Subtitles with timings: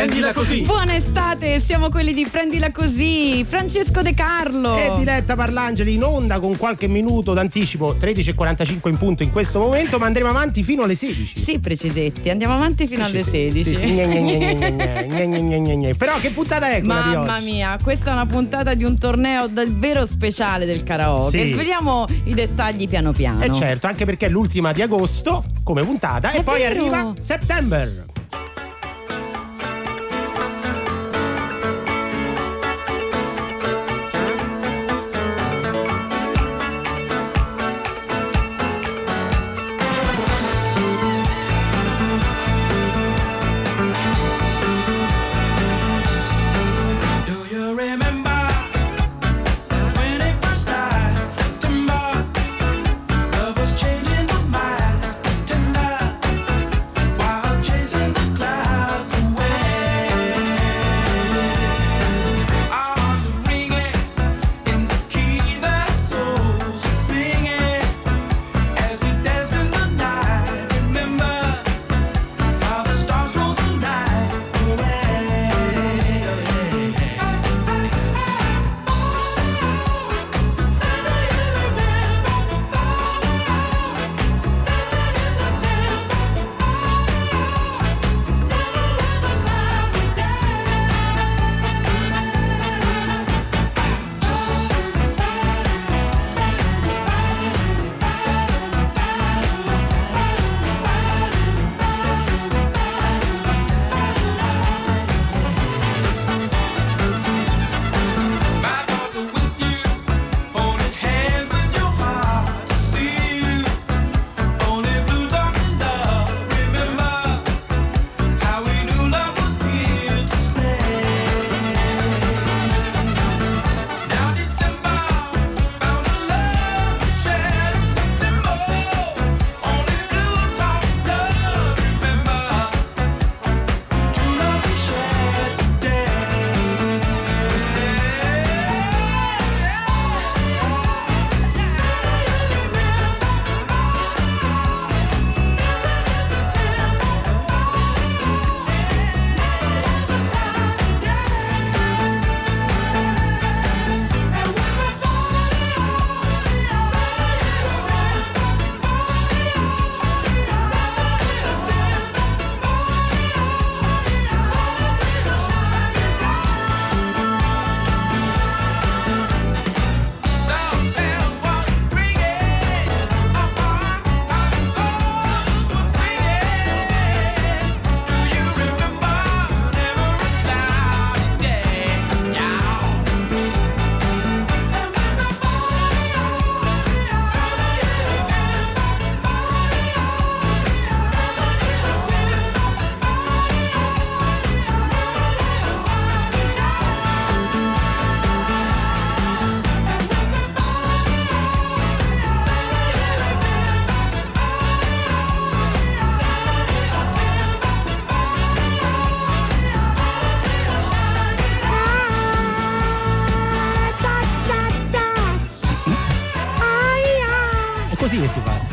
[0.00, 0.62] Prendila così.
[0.62, 3.44] Buona estate, siamo quelli di Prendila così.
[3.44, 4.74] Francesco De Carlo.
[4.74, 9.98] E diretta Parlangeli in onda con qualche minuto d'anticipo, 13.45 in punto in questo momento,
[9.98, 11.38] ma andremo avanti fino alle 16.
[11.38, 13.60] Sì, precisetti, andiamo avanti fino precisetti.
[13.60, 15.94] alle 16.
[15.98, 20.06] Però che puntata è quella Mamma mia, questa è una puntata di un torneo davvero
[20.06, 21.44] speciale del karaoke.
[21.44, 21.52] Sì.
[21.52, 23.42] Sveliamo i dettagli piano piano.
[23.42, 26.52] E certo, anche perché è l'ultima di agosto come puntata è e vero.
[26.52, 28.06] poi arriva settembre.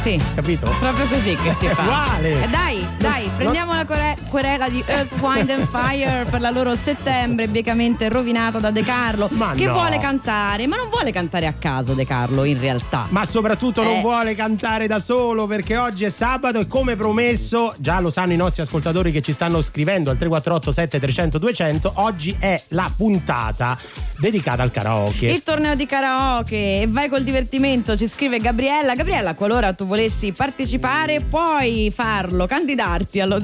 [0.08, 0.74] Sì, capito?
[0.80, 1.82] proprio così che si fa.
[1.82, 2.44] uguale.
[2.44, 4.07] Eh, dai, dai, prendiamo la quere-
[4.38, 9.30] querela di Earth, Wind and Fire per la loro settembre biecamente rovinata da De Carlo
[9.32, 9.74] Ma che no.
[9.74, 13.08] vuole cantare, ma non vuole cantare a caso De Carlo in realtà.
[13.10, 14.02] Ma soprattutto non Eh.
[14.02, 18.36] vuole cantare da solo perché oggi è sabato e come promesso, già lo sanno i
[18.36, 23.76] nostri ascoltatori che ci stanno scrivendo al 348 7300 200, oggi è la puntata
[24.20, 25.28] dedicata al karaoke.
[25.32, 28.94] Il torneo di karaoke e vai col divertimento, ci scrive Gabriella.
[28.94, 33.40] Gabriella, qualora tu volessi partecipare, puoi farlo, candidarti allo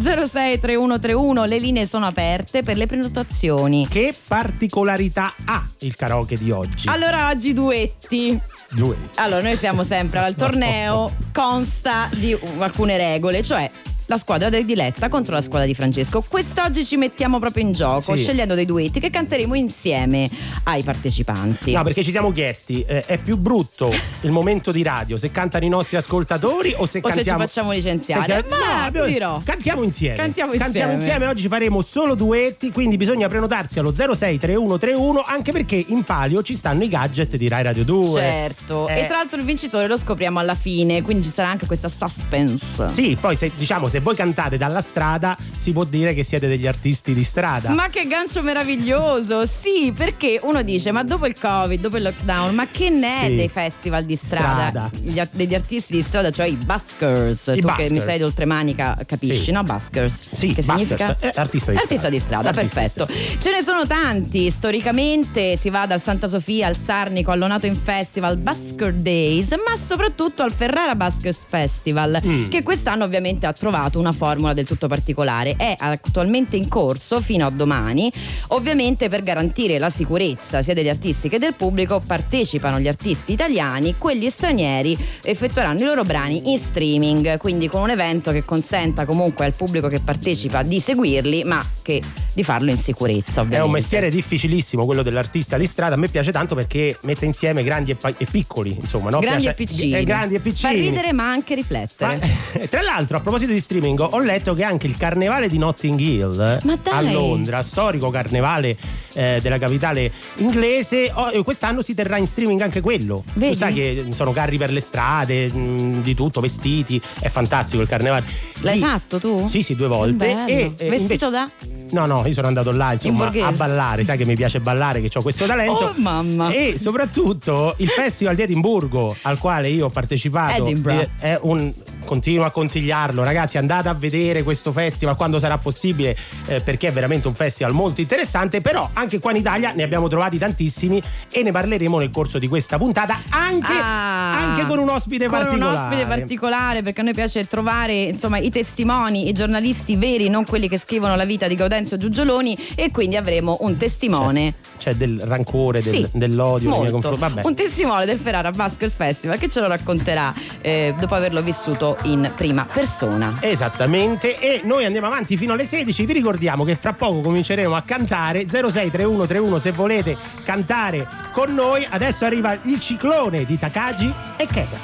[0.88, 3.88] 063131, le linee sono aperte per le prenotazioni.
[3.88, 6.88] Che particolarità ha il karaoke di oggi?
[6.88, 8.40] Allora oggi duetti.
[8.70, 8.96] Due.
[9.16, 13.70] Allora, noi siamo sempre al torneo, consta di alcune regole, cioè
[14.08, 16.24] la squadra del Diletta contro la squadra di Francesco.
[16.28, 18.24] Quest'oggi ci mettiamo proprio in gioco, Sì.
[18.24, 20.30] scegliendo dei duetti che canteremo insieme
[20.64, 21.72] ai partecipanti.
[21.72, 25.66] No, perché ci siamo chiesti, eh, è più brutto il momento di radio se cantano
[25.66, 27.40] i nostri ascoltatori o se O se ci cantiamo...
[27.40, 28.44] facciamo licenziare.
[28.44, 29.42] se- Ma no, abbiamo- dirò.
[29.44, 30.16] Cantiamo insieme.
[30.16, 30.94] Cantiamo insieme.
[30.94, 31.28] insieme.
[31.28, 36.84] Oggi faremo solo duetti, quindi bisogna prenotarsi allo 063131 anche perché in palio ci stanno
[36.84, 38.20] i gadget di Rai Radio 2.
[38.20, 41.66] Certo, Eh, e tra l'altro il vincitore lo scopriamo alla fine, quindi ci sarà anche
[41.66, 42.88] questa suspense.
[42.88, 46.66] Sì, poi se, diciamo se voi cantate dalla strada si può dire che siete degli
[46.66, 47.70] artisti di strada.
[47.70, 49.46] Ma che gancio meraviglioso!
[49.46, 53.28] Sì, perché uno dice: Ma dopo il Covid, dopo il lockdown, ma che ne è
[53.28, 53.36] Sì.
[53.36, 54.90] dei festival di strada?
[54.90, 55.28] Strada.
[55.32, 57.48] Degli artisti di strada, cioè i buskers.
[57.56, 57.90] I tu che buskers.
[57.92, 59.52] mi sei d'oltremanica, capisci, Sì.
[59.52, 59.62] no?
[59.64, 60.30] Buskers.
[60.32, 60.66] Sì, che buskers.
[60.80, 61.18] significa?
[61.20, 62.10] Eh, artista di Artista strada.
[62.16, 63.40] di strada, Artista di perfetto.
[63.40, 64.50] Ce ne sono tanti.
[64.50, 70.42] Storicamente si va dal Santa Sofia al Sarnico, all'Onato in Festival, Busker Days, ma soprattutto
[70.42, 72.50] al Ferrara Buskers Festival, Mm.
[72.50, 75.56] che quest'anno ovviamente ha trovato una formula del tutto particolare.
[75.56, 78.12] È attualmente in corso fino a domani.
[78.50, 83.96] Ovviamente per garantire la sicurezza sia degli artisti che del pubblico partecipano gli artisti italiani,
[83.98, 89.46] quelli stranieri effettueranno i loro brani in streaming, quindi con un evento che consenta comunque
[89.46, 92.02] al pubblico che partecipa di seguirli, ma che
[92.34, 93.58] di farlo in sicurezza, ovviamente.
[93.58, 97.64] È un mestiere difficilissimo quello dell'artista di strada, a me piace tanto perché mette insieme
[97.64, 99.20] grandi e, pa- e piccoli, insomma, no?
[99.20, 99.94] grandi Piace- e piccini.
[99.94, 100.74] eh, grandi e piccini.
[100.74, 102.18] Fa ridere ma anche riflettere.
[102.18, 106.00] Ma- tra l'altro, a proposito di streaming, ho letto che anche il carnevale di Notting
[106.00, 106.60] Hill dai!
[106.90, 108.78] a Londra, storico carnevale
[109.14, 113.24] eh, della capitale inglese, oh, eh, quest'anno si terrà in streaming anche quello.
[113.34, 113.52] Vedi?
[113.54, 117.88] Tu sai che sono carri per le strade, mh, di tutto, vestiti, è fantastico il
[117.88, 118.26] carnevale.
[118.62, 119.48] L'hai Lì- fatto tu?
[119.48, 120.46] Sì, sì, due volte.
[120.46, 121.50] E, eh, Vestito invece- da?
[121.92, 123.46] No, no, io sono andato là insomma borghese?
[123.46, 125.86] a ballare, sai che mi piace ballare, che ho questo talento.
[125.86, 126.50] Oh, mamma.
[126.52, 131.02] E soprattutto il festival di Edimburgo al quale io ho partecipato Edinburgh.
[131.02, 131.72] eh, è un
[132.04, 136.16] continuo a consigliarlo, ragazzi, andate a vedere questo festival quando sarà possibile
[136.48, 140.08] eh, perché è veramente un festival molto interessante, però anche qua in Italia ne abbiamo
[140.08, 141.02] trovati tantissimi
[141.32, 145.38] e ne parleremo nel corso di questa puntata anche, Ah, anche con un ospite con
[145.40, 145.72] particolare.
[145.78, 150.46] un ospite particolare perché a noi piace trovare insomma i testimoni, i giornalisti veri, non
[150.46, 154.54] quelli che scrivono la vita di Gaudenzio Giugioloni e quindi avremo un testimone.
[154.78, 156.92] C'è del rancore, del- Sì, dell'odio nei molto.
[156.94, 157.20] confronti.
[157.20, 157.42] Vabbè.
[157.46, 162.30] Un testimone del Ferrara Baskers Festival che ce lo racconterà eh, dopo averlo vissuto in
[162.36, 163.38] prima persona.
[163.54, 166.08] Esattamente, e noi andiamo avanti fino alle 16.
[166.08, 171.86] Vi ricordiamo che fra poco cominceremo a cantare 063131 se volete cantare con noi.
[171.88, 174.78] Adesso arriva il ciclone di Takagi e Keta.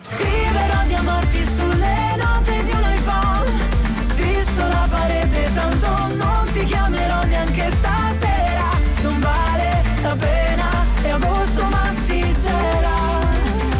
[0.00, 3.50] Scriverò di amarti sulle note di un iPhone
[4.14, 8.70] Fisso la parete, tanto non ti chiamerò neanche stasera
[9.02, 12.96] Non vale la pena, è agosto ma si gela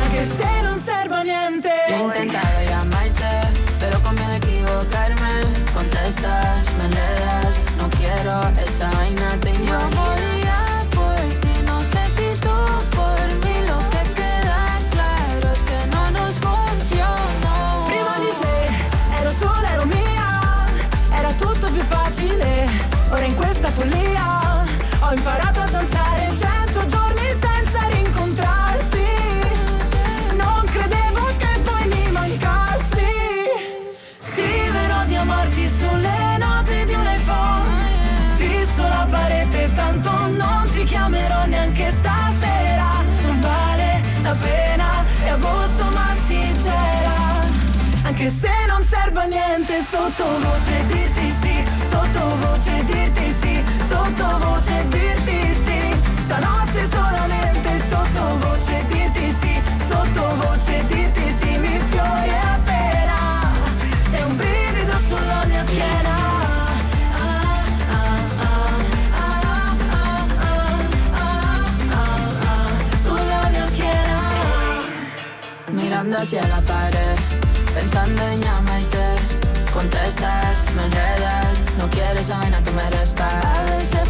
[0.03, 1.71] Anche se non serve a niente
[49.91, 55.97] sottovoce dirti sì Sottovoce dirti sì, sottovoce dirti sì.
[56.25, 63.19] Stanotte solamente sottovoce dirti sì Sottovoce dirti sì, mi sfiori appena.
[64.11, 66.15] Sei un brivido sulla mia schiena.
[73.01, 74.19] Sulla mia schiena.
[75.71, 77.19] Mirando hacia la pared,
[77.73, 78.56] pensando en llamarte.
[79.89, 83.45] Contestas, me enredas, no quieres esa vaina, tú me restas.
[83.45, 84.06] A veces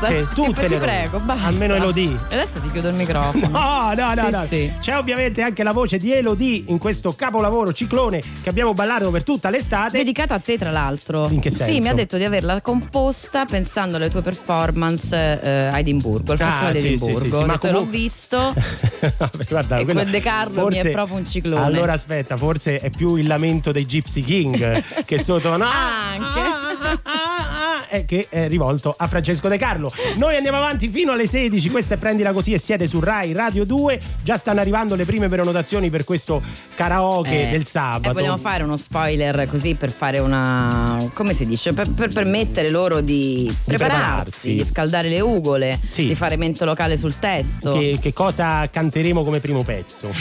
[0.00, 1.46] Tutte, tutte Ti le prego, basta.
[1.46, 2.16] Almeno Elodie.
[2.28, 3.48] E adesso ti chiudo il microfono.
[3.60, 4.42] No, no, no, Sì, no.
[4.44, 4.72] sì.
[4.80, 9.24] C'è ovviamente anche la voce di Elodie in questo capolavoro ciclone che abbiamo ballato per
[9.24, 9.98] tutta l'estate.
[9.98, 11.28] Dedicata a te, tra l'altro.
[11.30, 11.72] In che senso?
[11.72, 16.38] Sì, mi ha detto di averla composta pensando alle tue performance eh, a Edimburgo, al
[16.40, 17.18] Ah, Festival di sì, sì, Edimburgo.
[17.18, 18.54] sì, sì, ma comunque- l'ho visto.
[19.48, 21.64] Guarda, E quello- quel De Carlo mi è proprio un ciclone.
[21.64, 26.40] Allora aspetta, forse è più il lamento dei Gypsy King che sotto no, Anche.
[26.40, 29.90] ah, ah, è che è rivolto a Francesco De Carlo.
[30.16, 31.70] Noi andiamo avanti fino alle 16.
[31.70, 34.00] Questa è Prendila così e siete su Rai Radio 2.
[34.22, 36.42] Già stanno arrivando le prime prenotazioni per questo
[36.74, 38.10] karaoke Eh, del sabato.
[38.10, 40.98] E vogliamo fare uno spoiler così per fare una.
[41.14, 41.72] come si dice?
[41.72, 44.54] Per, per permettere loro di prepararsi, prepararsi.
[44.54, 46.06] di scaldare le ugole, Sì.
[46.06, 47.72] di fare mente locale sul testo.
[47.78, 50.12] che, che cosa canteremo come primo pezzo?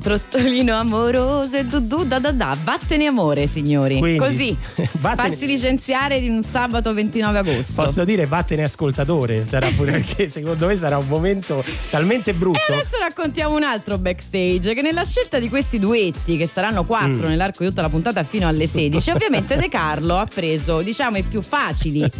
[0.00, 2.56] Trottolino amoroso e du du da da da.
[2.62, 3.98] Vattene amore, signori.
[3.98, 4.56] Quindi, Così.
[4.98, 7.82] vattene- Farsi licenziare di un sabato 29 agosto.
[7.82, 12.58] Posso dire vattene ascoltatore, sarà pure perché secondo me sarà un momento talmente brutto.
[12.68, 16.86] E adesso raccontiamo un altro backstage che nella scelta di questi duetti che saranno Mm.
[16.86, 21.16] quattro nell'arco di tutta la puntata fino alle 16 ovviamente De Carlo ha preso diciamo
[21.18, 22.00] i più facili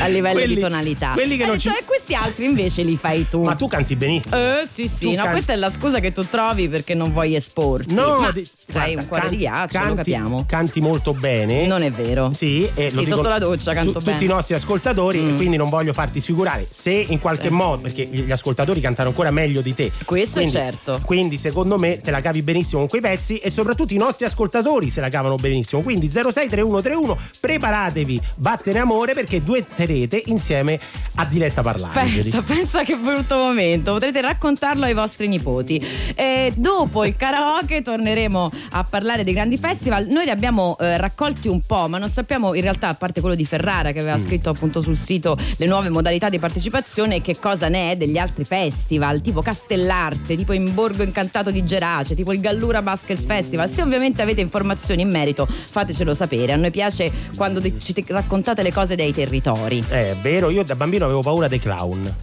[0.00, 2.96] a livello Quelli- di tonalità quelli che non detto, ci- e questi altri invece li
[2.96, 4.36] fai tu Ma tu canti benissimo.
[4.36, 7.12] eh sì sì Tu no can- questa è la scusa che tu trovi perché non
[7.12, 10.80] vuoi esporti ma di- sei guarda, un cuore can- di ghiaccio canti, lo capiamo Canti
[10.80, 11.66] molto bene.
[11.66, 14.12] non è vero Sì, e Sì, sotto la doccia canto tu- bene.
[14.18, 15.28] Tutti i nostri ascoltatori, Mm.
[15.32, 16.66] e quindi non voglio farti sfigurare.
[16.70, 17.52] Se in qualche Sì.
[17.54, 19.92] modo, perché gli ascoltatori cantano ancora meglio di te.
[20.04, 21.00] Questo è quindi, certo.
[21.04, 24.90] Quindi, secondo me, te la cavi benissimo con quei pezzi e soprattutto i nostri ascoltatori
[24.90, 25.82] se la cavano benissimo.
[25.82, 29.42] Quindi 063131, preparatevi, battene amore perché
[29.76, 30.80] duetterete insieme
[31.16, 32.22] a Diletta Parlangeli.
[32.22, 35.84] Pensa, pensa che brutto momento, potrete raccontarlo ai vostri nipoti.
[36.14, 40.06] E dopo il karaoke torneremo a parlare dei grandi festival.
[40.06, 43.34] Noi li abbiamo eh, raccolti un po', ma non sappiamo in realtà, a parte quello
[43.36, 44.08] di Ferrara che Mm.
[44.08, 48.18] aveva scritto appunto sul sito le nuove modalità di partecipazione, che cosa ne è degli
[48.18, 53.68] altri festival, tipo Castellarte, tipo in Borgo Incantato di Gerace, tipo il Gallura Baskers Festival.
[53.68, 56.52] Se ovviamente avete informazioni in merito, fatecelo sapere.
[56.52, 59.65] A noi piace quando ci te- raccontate le cose dei territori.
[59.66, 62.14] Eh, È vero, io da bambino avevo paura dei clown.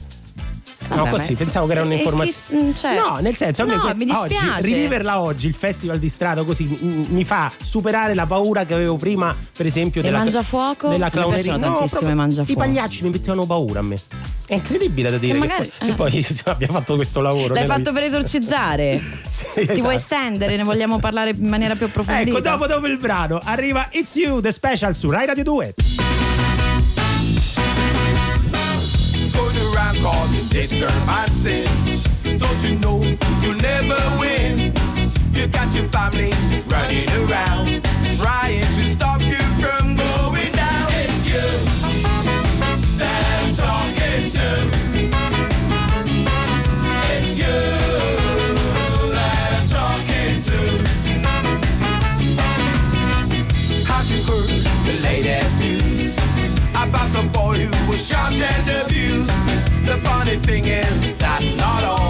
[0.89, 2.71] No, Vabbè, così ma- pensavo che era un'informazione.
[2.73, 5.97] chi s- cioè- no, nel senso, a me No, mi oggi, riviverla oggi, il festival
[5.97, 10.17] di strada, così m- mi fa superare la paura che avevo prima, per esempio, della,
[10.19, 10.89] Mangiafuoco?
[10.89, 11.57] della Mi clowneria.
[11.57, 11.67] piacciono
[12.09, 12.51] No, Mangiafuoco.
[12.51, 13.97] I pagliacci mi mettevano paura a me.
[14.45, 15.33] È incredibile da dire.
[15.33, 16.35] Che Che, magari- poi, che eh.
[16.43, 17.53] poi abbiamo fatto questo lavoro.
[17.53, 17.93] L'hai fatto vita.
[17.93, 19.01] per esorcizzare?
[19.33, 19.79] Sì, Ti esatto.
[19.79, 20.57] vuoi estendere?
[20.57, 22.29] Ne vogliamo parlare in maniera più approfondita?
[22.29, 25.73] Ecco, dopo, dopo il brano arriva It's You, The Special su Rai Radio 2.
[30.63, 32.03] Causing disturbances.
[32.38, 34.74] Don't you know you'll never win?
[35.34, 36.32] You got your family
[36.67, 37.84] running around,
[38.17, 40.88] trying to stop you from going down.
[40.91, 41.41] It's you
[42.98, 44.48] that I'm talking to.
[47.12, 47.53] It's you
[54.86, 56.17] the latest news
[56.75, 58.92] about the boy who was shot and abused?
[59.93, 62.02] the funny thing is, that's not all.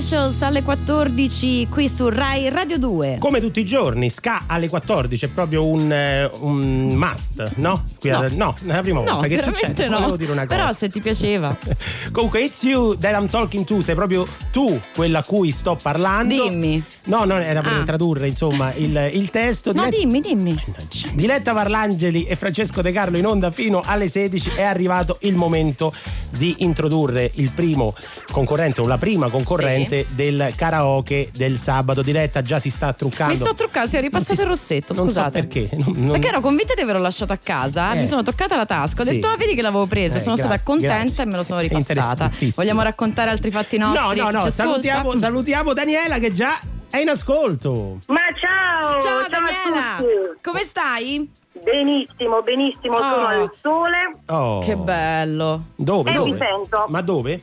[0.00, 3.18] Specials alle 14 qui su Rai Radio 2.
[3.20, 7.84] Come tutti i giorni, Ska alle 14 è proprio un, eh, un must, no?
[8.00, 8.16] Qui No.
[8.20, 9.88] al- no, è la prima No, volta che veramente succede.
[9.88, 9.96] no.
[9.98, 10.58] Volevo dire una cosa.
[10.58, 11.54] Però se ti piaceva.
[12.12, 16.34] Comunque, it's you that I'm talking to, sei proprio tu quella a cui sto parlando.
[16.48, 16.82] Dimmi.
[17.04, 17.84] No, no, era per Ah.
[17.84, 19.72] tradurre insomma il, il testo.
[19.76, 20.58] No, dimmi, dimmi.
[21.12, 25.92] Diletta Parlangeli e Francesco De Carlo in onda fino alle 16 è arrivato il momento
[26.30, 27.92] di introdurre il primo
[28.32, 32.02] concorrente o la prima concorrente del karaoke del sabato.
[32.02, 33.32] Diletta già si sta truccando.
[33.34, 35.40] Mi sto truccando, sì, ho ripassato si- il rossetto, non so scusate.
[35.46, 35.68] perché.
[35.76, 38.00] Non- non- Perché ero convinta di averlo lasciato a casa, Eh.
[38.00, 39.12] mi sono toccata la tasca, ho Sì.
[39.12, 41.22] detto ah vedi che l'avevo preso, Eh, sono gra- stata contenta grazie.
[41.22, 42.30] e me lo sono È ripassata.
[42.56, 44.18] Vogliamo raccontare altri fatti No, nostri?
[44.18, 44.50] no, no, ascolta?
[44.50, 46.58] salutiamo, salutiamo Daniela che già
[46.90, 47.98] è in ascolto.
[48.06, 48.98] Ma ciao!
[49.00, 51.30] Ciao a Daniela, come stai?
[51.62, 53.00] Benissimo, benissimo, Oh.
[53.02, 54.58] sono al sole Oh.
[54.60, 55.64] Che bello.
[55.76, 56.10] Dove?
[56.10, 56.30] e dove?
[56.30, 56.86] mi sento.
[56.88, 57.42] Ma dove?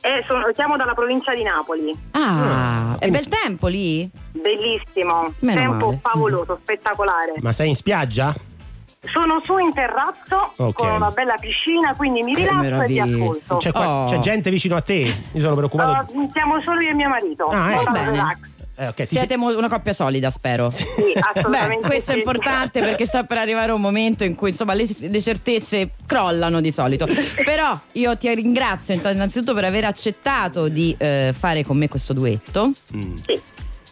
[0.00, 1.90] E sono, siamo dalla provincia di Napoli.
[2.12, 4.08] Ah, è quindi- bel tempo lì?
[4.32, 5.98] Bellissimo, Meno tempo male.
[6.02, 7.34] favoloso, spettacolare.
[7.40, 8.32] Ma sei in spiaggia?
[9.12, 10.74] Sono su in terrazzo Ok.
[10.74, 13.04] con una bella piscina, quindi mi rilasso e meraviglia.
[13.04, 13.56] ascolto.
[13.56, 14.04] C'è, qua- Oh.
[14.06, 15.14] c'è gente vicino a te?
[15.32, 16.12] Mi sono preoccupato.
[16.16, 17.44] Uh, siamo solo io e mio marito.
[17.46, 18.10] Ah, Molto bene.
[18.10, 18.38] relax.
[18.80, 20.70] Eh, ok, ti Siete mo- una coppia solida, spero.
[20.70, 21.88] Sì, Beh, assolutamente.
[21.88, 22.20] questo è sì.
[22.20, 26.70] importante perché sta per arrivare un momento in cui insomma le, le certezze crollano di
[26.70, 27.06] solito.
[27.44, 32.70] Però io ti ringrazio innanzitutto per aver accettato di eh, fare con me questo duetto.
[32.94, 33.14] Mm.
[33.16, 33.40] Sì.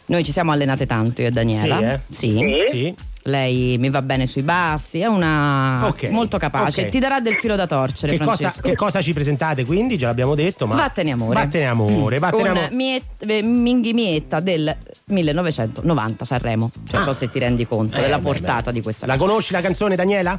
[0.06, 2.00] Noi ci siamo allenate tanto io e Daniela.
[2.08, 2.64] Sì, eh?
[2.64, 2.64] Sì.
[2.70, 2.94] Sì.
[3.26, 6.88] Lei mi va bene sui bassi, è una Ok, molto capace, ok.
[6.90, 9.98] ti darà del filo da torcere, Che cosa, che cosa ci presentate quindi?
[9.98, 10.76] Già l'abbiamo detto, ma.
[10.76, 11.34] Vattene amore.
[11.34, 12.74] Vattene amore, vattene Con amore.
[12.74, 14.72] Miet- eh, Minghi Mietta del
[15.06, 16.70] 1990 Sanremo.
[16.86, 18.72] Cioè, non so se ti rendi conto Eh, della beh, portata beh.
[18.72, 19.24] di questa La cosa.
[19.26, 20.38] conosci la canzone, Daniela?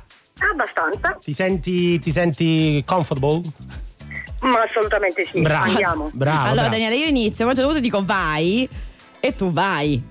[0.51, 3.41] Abbastanza, Ti senti, ti senti comfortable?
[4.39, 5.41] ma assolutamente sì.
[5.41, 5.65] Brava.
[5.65, 6.09] Andiamo.
[6.13, 6.37] Brava.
[6.43, 6.69] allora, brava.
[6.69, 8.69] Daniele, io inizio, poi a un certo punto dico vai
[9.19, 10.01] e tu vai.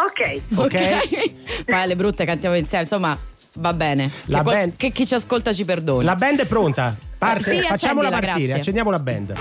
[0.00, 0.40] Ok.
[0.56, 1.64] Ok.
[1.64, 3.18] Poi alle brutte cantiamo insieme, insomma,
[3.54, 4.10] va bene.
[4.26, 6.04] La che, qual- band- che chi ci ascolta ci perdoni.
[6.04, 6.94] La band è pronta.
[7.18, 8.54] Parte, Sì, facciamola partire, grazie.
[8.54, 9.32] accendiamo la band.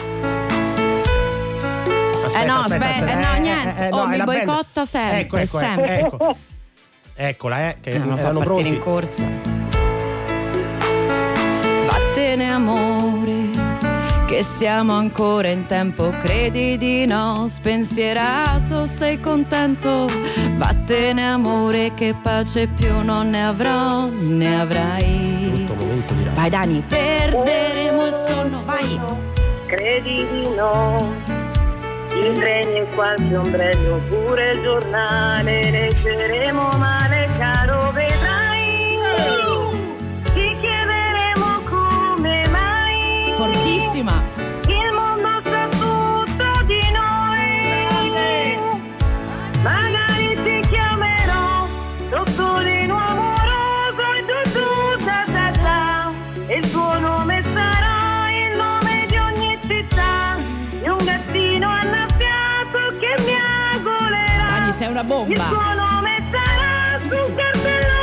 [2.39, 3.89] Eh no, aspetta, eh no, niente.
[3.91, 4.45] Oh, è mi la band.
[4.45, 5.99] boicotta sempre, Ecco, ecco, sempre.
[5.99, 6.37] ecco, ecco.
[7.15, 8.67] Eccola, eh, che Eh, ma fa erano partire pronti.
[8.75, 9.25] in corsa.
[11.85, 13.49] Vattene amore,
[14.37, 20.05] che siamo ancora in tempo, credi di no, spensierato, sei contento.
[20.57, 25.67] Vattene amore, che pace più non ne avrò, ne avrai.
[26.35, 28.99] Vai Dani, perderemo il sonno, vai.
[29.65, 31.15] Credi di no.
[32.13, 38.16] Il treni e qualche ombrello, pure il giornale, leggeremo male, caro, vedrai.
[43.97, 44.21] Fortissima.
[44.67, 48.59] Il mondo sa tutto di noi.
[49.63, 51.67] Magari ti chiamerò
[52.09, 56.13] sottolineo amoroso e tu tu ta ta ta.
[56.53, 60.35] Il tuo nome sarà il nome di ogni città.
[60.69, 63.33] Di un gattino annaffiato che mi
[63.73, 64.45] agolerà.
[64.59, 65.43] Dani, sei una Il bomba.
[65.47, 67.96] tuo nome sarà su un cartellone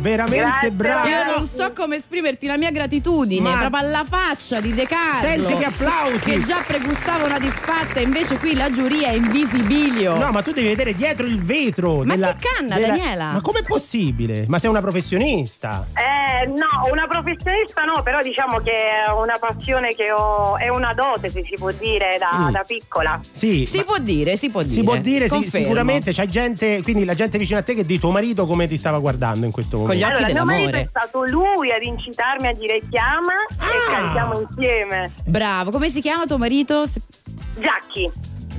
[0.00, 1.08] Veramente Grazie, brava.
[1.08, 5.20] Io non so come esprimerti la mia gratitudine, Ma- proprio alla faccia di De Carlo.
[5.20, 6.30] Senti che applausi.
[6.30, 10.16] Che già pregustava una disfatta, invece qui la giuria è in visibilio.
[10.16, 12.02] No, ma tu devi vedere dietro il vetro.
[12.04, 13.32] Ma della- che canna, della- Daniela?
[13.32, 14.44] Ma com'è possibile?
[14.48, 15.86] Ma sei una professionista?
[15.94, 20.94] Eh, no, una professionista no, però diciamo che è una passione che ho, è una
[20.94, 22.50] dote se si può dire da, Mm.
[22.52, 23.20] da piccola.
[23.30, 23.66] Sì.
[23.66, 24.74] Si ma- può dire, si può dire.
[24.74, 27.98] si può dire, sì, sicuramente c'è gente, quindi la gente vicino a te che di
[27.98, 30.80] tuo marito come ti stava guardando in questo Con gli occhi allora, mio dell'amore.
[30.82, 33.66] è stato lui ad incitarmi a dire chiama Ah!
[33.66, 35.12] e cantiamo insieme.
[35.26, 36.84] Bravo, come si chiama tuo marito?
[37.58, 38.10] Giacchi.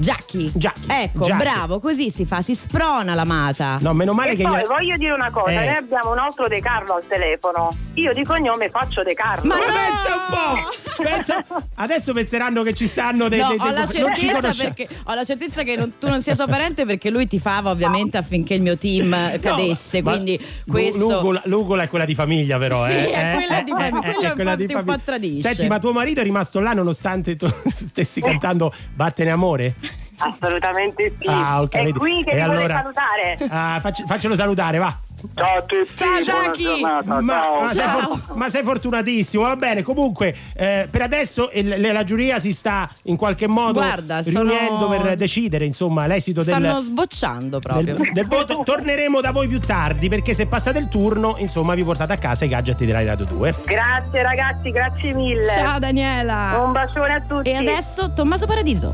[0.02, 0.52] Giacchi.
[0.56, 0.88] Giacchi.
[0.88, 1.44] Ecco, Giacchi.
[1.44, 3.78] bravo, così si fa, si sprona l'amata.
[3.82, 5.66] No, meno male e che poi gliela- voglio dire una cosa, Eh.
[5.66, 7.76] noi abbiamo un altro De Carlo al telefono.
[7.94, 9.48] Io di cognome faccio De Carlo.
[9.48, 9.74] Ma Ma no!
[9.74, 11.04] pensa un po'!
[11.04, 14.64] Pensa- Adesso penseranno che ci stanno dei, No, dei- ho, dei- la non ci certezza
[14.64, 17.70] perché, ho la certezza che non- tu non sia suo parente perché lui ti fava
[17.70, 20.02] ovviamente affinché il mio team cadesse.
[20.02, 20.98] ma- quindi questo.
[20.98, 22.86] L'ugola, l'ugola è quella di famiglia, però.
[22.88, 24.98] Sì, eh, è eh, quella eh, di famiglia, eh, quella è quella di po' famiglia.
[25.04, 25.54] tradisce.
[25.54, 29.76] Senti, ma tuo marito è rimasto là nonostante tu stessi cantando Vattene amore?
[30.24, 31.28] Assolutamente sì.
[31.28, 31.98] Ah, ok, È vedi.
[32.00, 33.38] qui che E vuole allora- salutare.
[33.50, 34.96] Ah, facci- faccelo salutare, va.
[35.36, 37.22] Ciao a tutti, Ciao, giornata.
[37.22, 37.60] Ma, ciao.
[37.62, 38.00] ma sei Ciao.
[38.00, 39.84] for- ma sei fortunatissimo, va bene.
[39.84, 44.88] Comunque, eh, per adesso il- la giuria si sta in qualche modo Guarda, sono- riunendo
[44.90, 47.94] per decidere insomma l'esito del, Stanno sbocciando proprio.
[47.98, 48.62] del, del voto.
[48.64, 52.46] Torneremo da voi più tardi perché se passate il turno, insomma, vi portate a casa
[52.46, 53.54] i gadget di Rai Radio 2.
[53.64, 55.44] Grazie ragazzi, grazie mille.
[55.44, 56.64] Ciao Daniela.
[56.66, 57.48] Un bacione a tutti.
[57.52, 58.92] E adesso Tommaso Paradiso.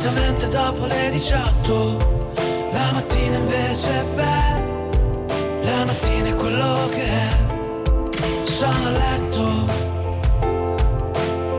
[0.00, 2.28] Solitamente dopo le 18.
[2.72, 4.60] La mattina invece è bella.
[5.62, 7.36] La mattina è quello che è.
[8.44, 9.66] Sono a letto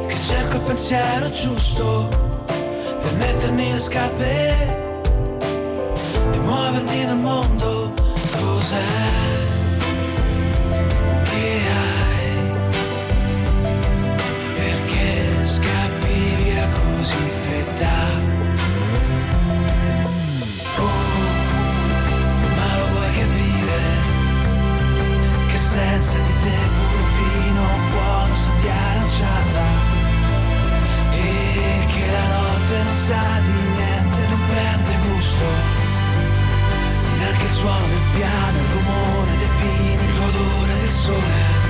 [0.07, 2.09] che cerco il pensiero giusto
[2.45, 4.53] per mettermi le scarpe
[6.31, 7.93] e muovermi nel mondo.
[8.39, 8.75] Cos'è
[11.23, 11.91] che hai?
[33.07, 35.47] Sa di niente, non prende gusto.
[37.17, 41.60] Neanche il suono del piano, il rumore dei pini, l'odore del sole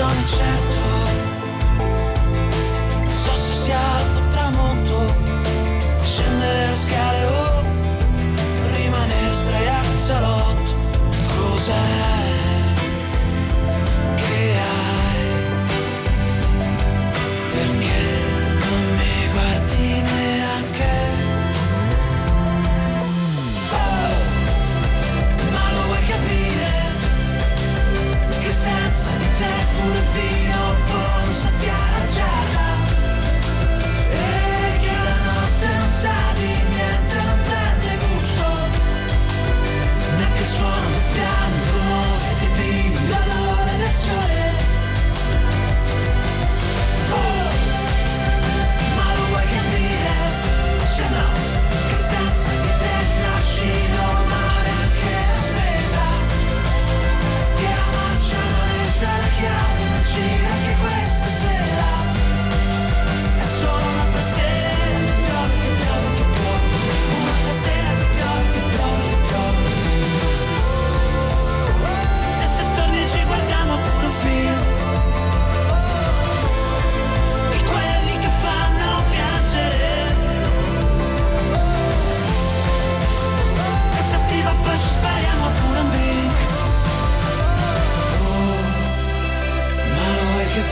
[0.00, 0.78] Sono incerto
[3.04, 3.78] non so se sia
[4.16, 5.14] o tramonto
[6.02, 7.19] Scendere le scale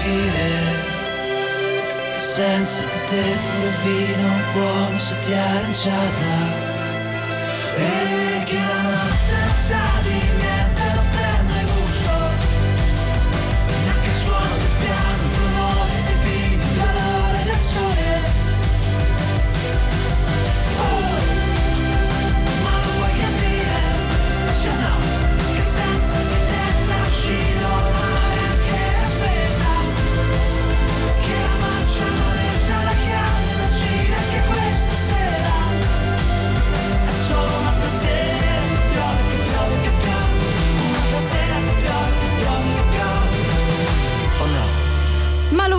[0.09, 0.87] capire?
[2.15, 6.35] Che senza di te pure vino buono sa di aranciata
[7.77, 10.58] E che la notte non sa di niente,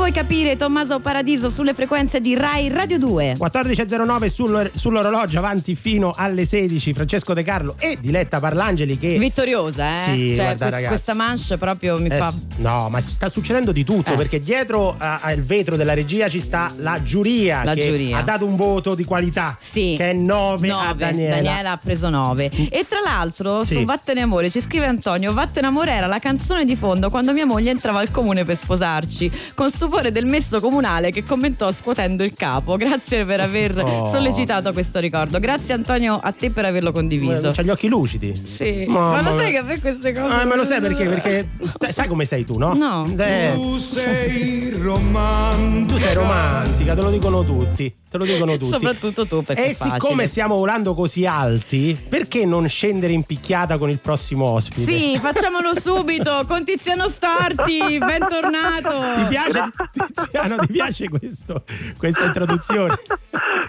[0.10, 3.36] Vuoi capire, Tommaso Paradiso sulle frequenze di Rai Radio 2?
[3.39, 9.88] 14.09 sull'or- sull'orologio avanti fino alle 16 Francesco De Carlo e Diletta Parlangeli che Vittoriosa,
[9.88, 10.04] eh?
[10.06, 10.88] Sì, cioè, guarda, quest- ragazzi.
[10.88, 12.34] questa manche proprio mi Eh, fa.
[12.58, 14.15] no, ma sta succedendo di tutto Eh.
[14.15, 18.17] perché dietro a- al vetro della regia ci sta la giuria La che giuria.
[18.17, 19.93] ha dato un voto di qualità Sì.
[19.95, 21.06] che è 9, a Nove.
[21.06, 21.72] Daniela.
[21.74, 23.76] ha preso 9 e tra l'altro Sì.
[23.76, 27.45] su Vattene Amore ci scrive Antonio Vattene Amore era la canzone di fondo quando mia
[27.45, 32.34] moglie entrava al comune per sposarci con stupore del messo comunale che commentò scuotendo il
[32.34, 34.10] capo grazie per aver Oh.
[34.10, 38.34] sollecitato questo ricordo grazie Antonio a te per averlo condiviso C'ha gli occhi lucidi.
[38.36, 41.06] sì Mamma ma lo sai che a me queste cose Ah, ma lo sai perché?
[41.06, 42.74] Perché te- sai come sei tu, no?
[42.74, 43.06] No.
[43.18, 47.94] Eh, Tu sei romantica tu sei romantica, te lo dicono tutti.
[48.10, 48.72] Te lo dicono tutti.
[48.72, 50.00] Soprattutto tu, perché E è facile.
[50.00, 54.82] siccome stiamo volando così alti, perché non scendere in picchiata con il prossimo ospite?
[54.82, 59.19] Sì, facciamolo subito con Tiziano Storti, bentornato.
[59.22, 61.63] Ti piace, Tiziano, ti piace questo,
[61.98, 62.95] questa introduzione?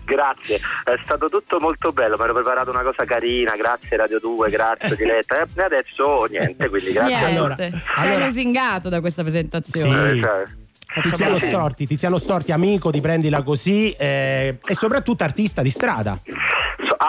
[0.04, 4.50] Grazie, è stato tutto molto bello, mi ero preparato una cosa carina, grazie Radio 2,
[4.50, 7.14] grazie Diletta e adesso niente, quindi grazie.
[7.16, 10.12] Niente, Allora, sei allora- lusingato da questa presentazione.
[10.12, 10.18] Sì.
[10.18, 10.42] Eh, cioè,
[11.00, 11.38] Tiziano.
[11.38, 16.18] Storti, Tiziano Storti, amico di Prendila Così eh, e soprattutto artista di strada.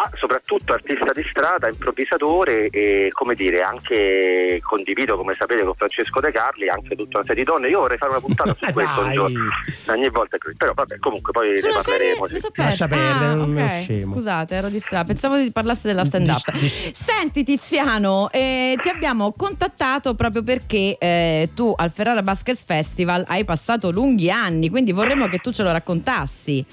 [0.09, 6.19] So- soprattutto artista di strada, improvvisatore e come dire, anche condivido, come sapete, con Francesco
[6.19, 7.67] De Carli, anche tutta una serie di donne.
[7.69, 9.45] Io vorrei fare una puntata su questo un giorno.
[9.87, 11.81] Ogni volta, che- però vabbè, comunque poi Su ne serie
[12.15, 12.21] parleremo.
[12.23, 12.39] mi sì.
[12.39, 12.51] sono.
[12.55, 13.81] Lascia perdere, Ah, non me lo ok.
[13.83, 14.13] scemo.
[14.13, 15.05] Scusate, ero distratta.
[15.05, 16.51] Pensavo che parlasse della stand up.
[16.51, 22.63] Dis- dis- Senti Tiziano, eh, ti abbiamo contattato proprio perché eh, tu al Ferrara Baskets
[22.65, 26.65] Festival hai passato lunghi anni, quindi vorremmo che tu ce lo raccontassi.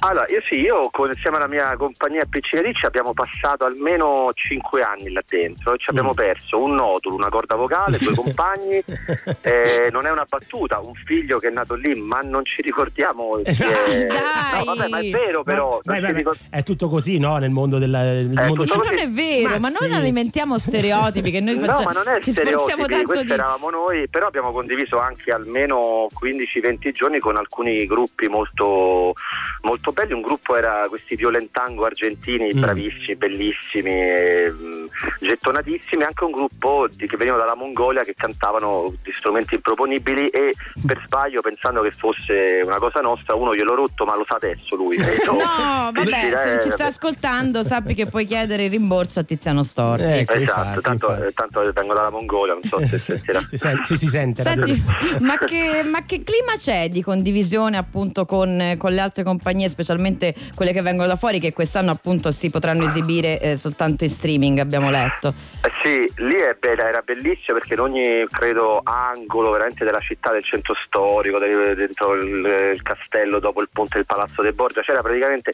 [0.00, 5.10] Allora, io sì, io insieme alla mia compagnia Piccini ci abbiamo passato almeno 5 anni
[5.10, 6.14] là dentro e ci abbiamo Mm.
[6.14, 8.82] perso un nodulo, una corda vocale, due compagni,
[9.40, 13.40] eh, non è una battuta, un figlio che è nato lì, ma non ci ricordiamo
[13.44, 14.06] chi è...
[14.06, 14.64] Dai!
[14.64, 16.14] No, vabbè, ma è vero però, Vai, non vai, ci vai.
[16.16, 17.38] ricor- È tutto così, no?
[17.38, 19.96] Nel mondo del nel mondo Ma ci- non è vero, ma, Ma non sì.
[19.96, 21.84] alimentiamo stereotipi che noi No, facciamo.
[21.84, 23.32] ma non è ci stereotipi, tanto questi di.
[23.32, 29.14] eravamo noi, però abbiamo condiviso anche almeno 15-20 giorni con alcuni gruppi molto,
[29.62, 30.12] molto belli.
[30.12, 32.60] Un gruppo era questi violentango argentini, Mm.
[32.60, 34.86] bravissimi, bellissimi, e, mh,
[35.20, 40.54] gettonatissimi, anche un gruppo di- che venivano dalla Mongolia che cantavano di strumenti improponibili e
[40.86, 44.76] per sbaglio pensando che fosse una cosa nostra, uno gliel'ho rotto, ma lo sa adesso
[44.76, 44.96] lui.
[45.34, 49.62] No, vabbè, se non ci sta ascoltando, sappi che puoi chiedere il rimborso a Tiziano
[49.62, 50.02] Storti.
[50.04, 51.26] Ecco, Esatto, infatti, tanto, infatti.
[51.28, 53.42] eh, tanto vengo dalla Mongolia, non so se sentirà.
[53.48, 54.42] Si, sen- sì, si sente.
[54.42, 54.82] Senti,
[55.20, 60.34] ma che, ma che clima c'è di condivisione appunto con, con le altre compagnie, specialmente
[60.54, 64.60] quelle che vengono da fuori, che quest'anno appunto si potranno esibire eh, soltanto in streaming,
[64.60, 65.34] abbiamo letto.
[65.64, 70.30] Eh sì, lì è bella, era bellissimo perché in ogni, credo, angolo veramente della città,
[70.30, 75.02] del centro storico, dentro il, il castello, dopo il ponte del Palazzo de Borgia, c'era
[75.02, 75.50] praticamente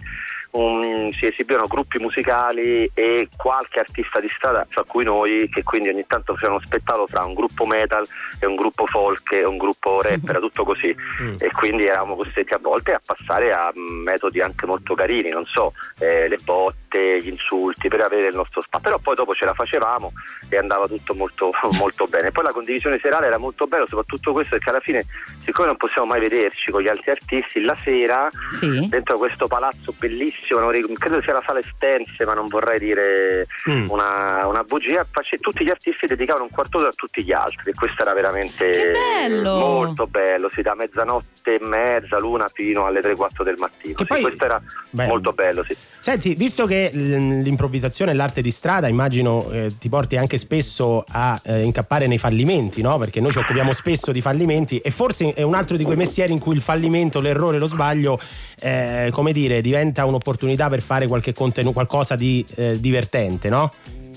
[0.52, 5.88] un- si esibivano gruppi musicali e qualche artista di strada, fra cui noi, che quindi
[5.88, 8.04] ogni tanto facevano uno spettacolo fra un gruppo metal
[8.40, 10.94] e un gruppo folk e un gruppo rap, era tutto così.
[11.22, 11.36] Mm.
[11.38, 15.44] E quindi eravamo costretti a volte a passare a mm, metodi anche molto carini, non
[15.44, 19.44] so, eh, le botte, gli insulti per avere il nostro spazio, però poi dopo ce
[19.44, 20.12] la facevamo
[20.48, 22.30] e andava tutto molto, molto bene.
[22.32, 25.04] Poi la condivisione serale era molto bella, soprattutto questo perché alla fine,
[25.44, 28.86] siccome non possiamo mai vederci con gli altri artisti, la sera Sì.
[28.88, 33.46] dentro questo palazzo bellissimo, non ric- credo sia la sala Estense, ma non vorrei dire
[33.68, 33.90] Mm.
[33.90, 37.70] una, una bugia, face- tutti gli artisti dedicavano un quarto d'ora a tutti gli altri
[37.70, 39.54] e questo era veramente bello!
[39.58, 43.94] molto bello, sì, da mezzanotte e mezza, l'una fino alle 3-4 del mattino.
[44.00, 45.08] Che Sì, poi- questo era Bello.
[45.10, 45.76] molto bello, sì.
[45.98, 51.38] Senti, visto che l'improvvisazione e l'arte di strada, immagino eh, ti porti anche spesso a
[51.44, 52.96] eh, incappare nei fallimenti, no?
[52.98, 56.32] Perché noi ci occupiamo spesso di fallimenti e forse è un altro di quei mestieri
[56.32, 58.18] in cui il fallimento, l'errore, lo sbaglio,
[58.60, 63.70] eh, come dire, diventa un'opportunità per fare qualche contenuto, qualcosa di eh, divertente, no?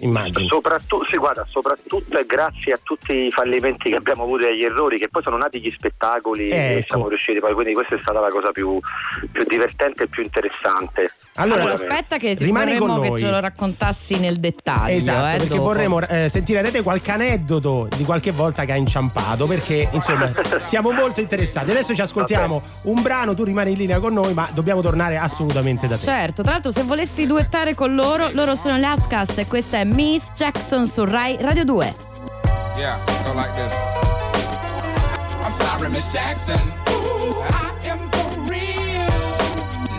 [0.03, 0.47] Immagino.
[0.47, 4.97] Soprattutto, sì, guarda, soprattutto grazie a tutti i fallimenti che abbiamo avuto e agli errori
[4.97, 6.85] che poi sono nati gli spettacoli e Ecco.
[6.89, 8.79] siamo riusciti poi, quindi questa è stata la cosa più,
[9.31, 11.11] più divertente e più interessante.
[11.35, 14.95] Allora, Allora, aspetta che ti rimani vorremmo che ce lo raccontassi nel dettaglio.
[14.95, 15.63] Esatto, eh, perché dopo.
[15.63, 20.31] vorremmo eh, sentire da te qualche aneddoto di qualche volta che ha inciampato, perché insomma
[20.61, 21.71] siamo molto interessati.
[21.71, 25.87] Adesso ci ascoltiamo un brano, tu rimani in linea con noi, ma dobbiamo tornare assolutamente
[25.87, 26.03] da te.
[26.03, 29.85] Certo, tra l'altro se volessi duettare con loro, loro sono le Outcast e questa è
[29.95, 31.81] Miss Jackson su Rai Radio 2.
[32.79, 33.73] Yeah, go like this.
[35.45, 36.59] I'm sorry, Miss Jackson.
[36.89, 39.13] Ooh, I am for real.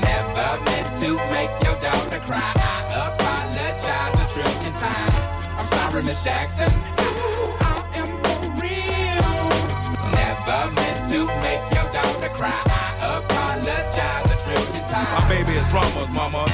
[0.02, 2.42] Never meant to make your daughter cry.
[2.42, 5.46] I apologize a trillion times.
[5.58, 6.72] I'm sorry, Miss Jackson.
[6.98, 9.30] Ooh, I am for real.
[10.10, 12.62] Never meant to make your daughter cry.
[12.66, 15.22] I apologize a trillion times.
[15.22, 16.53] My baby is drama, mama.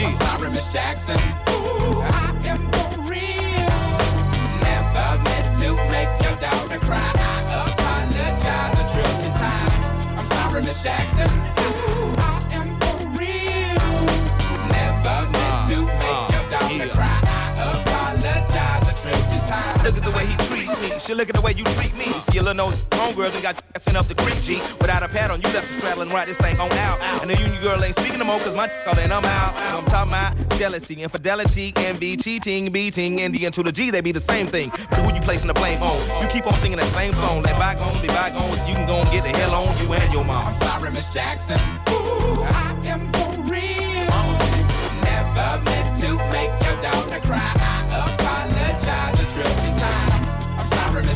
[0.00, 0.06] Yeah.
[0.06, 1.20] I'm sorry, Miss Jackson.
[1.50, 3.76] Ooh, I am for real.
[4.64, 7.12] Never meant to make your daughter cry.
[7.14, 10.06] I apologize a trillion times.
[10.16, 11.28] I'm sorry, Miss Jackson.
[11.28, 14.00] Ooh, I am for real.
[14.72, 16.96] Never meant uh, to make uh, your daughter yeah.
[16.96, 17.20] cry.
[17.22, 19.82] I apologize a trillion times.
[19.84, 20.49] Look at the way he
[21.60, 22.06] you treat me.
[22.20, 24.60] Skillin' those homegirls and got you sent up the creek, G.
[24.80, 26.98] Without a pad on, you left the straddle and ride this thing on out.
[27.20, 29.54] And the union girl ain't speaking no more, cause my all in, I'm out.
[29.56, 34.00] I'm talking about jealousy, infidelity, envy, cheating, beating, and the N to the G, they
[34.00, 34.70] be the same thing.
[34.90, 35.98] But who you placing the blame on?
[36.22, 37.42] You keep on singing that same song.
[37.42, 40.24] Let bygones be bygones, you can go and get the hell on you and your
[40.24, 40.46] mom.
[40.46, 41.58] I'm sorry, Miss Jackson.
[41.90, 44.10] Ooh, I am for real.
[45.04, 47.52] Never meant to make your daughter cry.
[47.56, 49.69] I apologize a trillion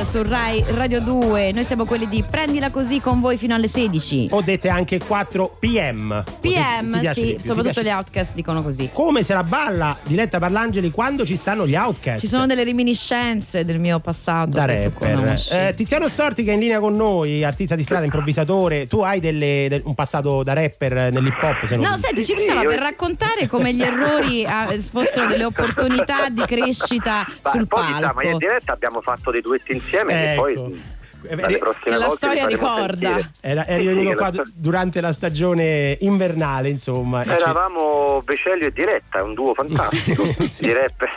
[0.00, 1.52] Su Rai Radio 2.
[1.52, 4.28] Noi siamo quelli di Prendila così con voi fino alle 16.
[4.32, 6.22] O dette anche 4 PM.
[6.40, 8.90] Ti PM, piace di sì, più, ti soprattutto gli Outcast dicono così.
[8.92, 12.20] Come se la balla Diletta Parlangeli quando ci stanno gli outcast?
[12.20, 15.14] Ci sono delle reminiscenze del mio passato da che tu rapper.
[15.14, 15.54] conosci.
[15.54, 18.86] Eh, Tiziano Storti che è in linea con noi, artista di strada, improvvisatore.
[18.86, 21.64] Tu hai delle- del- un passato da rapper nell'hip hop?
[21.64, 21.86] Se non...
[21.90, 26.42] No, senti, ci stava io- per raccontare come gli errori ah, fossero delle opportunità di
[26.44, 28.28] crescita Ma sul chissà, ma io palco.
[28.30, 30.40] in diretta abbiamo fatto dei duetti insieme che Ecco.
[30.42, 30.90] poi
[31.24, 33.30] Eh, prossime che la volte storia ricorda.
[33.40, 37.22] Era, eri Sì, sì, venuto che qua la durante la stagione invernale, insomma.
[37.22, 40.64] e Eravamo Becelio e Diretta, un duo fantastico Sì.
[40.64, 41.10] di rapper.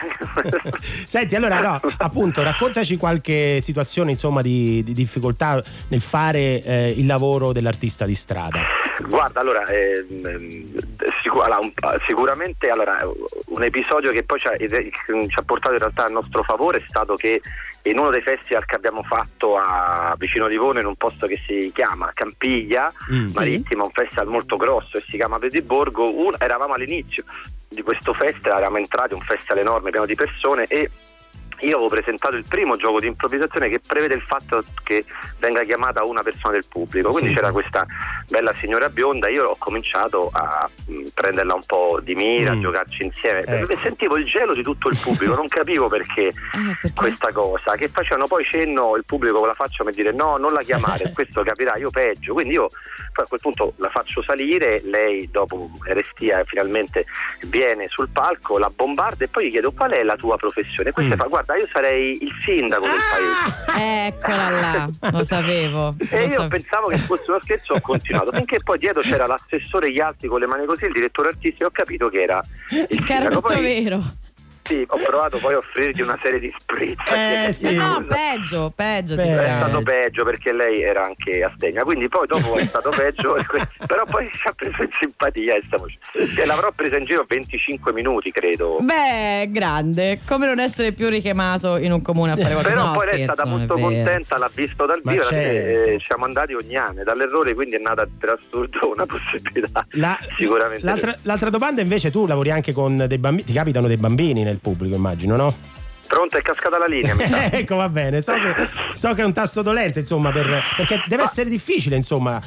[1.07, 7.07] Senti, allora no, appunto, raccontaci qualche situazione insomma di, di difficoltà nel fare eh, il
[7.07, 8.59] lavoro dell'artista di strada.
[9.07, 10.71] Guarda, allora, ehm,
[11.23, 11.73] sicu- allora, un-
[12.05, 12.97] sicuramente allora,
[13.47, 14.69] un episodio che poi ci ha, ci
[15.35, 17.41] ha portato in realtà a nostro favore è stato che
[17.85, 21.71] in uno dei festival che abbiamo fatto a vicino Livorno in un posto che si
[21.73, 23.27] chiama Campiglia Mm.
[23.27, 23.37] Sì.
[23.37, 27.23] Marittima, un festival molto grosso e si chiama Pediborgo, un- eravamo all'inizio
[27.67, 30.89] di questo festival, eravamo entrati, un festival enorme pieno di persone e
[31.61, 35.05] io avevo presentato il primo gioco di improvvisazione che prevede il fatto che
[35.39, 37.09] venga chiamata una persona del pubblico.
[37.09, 37.35] Quindi Sì.
[37.35, 37.85] c'era questa
[38.27, 42.57] bella signora bionda, io ho cominciato a mh, prenderla un po' di mira, Mm.
[42.57, 43.39] a giocarci insieme.
[43.41, 43.71] Ecco.
[43.71, 46.33] E Sentivo il gelo di tutto il pubblico, non capivo perché Eh,
[46.81, 46.93] perché?
[46.95, 50.53] questa cosa, che facevano poi cenno il pubblico con la faccia come dire no, non
[50.53, 52.33] la chiamare, questo capirà, io peggio.
[52.33, 52.67] Quindi io
[53.13, 57.05] poi a quel punto la faccio salire, lei dopo Erestia finalmente
[57.47, 60.91] viene sul palco, la bombarda e poi gli chiedo qual è la tua professione.
[60.91, 61.17] Questa Mm.
[61.19, 64.07] fa guarda io sarei il sindaco del paese.
[64.07, 65.95] Eccola là, lo sapevo.
[66.09, 66.47] E lo io sapevo.
[66.47, 68.31] pensavo che fosse uno scherzo, ho continuato.
[68.31, 71.71] Finché poi dietro c'era l'assessore gli altri con le mani così, il direttore artistico, ho
[71.71, 72.43] capito che era
[72.89, 74.01] il tutto Poi, vero.
[74.65, 77.11] Sì, ho provato poi a offrirgli una serie di spritz.
[77.11, 77.75] Eh, sì.
[77.75, 79.15] No, peggio, peggio.
[79.15, 83.35] Beh, È stato peggio perché lei era anche astegna, quindi poi dopo è stato peggio,
[83.85, 85.61] però poi ci ha preso in simpatia e
[86.41, 88.77] e l'avrò presa in giro 25 minuti credo.
[88.81, 92.75] Beh, grande, come non essere più richiamato in un comune a fare qualcosa.
[92.75, 95.89] Però no, poi lei è stata molto contenta, l'ha visto dal vivo, alla fine, certo.
[95.89, 100.85] eh, siamo andati ogni anno dall'errore, quindi è nata per assurdo una possibilità La- sicuramente.
[100.85, 104.54] L'altra, l'altra domanda invece tu lavori anche con dei bambini, ti capitano dei bambini nel
[104.59, 105.53] pubblico immagino, no?
[106.07, 107.15] Pronto, è cascata la linea.
[107.51, 108.21] ecco, va bene.
[108.21, 112.41] So che, so che è un tasto dolente, insomma, per- perché deve essere difficile, insomma,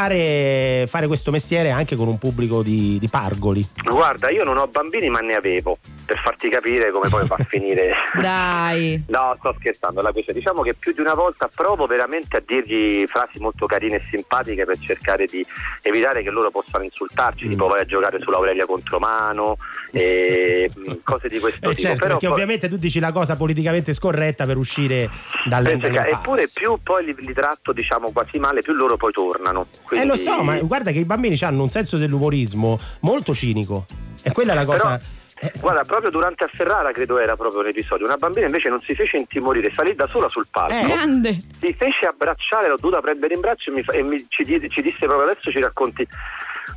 [0.00, 3.66] fare, fare questo mestiere anche con un pubblico di, di pargoli.
[3.84, 7.44] Guarda, io non ho bambini, ma ne avevo, per farti capire come poi va a
[7.44, 7.92] finire.
[8.20, 9.02] Dai.
[9.08, 10.32] No, sto scherzando, la cosa.
[10.32, 14.64] Diciamo che più di una volta provo veramente a dirgli frasi molto carine e simpatiche
[14.64, 15.44] per cercare di
[15.82, 17.50] evitare che loro possano insultarci, Mm.
[17.50, 19.56] tipo vai a giocare sull'Aurelia Contromano
[19.92, 21.80] e mh, cose di questo Eh, tipo.
[21.80, 25.08] certo, Però perché poi- ovviamente tu dici la cosa politicamente scorretta per uscire
[25.44, 29.66] dalle dalle eppure più poi li, li tratto diciamo quasi male, più loro poi tornano.
[29.72, 33.86] Eh Quindi- lo so, ma guarda che i bambini hanno un senso dell'umorismo molto cinico.
[34.22, 34.82] E quella è la cosa.
[34.98, 34.98] Però-
[35.42, 38.04] eh, Guarda, proprio durante a Ferrara credo era proprio un episodio.
[38.04, 40.74] Una bambina invece non si fece intimorire, salì da sola sul palco.
[40.74, 40.82] Eh.
[40.86, 41.38] Grande.
[41.60, 45.06] Mi fece abbracciare, l'ho dovuta prendere in braccio e, mi e mi- ci, ci disse
[45.06, 46.06] proprio adesso ci racconti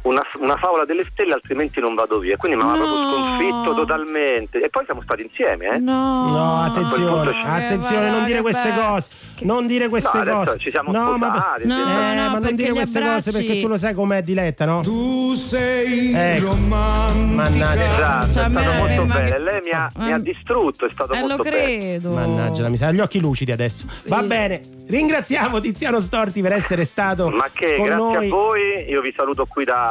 [0.03, 2.35] una, una favola delle stelle, altrimenti non vado via.
[2.37, 2.91] Quindi mi aveva No.
[2.91, 4.61] proprio sconfitto totalmente.
[4.63, 5.77] E poi siamo stati insieme, eh?
[5.79, 6.29] No.
[6.29, 8.81] No, attenzione, ci- attenzione, non dire queste bello.
[8.87, 9.09] cose.
[9.41, 10.57] Non dire queste No, cose.
[10.57, 13.67] ci siamo no, ma, No, eh, no, ma non dire queste abbracci- cose perché tu
[13.67, 14.81] lo sai com'è diletta, no?
[14.81, 16.45] Tu sei Ecco.
[16.47, 17.21] romantica.
[17.33, 17.73] Mannaggia.
[17.95, 19.39] Esatto, Cioè, è a me- stato molto ma che- bene.
[19.39, 21.77] Lei mi ha, mi ha Eh, distrutto, è stato Eh, lo molto bene.
[21.79, 22.11] credo.
[22.11, 23.85] Mannaggia la miseria, gli occhi lucidi adesso.
[24.07, 28.27] Va bene, ringraziamo Tiziano Storti per essere stato Ma che con grazie noi.
[28.27, 29.82] a voi, io vi saluto qui da-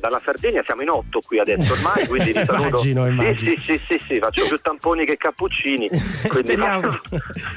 [0.00, 2.82] dalla Sardegna, siamo in otto qui adesso ormai, quindi vi saluto.
[2.82, 3.50] Immagino, Sì, immagino.
[3.50, 5.88] Sì, sì, sì, sì, faccio più tamponi che cappuccini.
[5.92, 6.98] speriamo,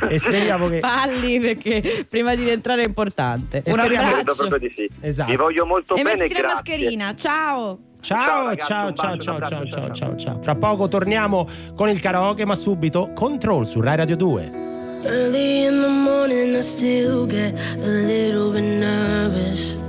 [0.09, 3.61] e speriamo che Falli perché prima di rientrare è importante.
[3.63, 4.47] E Un speriamo che Credo abbraccio.
[4.47, 4.89] proprio di sì.
[5.01, 5.29] Esatto.
[5.31, 6.55] Vi voglio molto E bene, mettiti la grazie.
[6.77, 7.15] mascherina.
[7.15, 7.79] Ciao.
[8.01, 10.39] Ciao, ciao, ciao, bacio, ciao, ciao, ciao, ciao, ciao.
[10.43, 14.51] Fra poco torniamo con il karaoke, ma subito Control su Rai Radio 2.
[15.05, 19.79] Early in the morning, I still get a little bit nervous.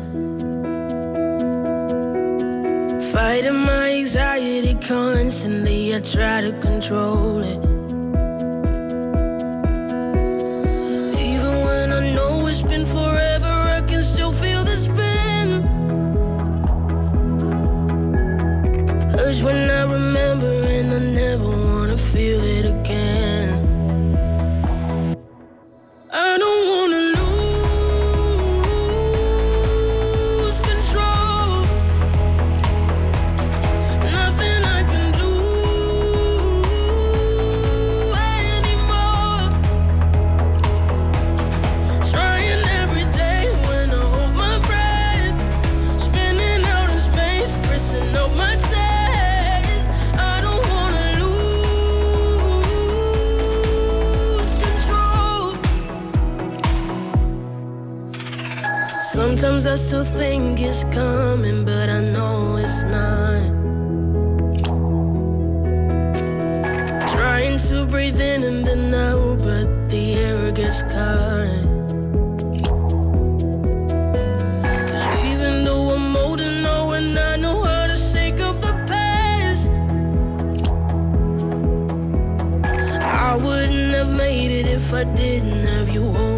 [3.17, 7.57] Fighting my anxiety constantly, I try to control it.
[11.19, 15.65] Even when I know it's been forever, I can still feel the spin.
[19.43, 19.86] When I
[59.77, 63.53] I still think it's coming, but I know it's not.
[67.13, 71.77] Trying to breathe in and then out, but the air gets caught.
[83.03, 86.36] I wouldn't have made it if I didn't have you holding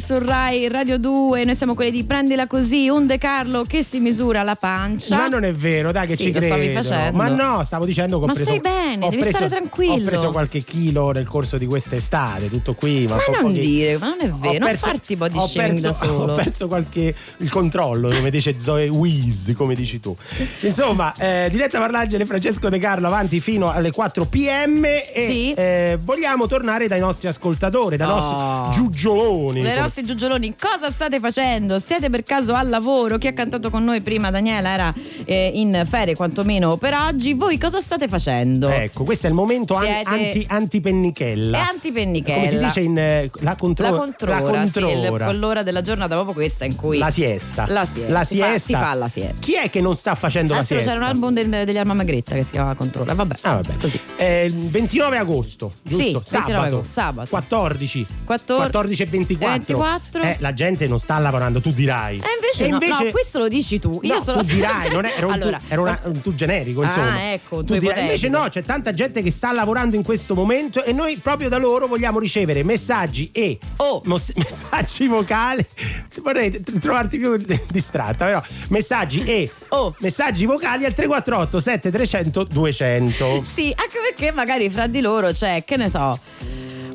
[0.00, 1.44] su Rai Radio 2.
[1.44, 5.16] Noi siamo quelli di Prendila così, un De Carlo che si misura la pancia.
[5.16, 6.72] Ma non è vero, dai, che Sì, ci credo.
[6.82, 7.16] facendo.
[7.16, 8.48] Ma no, stavo dicendo che ho Ma preso.
[8.50, 9.94] stai bene, devi preso- stare tranquillo.
[10.06, 13.06] Ho preso qualche chilo nel corso di quest'estate, tutto qui.
[13.06, 15.80] Ma, Ma non pochi- dire, ma non è Ho vero, non perso- farti body shaming
[15.80, 16.32] da solo.
[16.32, 20.16] Ho perso qualche il controllo, come dice Zoe Wiz, come dici tu.
[20.60, 25.52] Insomma, eh, diretta parlagene Francesco De Carlo avanti fino alle 4 pm e Sì.
[25.52, 28.14] eh, vogliamo tornare dai nostri ascoltatori, dai Oh.
[28.14, 29.62] nostri giugioloni.
[29.62, 31.80] Dai nostri giugioloni, cosa state facendo?
[31.80, 33.18] Siete per caso al lavoro?
[33.18, 37.34] Chi ha cantato con noi prima, Daniela, era eh, in ferie quantomeno per oggi.
[37.34, 38.68] Voi cosa state facendo?
[38.68, 41.58] Ecco, questo è il momento an- Siete- anti, antipennichella.
[41.58, 42.36] È antipennichella.
[42.38, 45.24] Come si dice in eh, la, contro- La controra, la sì, controra.
[45.24, 47.64] quell'ora della giornata proprio questa in cui La siesta.
[47.68, 48.12] La siesta.
[48.12, 48.58] La Si fa- siesta.
[48.66, 49.38] si fa la siesta.
[49.40, 51.10] Chi è che non sta facendo Adesso la c'era siesta?
[51.10, 53.12] un album del- degli Arma Magretta che si chiamava Controlla.
[53.14, 53.34] Vabbè.
[53.42, 53.76] Ah, vabbè.
[53.76, 53.98] Così.
[54.16, 55.98] Eh, il 29 agosto, giusto?
[56.04, 56.62] Sì, 29 sabato.
[56.76, 57.28] agosto, sabato.
[57.30, 58.06] 14.
[58.24, 59.48] 14, 14 e 24.
[59.56, 59.69] 24.
[60.22, 62.16] Eh, la gente non sta lavorando, tu dirai.
[62.18, 63.98] E invece, no, no, questo lo dici tu.
[64.02, 66.34] Io No, sono tu dirai, non è- era un, allora, tu, era una- un tu
[66.34, 67.32] generico, Ah, insomma.
[67.32, 68.00] ecco, un Tu dirai-.
[68.02, 71.58] Invece no, c'è tanta gente che sta lavorando in questo momento e noi proprio da
[71.58, 74.02] loro vogliamo ricevere messaggi e Oh.
[74.04, 75.64] mos- messaggi vocali.
[76.22, 77.36] Vorrei trovarti più
[77.70, 79.94] distratta, però messaggi e Oh.
[80.00, 83.42] messaggi vocali al 348 7300 200.
[83.44, 86.18] Sì, anche perché magari fra di loro c'è, che ne so,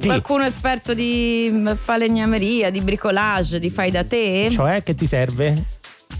[0.06, 0.12] Chi?
[0.22, 4.50] qualcuno esperto di mm, falegnameria, di bricolage, di fai da te.
[4.52, 5.64] Cioè, che ti serve?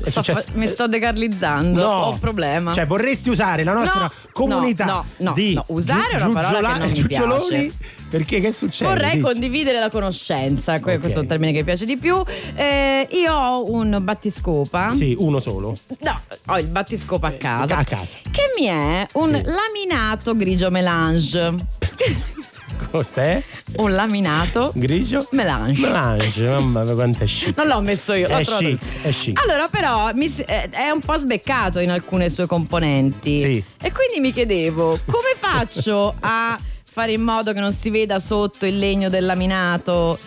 [0.08, 1.88] Sto fa- mi sto decarlizzando, No.
[1.88, 2.74] ho un problema.
[2.74, 6.74] Cioè, vorresti usare la nostra No, comunità no, no, di no, usare è una parola
[6.74, 7.72] giugiola- che giugioloni?
[8.10, 8.90] Perché che succede?
[8.90, 9.22] Vorrei Dici.
[9.22, 11.00] condividere la conoscenza, que- Ok.
[11.00, 12.22] questo è un termine che piace di più.
[12.56, 14.94] Eh, io ho un battiscopa.
[14.98, 15.78] Sì, uno solo.
[16.00, 17.78] No, ho il battiscopa a casa.
[17.78, 18.18] A casa.
[18.30, 19.44] Che mi è un Sì.
[19.50, 21.54] laminato grigio melange.
[22.92, 23.42] Cos'è?
[23.78, 25.28] Un laminato Grigio?
[25.32, 25.82] melange.
[25.82, 27.58] Melange, mamma mia, quanto è chic.
[27.58, 28.66] Non l'ho messo io, l'ho È trovato.
[28.66, 29.42] chic, è chic.
[29.44, 33.40] Allora, però mi eh, è un po' sbeccato in alcune sue componenti.
[33.40, 33.64] Sì.
[33.82, 36.58] E quindi mi chiedevo come faccio a
[36.96, 40.18] fare in modo che non si veda sotto il legno del laminato.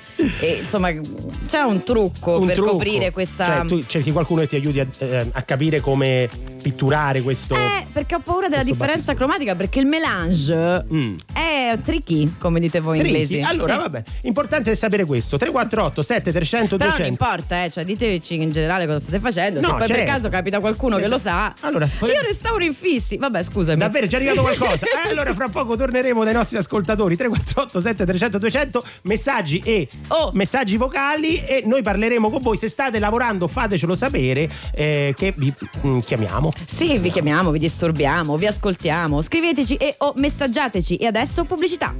[0.41, 0.91] E, insomma,
[1.47, 2.73] c'è un trucco Un per trucco.
[2.73, 3.45] coprire questa.
[3.47, 6.29] Cioè, tu cerchi qualcuno che ti aiuti a, eh, a capire come
[6.61, 7.55] pitturare questo.
[7.55, 11.15] Eh, perché ho paura della differenza cromatica perché il melange Mm.
[11.33, 13.13] è tricky, come dite voi Tricky?
[13.15, 13.41] inglesi.
[13.41, 13.79] Allora, Sì.
[13.79, 17.25] vabbè, importante è sapere questo: 348 7300 Però non 200.
[17.25, 19.61] importa, eh, cioè diteci in generale cosa state facendo.
[19.61, 20.13] No, Se poi per certo.
[20.13, 21.55] caso capita qualcuno che lo sa.
[21.61, 23.17] Allora, Io restauro infissi.
[23.17, 23.79] Vabbè, scusami.
[23.79, 24.57] Davvero, è già arrivato Sì.
[24.57, 24.87] qualcosa?
[25.07, 30.31] Eh, allora, fra poco torneremo dai nostri ascoltatori 348 7300 200 messaggi e Oh.
[30.33, 32.57] messaggi vocali e noi parleremo con voi.
[32.57, 35.53] Se state lavorando, fatecelo sapere eh, che vi
[35.87, 36.53] mm, chiamiamo.
[36.67, 39.21] Sì, vi chiamiamo, vi disturbiamo, vi ascoltiamo.
[39.21, 40.97] Scriveteci e o messaggiateci.
[40.97, 41.95] E adesso pubblicità.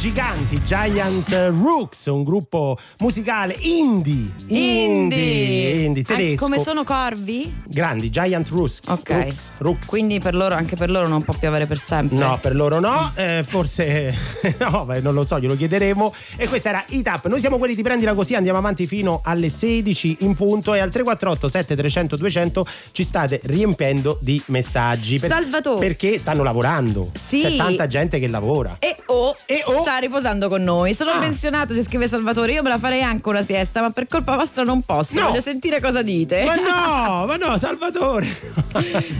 [0.00, 4.30] I Corvi Giganti, Giant Rooks, un gruppo musicale indie.
[4.46, 6.44] Indie, indie Ah, tedesco.
[6.44, 7.52] come sono corvi?
[7.66, 8.82] Grandi, Giant Rooks.
[8.86, 9.10] Ok.
[9.10, 9.86] Rooks, Rooks.
[9.88, 12.16] Quindi per loro, anche per loro non può piovere per sempre.
[12.16, 14.14] No, per loro no, eh, forse
[14.60, 16.14] no, beh, non lo so, glielo chiederemo.
[16.36, 20.18] E questa era It Noi siamo quelli di prendila così, andiamo avanti fino alle 16
[20.20, 25.18] in punto e al 348 7300 200 ci state riempendo di messaggi.
[25.18, 25.84] Salvatore.
[25.84, 27.10] Perché stanno lavorando.
[27.14, 27.40] Sì.
[27.40, 28.76] C'è tanta gente che lavora.
[28.78, 30.94] E o, E o- sta riposando con noi.
[30.94, 31.18] Sono Ah.
[31.18, 32.52] pensionato, ci scrive Salvatore.
[32.52, 35.18] Io me la farei anche una siesta, ma per colpa vostra non posso.
[35.20, 35.28] No.
[35.28, 36.44] Voglio sentire cosa dite.
[36.44, 38.28] Ma no, ma no, Salvatore.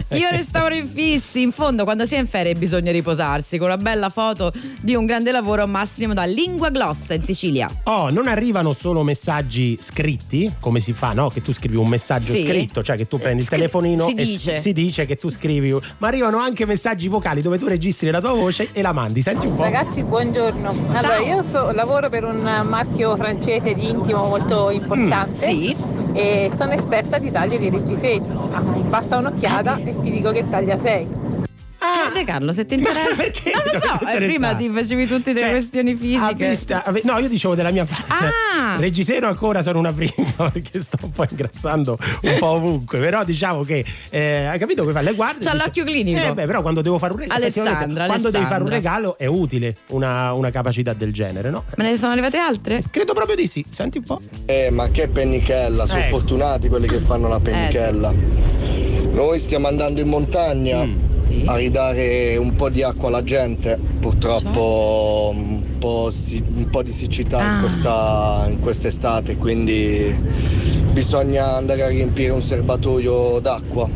[0.09, 1.41] Io restauro infissi.
[1.41, 3.57] In fondo, quando si è in ferie, bisogna riposarsi.
[3.57, 7.69] Con una bella foto di un grande lavoro, massimo da Lingua Glossa in Sicilia.
[7.83, 11.29] Oh, non arrivano solo messaggi scritti, come si fa, no?
[11.29, 12.45] Che tu scrivi un messaggio Sì.
[12.45, 14.57] scritto, cioè che tu prendi il Scri- telefonino si e dice.
[14.57, 18.31] si dice che tu scrivi, ma arrivano anche messaggi vocali dove tu registri la tua
[18.33, 19.21] voce e la mandi.
[19.21, 19.63] Senti un po'.
[19.63, 20.69] Ragazzi, buongiorno.
[20.93, 25.75] Allora, io so- lavoro per un marchio francese di intimo molto importante sì.
[26.13, 28.21] e sono esperta di tagli di.
[28.51, 31.40] Ah, Basta un'occhiata e ti dico che taglia sei.
[31.83, 33.15] Ah, De Carlo, se ti interessa.
[33.17, 36.47] perché non lo so, eh, prima ti facevi tutte delle Cioè, questioni fisiche.
[36.49, 38.05] vista- no, io dicevo della mia parte.
[38.13, 38.75] Ah!
[38.79, 42.99] Reggiseno ancora sono una prima perché sto un po' ingrassando un po' ovunque.
[42.99, 45.01] Però diciamo che eh, hai capito che fa?
[45.01, 45.43] Le guardi.
[45.43, 46.19] C'ha dice- l'occhio clinico.
[46.19, 47.39] Eh, beh, però quando devo fare un regalo.
[47.43, 51.63] Alessandra, Quando devi fare un regalo è utile una, una capacità del genere, no?
[51.77, 52.83] Me ne sono arrivate altre?
[52.91, 53.65] Credo proprio di sì.
[53.67, 54.21] Senti un po'.
[54.45, 56.07] Eh, ma che pennichella, sono Eh.
[56.07, 58.13] fortunati quelli che fanno la pennichella.
[59.13, 60.87] Noi stiamo andando in montagna
[61.31, 61.43] Sì.
[61.45, 66.91] a ridare un po' di acqua alla gente, purtroppo un, po', si- un po' di
[66.91, 67.53] siccità Ah.
[67.55, 70.59] in, questa, in quest'estate, quindi
[70.91, 73.87] bisogna andare a riempire un serbatoio d'acqua.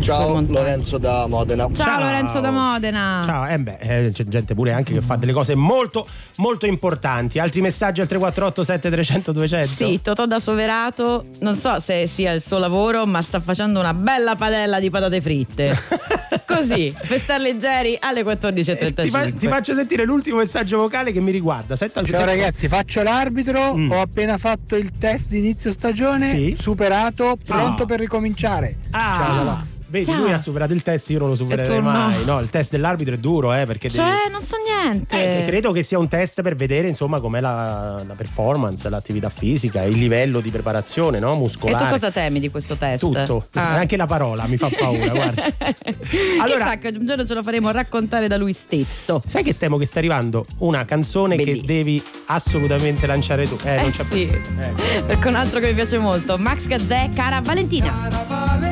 [0.00, 1.68] Ciao Lorenzo da Modena.
[1.72, 3.22] Ciao, Lorenzo da Modena.
[3.24, 7.38] Ciao, eh beh, eh, c'è gente pure anche che fa delle cose molto, molto importanti.
[7.38, 9.68] Altri messaggi al 348 7300 200?
[9.68, 13.94] Sì, Totò da Soverato, non so se sia il suo lavoro, ma sta facendo una
[13.94, 15.74] bella padella di patate fritte.
[16.46, 18.94] Così, per star leggeri alle 14.35.
[19.02, 21.76] Ti, fa- ti faccio sentire l'ultimo messaggio vocale che mi riguarda.
[21.76, 26.56] Senta, Ciao senta- ragazzi, faccio l'arbitro, ho appena fatto il test di inizio stagione, Sì.
[26.58, 27.86] superato, pronto Ah.
[27.86, 28.76] per ricominciare.
[28.90, 29.76] Ah, Ciao Dalax.
[29.92, 30.16] Vedi, Ciao.
[30.22, 31.90] lui ha superato il test, io non lo supererei E no.
[31.90, 32.24] mai.
[32.24, 35.42] No, il test dell'arbitro è duro, eh, perché devi- Cioè, non so niente.
[35.42, 39.82] Eh, credo che sia un test per vedere insomma com'è la, la performance, l'attività fisica,
[39.82, 41.34] il livello di preparazione no?
[41.34, 41.84] E muscolare.
[41.84, 43.00] tu cosa temi di questo test?
[43.00, 43.74] Tutto, Ah.
[43.74, 45.42] anche la parola mi fa paura, guarda.
[46.40, 49.22] Allora- Che un giorno ce lo faremo raccontare da lui stesso.
[49.26, 51.66] Sai che temo che sta arrivando una canzone Bellissima.
[51.66, 53.56] che devi assolutamente lanciare tu.
[53.64, 55.02] Eh, non Eh c'è sì, eh.
[55.06, 57.86] perché un altro che mi piace molto, Max Gazzè, cara Valentina.
[58.08, 58.71] Cara Valentina,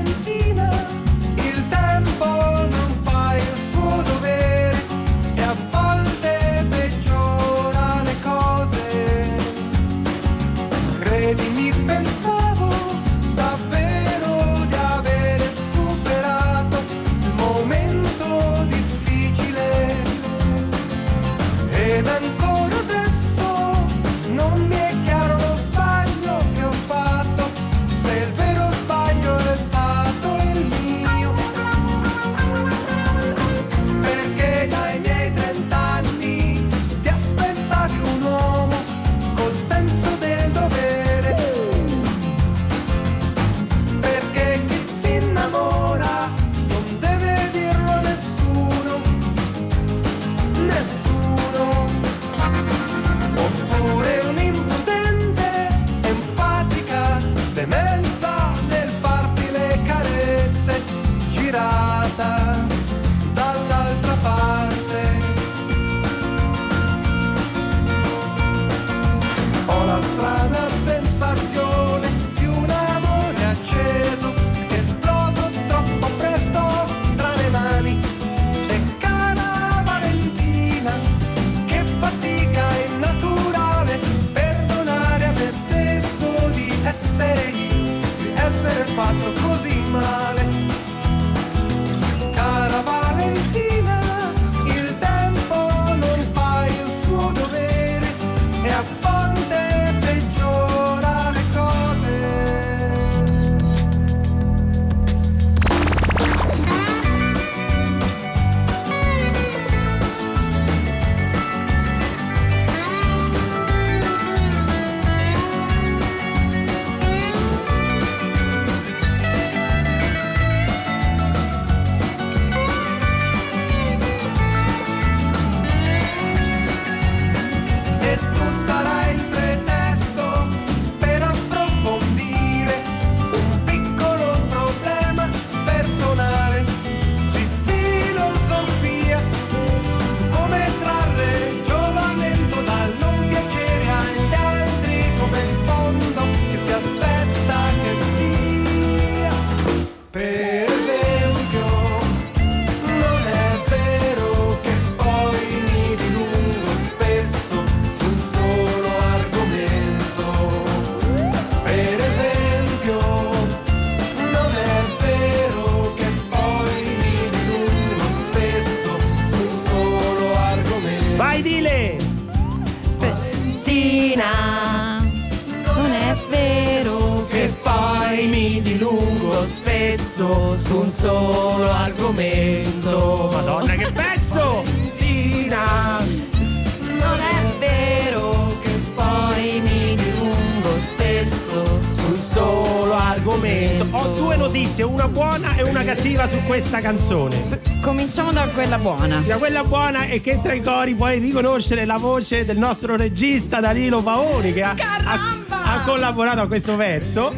[198.82, 199.78] Cominciamo da quella buona.
[199.90, 204.52] Buona è che tra i cori puoi riconoscere la voce del nostro regista Danilo Paoni
[204.52, 207.32] che ha, ha- ha collaborato a questo pezzo.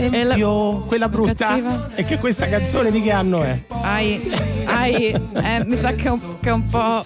[0.00, 1.90] E, la- più quella brutta cattiva?
[1.94, 3.58] è che questa canzone di che anno è?
[3.82, 4.30] Hai,
[4.66, 7.04] hai, eh, mi sa che è, un, che è un po'.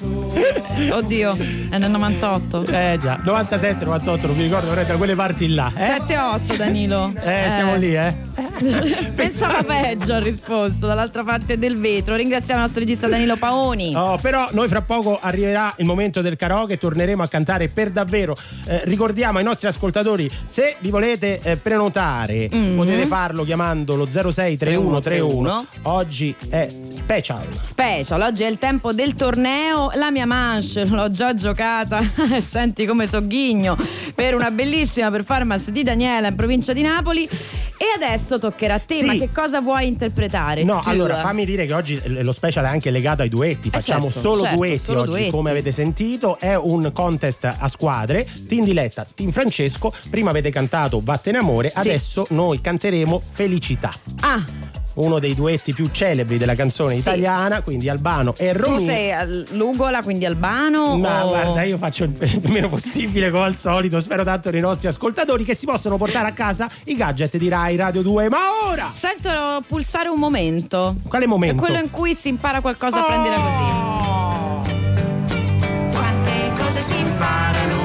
[0.93, 1.37] Oddio,
[1.71, 2.65] è nel 98.
[2.67, 5.73] Eh già, 97, 98, non mi ricordo, da quelle parti là.
[5.75, 7.13] Eh, 7-8 Danilo.
[7.23, 8.15] Eh, siamo lì, eh.
[9.15, 12.15] Pensava peggio ha risposto dall'altra parte del vetro.
[12.17, 13.95] Ringraziamo il nostro regista Danilo Paoni.
[13.95, 18.37] Oh, però noi fra poco arriverà il momento del karaoke, torneremo a cantare per davvero.
[18.67, 22.77] Eh, ricordiamo ai nostri ascoltatori, se vi volete eh, prenotare, Mhm.
[22.77, 25.67] potete farlo chiamando lo 063131.
[25.83, 27.47] Oggi è special.
[27.61, 29.91] Special, oggi è il tempo del torneo.
[29.95, 32.01] La mia manche l'ho già giocata.
[32.47, 33.77] Senti come sogghigno
[34.15, 37.29] per una bellissima performance di Daniela in provincia di Napoli.
[37.83, 38.99] E adesso toccherà a te.
[38.99, 39.05] Sì.
[39.07, 40.63] Ma che cosa vuoi interpretare?
[40.63, 40.89] No, Tu?
[40.89, 43.71] allora fammi dire che oggi lo special è anche legato ai duetti.
[43.71, 45.31] Facciamo certo, solo certo, duetti solo oggi, duetti.
[45.33, 46.39] come avete sentito.
[46.39, 48.25] È un contest a squadre.
[48.47, 49.93] Team Diletta, Team Francesco.
[50.11, 53.93] Prima avete cantato Vattene Amore, adesso noi canteremo Felicità.
[54.21, 54.45] Ah,
[54.95, 57.01] Uno dei duetti più celebri della canzone Sì.
[57.01, 58.81] italiana, quindi Albano e tu Romina.
[58.93, 60.97] sei l'Ugola, quindi albano?
[60.99, 62.13] Ma o- guarda, io faccio il
[62.49, 64.01] meno possibile come al solito.
[64.01, 67.77] Spero tanto nei nostri ascoltatori che si possono portare a casa i gadget di Rai
[67.77, 68.29] Radio 2.
[68.29, 68.39] Ma
[68.69, 68.91] ora!
[68.95, 69.31] Sento
[69.67, 70.97] pulsare un momento.
[71.09, 71.63] Quale momento?
[71.63, 73.81] È quello in cui si impara qualcosa a prendere così.
[75.91, 77.85] Quante cose si imparano,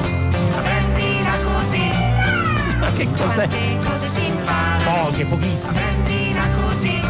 [0.62, 1.90] prendila così.
[2.78, 3.48] Ma che cos'è?
[3.48, 5.80] Quante cose si imparano, Poche, pochissime.
[6.78, 7.00] Così.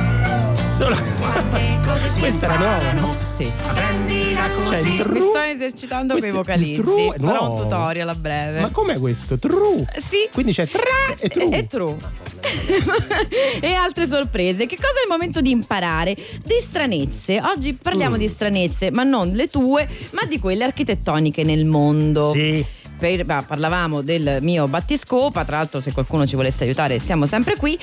[0.77, 0.97] Solo.
[1.19, 3.17] Quante cose si Questa era nuova, no?
[3.35, 3.51] Sì.
[3.75, 4.87] prendila Cioè, così.
[4.87, 6.71] il Mi tru- sto esercitando con i vocalizzi.
[6.71, 8.61] il tru- Farò un tutorial a breve.
[8.61, 9.39] Ma com'è questo?
[9.39, 9.85] True.
[9.99, 10.29] Sì.
[10.33, 10.81] Quindi c'è tra
[11.19, 11.57] e true.
[11.59, 11.97] E true.
[13.61, 14.67] e altre sorprese.
[14.67, 16.15] Che cosa è il momento di imparare?
[16.15, 17.41] Di stranezze.
[17.43, 18.19] Oggi parliamo Mm.
[18.19, 22.31] di stranezze, ma non le tue, ma di quelle architettoniche nel mondo.
[22.33, 22.65] Sì.
[22.99, 27.57] Per- bah, parlavamo del mio battiscopa, tra l'altro se qualcuno ci volesse aiutare siamo sempre
[27.57, 27.79] qui.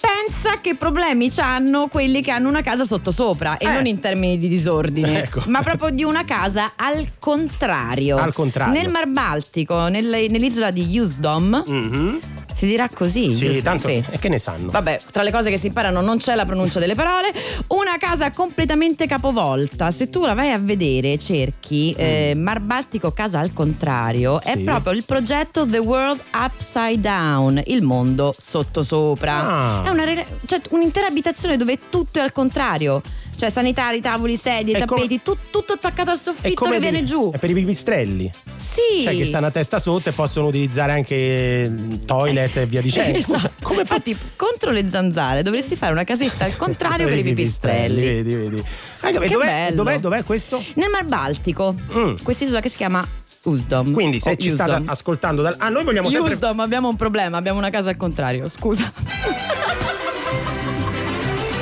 [0.00, 3.72] Pensa che problemi hanno quelli che hanno una casa sottosopra e Eh.
[3.72, 5.42] non in termini di disordine, Ecco.
[5.48, 8.16] ma proprio di una casa al contrario.
[8.16, 8.72] Al contrario.
[8.80, 12.18] Nel Mar Baltico, nel- nell'isola di Usedom, Mhm.
[12.52, 13.32] si dirà così.
[13.32, 13.88] Sì, Usedom, tanto.
[13.88, 14.02] sì.
[14.10, 14.70] E che ne sanno?
[14.70, 17.32] Vabbè, tra le cose che si imparano non c'è la pronuncia delle parole.
[17.68, 19.90] Una casa completamente capovolta.
[19.90, 24.58] Se tu la vai a vedere, cerchi eh, Mar Baltico casa al contrario, è Mm.
[24.58, 24.64] Sì.
[24.64, 29.34] proprio il progetto The World Upside Down, il mondo sottosopra.
[29.48, 29.87] Ah.
[29.88, 33.00] È una cioè, un'intera abitazione dove tutto è al contrario.
[33.38, 36.98] Cioè sanitari, tavoli, sedie, È come- tappeti, tu- tutto attaccato al soffitto come che viene
[36.98, 37.30] per- giù.
[37.32, 38.28] È per i pipistrelli.
[38.56, 39.02] Sì.
[39.04, 43.16] Cioè che stanno a testa sotto e possono utilizzare anche il toilet e via dicendo.
[43.18, 43.52] Esatto.
[43.62, 48.00] Come fa Infatti, contro le zanzare dovresti fare una casetta al contrario per i pipistrelli.
[48.00, 48.64] Vedi, vedi.
[49.00, 49.76] Anche Che dov'è, bello.
[49.76, 50.60] dov'è, dov'è questo?
[50.74, 52.16] Nel Mar Baltico, Mm.
[52.24, 53.06] quest'isola che si chiama
[53.48, 53.92] Usdom.
[53.92, 55.54] Quindi se O ci state ascoltando dal...
[55.58, 56.34] Ah, noi vogliamo sempre...
[56.34, 58.90] Usdom, abbiamo un problema, abbiamo una casa al contrario, scusa.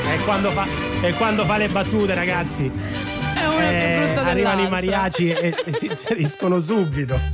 [0.08, 0.66] È quando, fa,
[1.02, 2.70] è quando fa le battute, ragazzi.
[3.34, 7.18] È una più Eh, brutta arrivano i mariachi e, e si inseriscono subito.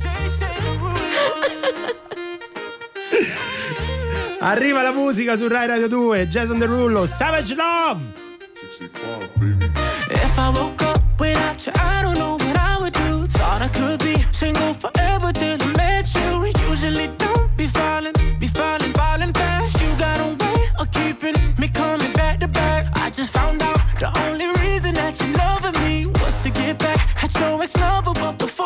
[4.39, 8.01] Arriva la musica su Rai Radio 2, Jason Derulo, Savage Love.
[10.09, 12.37] If I woke up without you, I don't know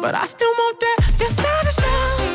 [0.00, 1.12] but I still want that.
[1.18, 2.25] Your savage love.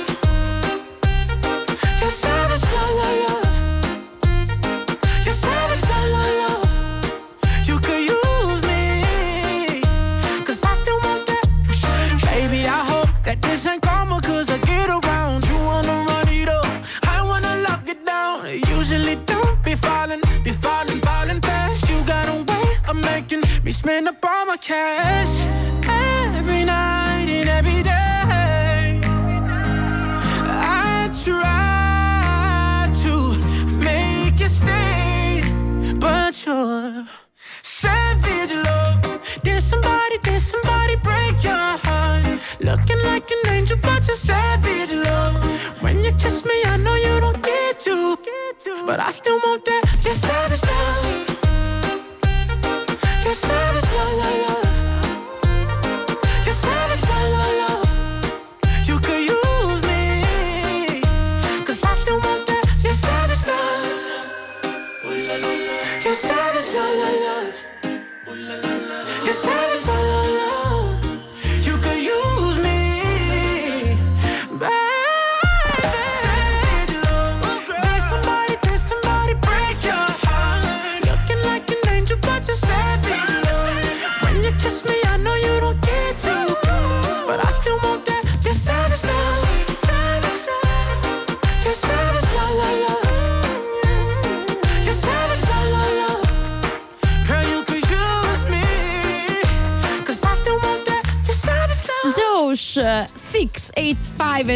[49.39, 49.91] But I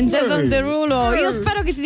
[0.03, 1.31] Jason Derulo io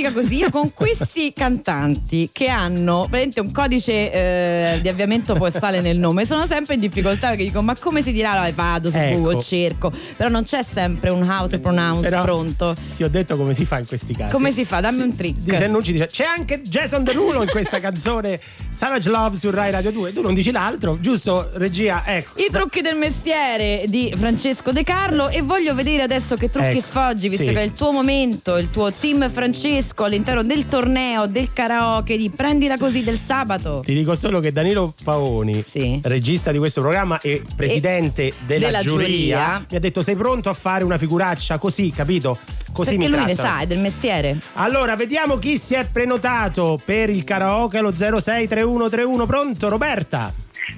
[0.09, 5.81] dica così io con questi cantanti che hanno veramente un codice eh, di avviamento postale
[5.81, 8.31] nel nome sono sempre in difficoltà perché dico ma come si dirà?
[8.31, 9.17] Allora, vado su Ecco.
[9.19, 9.91] Google cerco.
[10.15, 12.75] Però non c'è sempre un how to pronounce Però pronto.
[12.95, 14.31] Ti ho detto come si fa in questi casi.
[14.31, 14.79] come si fa?
[14.79, 15.55] Dammi un trick.
[15.55, 18.39] Se non ci dice c'è anche Jason Derulo in questa canzone
[18.69, 22.39] Savage Love su Rai Radio 2 tu non dici l'altro giusto regia ecco.
[22.39, 26.81] I trucchi del mestiere di Francesco De Carlo e voglio vedere adesso che trucchi Ecco,
[26.81, 27.53] sfoggi, visto sì.
[27.53, 32.29] che è il tuo momento, il tuo team Francesco all'interno del torneo, del karaoke, di
[32.29, 33.81] prendila così del sabato.
[33.85, 35.63] ti dico solo che Danilo Paoni
[36.03, 39.65] regista di questo programma e presidente della, della giuria, giuria.
[39.69, 42.37] mi ha detto sei pronto a fare una figuraccia così capito
[42.71, 43.57] così Perché mi lui ne trattano.
[43.57, 44.37] sa, è del mestiere.
[44.53, 49.25] Allora, vediamo chi si è prenotato per il karaoke allo 063131.
[49.25, 50.31] Pronto, Roberta?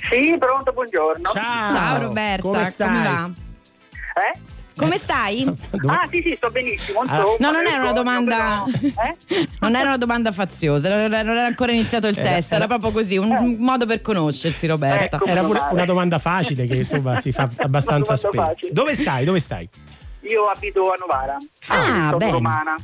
[0.10, 1.30] Sì, pronto, buongiorno.
[1.34, 1.70] Ciao.
[1.72, 3.04] Ciao Roberta, Come stai?
[3.04, 3.30] va?
[4.34, 4.40] Eh?
[4.82, 5.46] Come stai?
[5.88, 7.00] Ah, sì, sì, sto benissimo.
[7.02, 7.04] Ah.
[7.18, 8.64] insomma, No, non era una domanda.
[8.66, 9.06] però-
[9.62, 12.92] Non era una domanda faziosa, non era ancora iniziato il Era- test, era era- proprio
[12.92, 15.20] così, un un modo per conoscersi, Roberta.
[15.24, 18.68] Era, era pure una domanda facile che insomma si fa abbastanza spesso.
[18.72, 19.26] Dove stai?
[19.26, 19.68] Dove stai?
[20.22, 21.38] Io abito a Novara.
[21.68, 22.32] Ah, sono bene.
[22.32, 22.76] romana.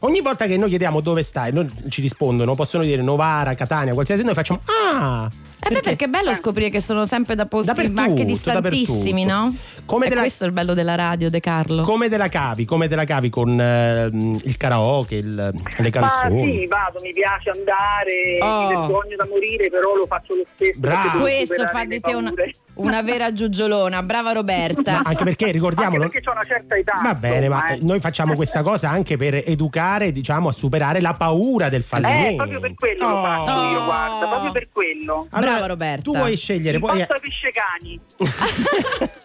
[0.00, 4.24] Ogni volta che noi chiediamo dove stai, non ci rispondono, possono dire Novara, Catania, qualsiasi,
[4.24, 5.28] noi facciamo Ah!
[5.62, 9.56] Eh beh, perché è bello scoprire che sono sempre da posti Dappertutto, anche distantissimi, dappertutto.
[9.58, 9.84] no?
[9.84, 11.82] Come e te la- questo è il bello della radio, De Carlo.
[11.82, 12.64] Come te la cavi?
[12.64, 15.52] Come te la cavi con ehm, il karaoke, il- le
[15.82, 16.42] Ma canzoni?
[16.60, 18.60] sì, vado, mi piace andare, Oh.
[18.62, 20.78] mi vergogno da morire, però lo faccio lo stesso.
[20.80, 22.32] Perché devo Questo fa di te una,
[22.74, 25.02] una vera giugiolona, brava Roberta.
[25.04, 26.04] Anche perché ricordiamolo.
[26.04, 26.94] Anche perché ho una certa età.
[27.02, 31.12] Va bene, ma eh, noi facciamo questa cosa anche per educare, diciamo, a superare la
[31.14, 32.36] paura del Eh, fallimento.
[32.36, 33.22] proprio per quello lo Oh.
[33.22, 35.26] faccio io, guarda, proprio per quello.
[35.30, 36.02] Allora, Brava Roberta.
[36.02, 36.90] Tu puoi scegliere poi.
[37.00, 38.00] Imposto ai pescecani.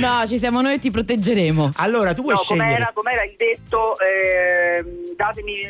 [0.00, 1.70] No, ci siamo noi e ti proteggeremo.
[1.76, 2.70] Allora, tu puoi No, scegliere.
[2.72, 5.60] com'era, com'era il detto, ehm, datemi,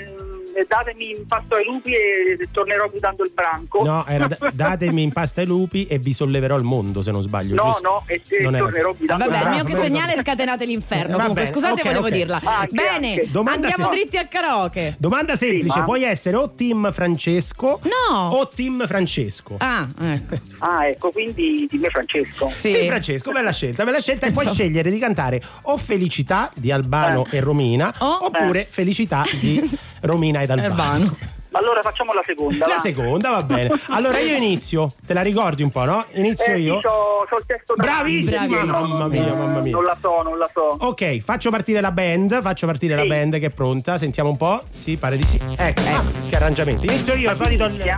[0.67, 3.83] datemi in pasto ai lupi e tornerò guidando il branco.
[3.85, 7.23] No, era da- datemi in pasta ai lupi e vi solleverò il mondo, se non
[7.23, 7.55] sbaglio.
[7.55, 7.83] No, giusto?
[7.83, 9.85] no, e, e Non era- tornerò guidando Vabbè, il mio che vabbè.
[9.85, 11.17] segnale scatenate l'inferno.
[11.17, 12.13] Va Comunque, scusate, ok, volevo ok.
[12.13, 12.41] dirla.
[12.45, 13.31] Anche, Bene, anche.
[13.51, 14.95] Andiamo se- dritti al karaoke.
[14.99, 18.29] Domanda semplice: ma- puoi essere o team Francesco No.
[18.29, 19.57] o team Francesco.
[19.59, 20.37] Ah, ecco.
[20.59, 22.49] Ah, ecco, quindi dimmi Francesco.
[22.51, 22.73] Sì.
[22.73, 24.27] Team Francesco, bella scelta, bella scelta.
[24.27, 27.37] E puoi scegliere di cantare o Felicità di Albano Eh.
[27.37, 28.27] e Romina Oh.
[28.27, 29.59] oppure Felicità di
[30.01, 30.69] Romina ed Albano.
[30.73, 31.17] Albano.
[31.53, 32.65] Allora facciamo la seconda.
[32.69, 32.81] La va.
[32.81, 33.71] seconda va bene.
[33.91, 36.05] Allora io inizio, te la ricordi un po', no?
[36.13, 36.77] Inizio Eh, io.
[36.77, 38.23] sì, c'ho, c'ho il testo davanti.
[38.25, 39.73] Bravissima, mamma mia, mamma mia.
[39.73, 40.77] Non la so, non la so.
[40.79, 43.09] Ok, faccio partire la band, faccio partire la Sì.
[43.09, 44.63] band che è pronta, sentiamo un po'.
[44.71, 45.41] Sì, pare di sì.
[45.57, 46.87] Ecco, ah, che arrangiamenti.
[46.87, 47.97] Inizio io e poi ti do il...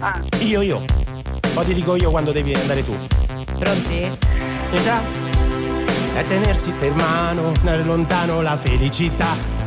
[0.00, 0.82] Ah, Io, io.
[1.52, 2.96] Poi ti dico io quando devi andare tu.
[3.58, 4.10] Pronti?
[4.70, 4.98] Età
[6.14, 9.60] è tenersi per mano, nel lontano la felicità.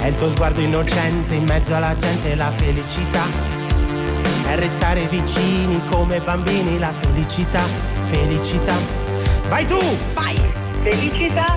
[0.00, 3.24] È il tuo sguardo innocente in mezzo alla gente la felicità.
[4.46, 7.62] È restare vicini come bambini la felicità,
[8.06, 8.74] felicità.
[9.48, 9.78] Vai tu!
[10.14, 10.36] Vai!
[10.82, 11.54] Felicità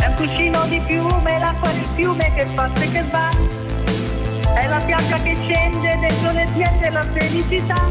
[0.00, 3.28] è un cuscino di piume, l'acqua del fiume che passa e che va.
[4.54, 7.90] È la pioggia che scende dentro le piante la felicità.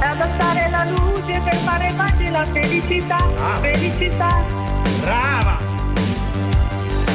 [0.00, 3.16] È adattare la luce per fare pace la felicità.
[3.16, 3.58] Ah.
[3.60, 4.42] Felicità.
[5.00, 5.67] Brava!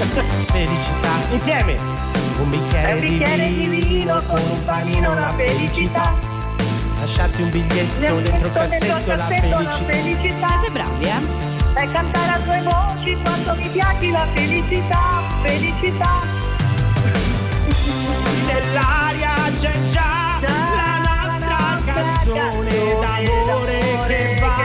[0.06, 1.10] Felicità.
[1.32, 1.78] Insieme!
[2.40, 6.14] Un bicchiere, un bicchiere di vino con un panino la felicità.
[7.00, 9.92] Lasciarti un biglietto dentro il cassetto, la cassetto, la felicità.
[9.92, 10.48] felicità.
[10.48, 11.82] Siete bravi, eh?
[11.82, 16.12] E cantare a due voci quando mi piaci la felicità, felicità.
[18.46, 24.63] Nell'aria c'è già la nostra canzone d'amore che va.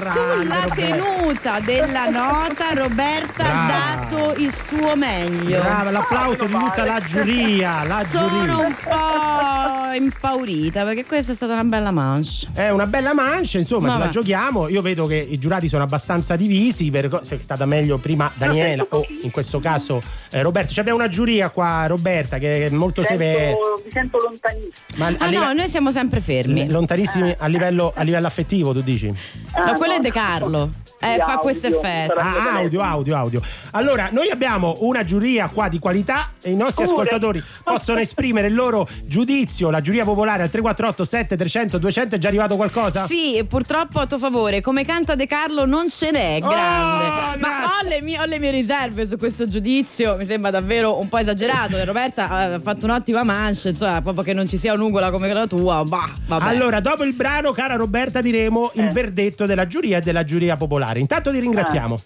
[0.00, 1.13] Sulla Roberta.
[1.34, 3.92] Tenuta della nota, Roberta Brava.
[3.92, 5.60] ha dato il suo meglio.
[5.60, 7.84] Brava, l'applauso di tutta la giuria.
[7.84, 8.56] La Sono giuria.
[8.58, 12.46] un po' impaurita perché questa è stata una bella manche.
[12.52, 14.68] È una bella mancia, insomma, ce la giochiamo.
[14.68, 16.90] Io vedo che i giurati sono abbastanza divisi.
[16.90, 20.72] Per, se è stata meglio prima Daniela o in questo caso eh, Roberta.
[20.72, 23.38] Ci abbiamo una giuria qua, Roberta, che è molto severa.
[23.50, 24.72] Sento- mi sento lontanissimo.
[24.96, 26.68] Ma Ah live- no, noi siamo sempre fermi.
[26.68, 29.06] lontanissimi a livello, a livello affettivo, tu dici?
[29.08, 30.70] No, quello è De Carlo.
[31.00, 32.14] Eh, Di fa questo effetto.
[32.14, 33.40] Ah, audio, audio, audio.
[33.72, 36.96] Allora, noi abbiamo una giuria qua di qualità e i nostri Pure.
[37.02, 39.70] ascoltatori possono esprimere il loro giudizio.
[39.70, 43.06] La giuria popolare al 348 7300 200 è già arrivato qualcosa?
[43.06, 47.04] Sì, purtroppo a tuo favore, come canta De Carlo non ce n'è, Oh, grande.
[47.40, 47.86] Ma grazie.
[47.86, 51.18] ho le, mie, ho le mie riserve su questo giudizio, mi sembra davvero un po'
[51.18, 51.76] esagerato.
[51.76, 55.46] E Roberta ha fatto un'ottima mancia, insomma, proprio che non ci sia un'ugola come la
[55.46, 56.44] tua, bah, vabbè.
[56.44, 60.98] Allora, dopo il brano, cara Roberta, diremo il verdetto della giuria e della giuria popolare.
[61.00, 62.00] Intanto ti ringraziamo.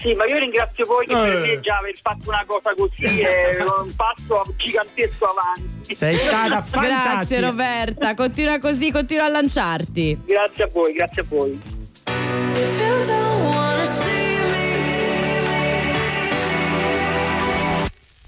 [0.00, 1.60] Sì, ma io ringrazio voi che per Eh.
[1.60, 5.94] già aver fatto una cosa così è un passo gigantesco avanti.
[5.94, 7.14] Sei stata fantastica.
[7.14, 10.20] Grazie Roberta, continua così, continua a lanciarti.
[10.26, 11.58] Grazie a voi, grazie a voi.
[12.54, 14.76] If you don't wanna see me,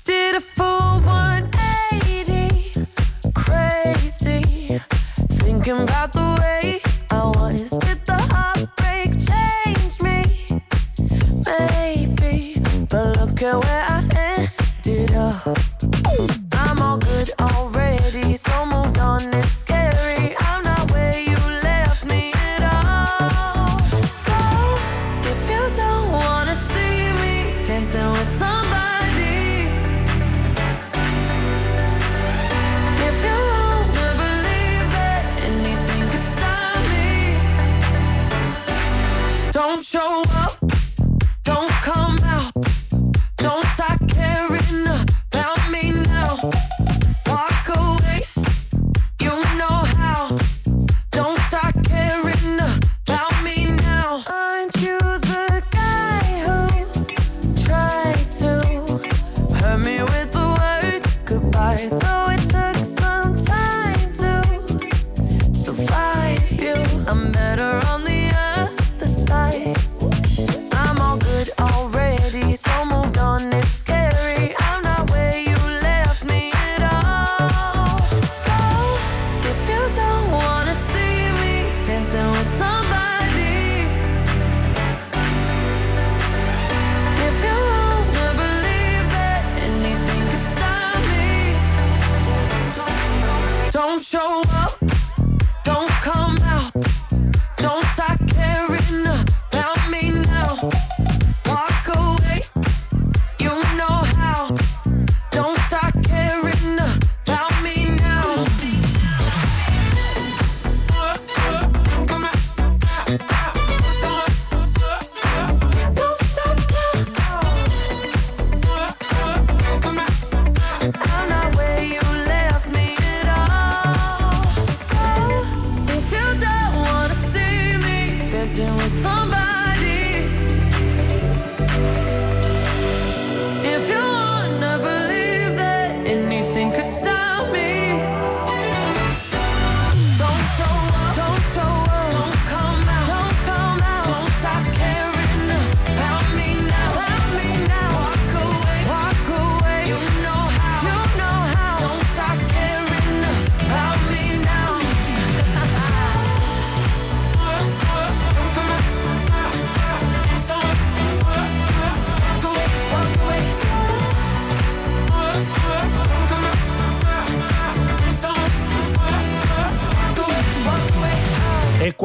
[0.05, 2.87] did a full 180,
[3.35, 4.81] crazy,
[5.43, 6.81] thinking about the way
[7.11, 7.69] I was.
[11.47, 14.03] Maybe, but look at where I
[14.85, 15.59] ended up.
[16.53, 19.23] I'm all good already, so moved on.
[19.33, 20.35] It's scary.
[20.41, 23.79] I'm not where you left me at all.
[24.27, 24.37] So
[25.31, 29.69] if you don't wanna see me dancing with somebody,
[33.09, 37.39] if you wanna believe that anything could stop me,
[39.53, 40.56] don't show up,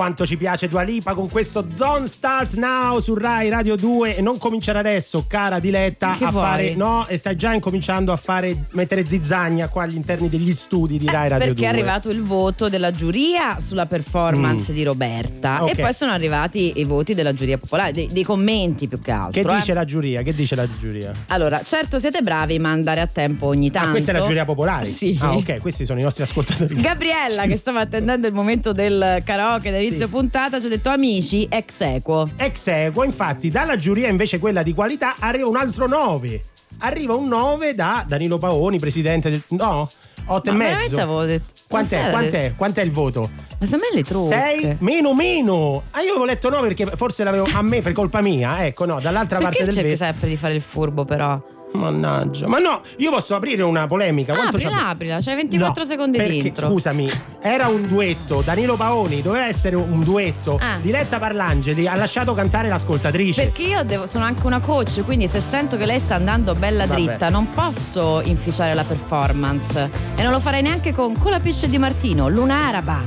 [0.01, 4.21] quanto ci piace Dua Lipa con questo Don't Start Now su Rai Radio 2 e
[4.23, 6.43] non cominciare adesso, cara Diletta, Che a vuoi?
[6.43, 10.97] fare no, e stai già incominciando a fare mettere zizzagna qua agli interni degli studi
[10.97, 11.65] di Rai Radio Perché 2.
[11.65, 14.75] è arrivato il voto della giuria sulla performance Mm.
[14.75, 15.69] di Roberta Ok.
[15.77, 19.39] e poi sono arrivati i voti della giuria popolare, dei, dei commenti più che altro.
[19.39, 19.55] Che eh.
[19.55, 20.23] dice la giuria?
[20.23, 21.11] Che dice la giuria?
[21.27, 23.89] Allora, certo siete bravi, ma andare a tempo ogni tanto.
[23.89, 24.85] Ah, questa è la giuria popolare?
[24.85, 25.15] Sì.
[25.21, 26.73] Ah, ok, questi sono i nostri ascoltatori.
[26.81, 31.47] Gabriella, che stava attendendo il momento del karaoke da inizio puntata, ci ha detto amici,
[31.49, 32.29] ex equo.
[32.37, 36.43] Ex equo, infatti, dalla giuria invece quella di qualità arriva un altro 9.
[36.79, 39.41] Arriva un 9 da Danilo Paoni, presidente del.
[39.49, 39.89] No?
[40.25, 40.95] 8 e mezzo.
[40.95, 41.45] avevo detto.
[41.67, 42.09] Quant'è?
[42.09, 42.53] Quant'è?
[42.55, 43.29] Quant'è il voto?
[43.59, 44.35] Ma secondo me le trucche.
[44.35, 45.83] 6 meno meno.
[45.91, 48.65] Ah, io avevo letto 9 perché forse l'avevo a me per colpa mia.
[48.65, 50.05] Ecco, no, dall'altra Perché parte del vetro.
[50.05, 51.41] sempre di fare il furbo, però?
[51.74, 52.47] Mannaggia.
[52.47, 54.34] Ma no, io posso aprire una polemica.
[54.34, 56.67] Quanto Aprila, aprila, c'hai 24 No, secondi perché, dentro.
[56.69, 57.09] Scusami,
[57.41, 58.41] era un duetto.
[58.41, 60.59] Danilo Paoni doveva essere un duetto.
[60.61, 60.78] Ah.
[60.82, 63.43] Diletta Parlangeli ha lasciato cantare l'ascoltatrice.
[63.43, 66.86] Perché io devo- sono anche una coach, quindi se sento che lei sta andando bella
[66.86, 67.01] Vabbè.
[67.01, 69.89] dritta, non posso inficiare la performance.
[70.15, 73.03] E non lo farei neanche con Colapisce di Martino, Luna Araba.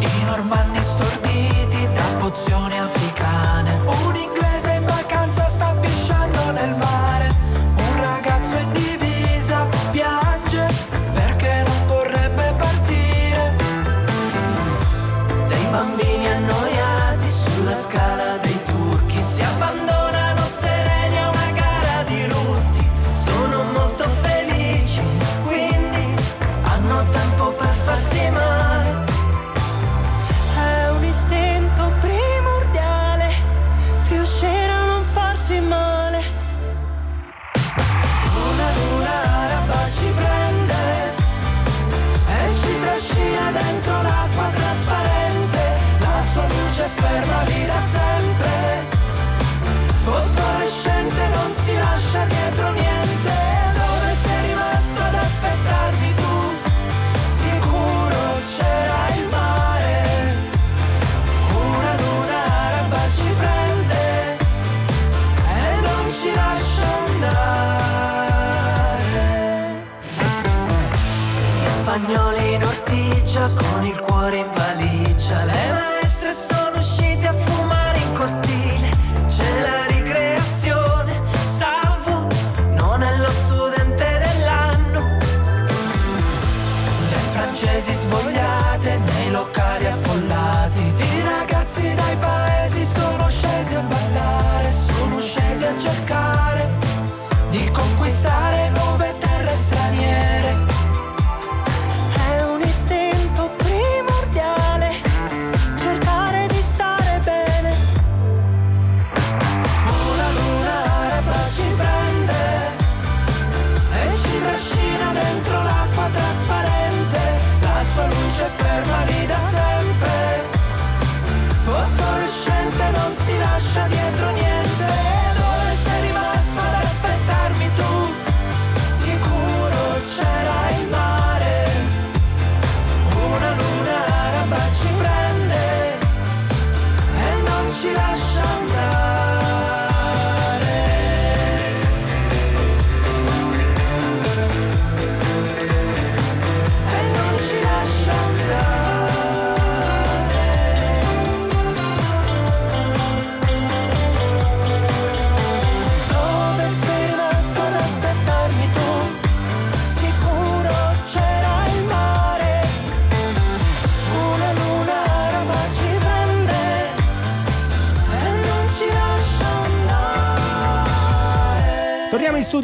[0.00, 3.80] I normanni storditi da pozioni africane.
[3.86, 7.01] Un inglese in vacanza sta pisciando nel mare.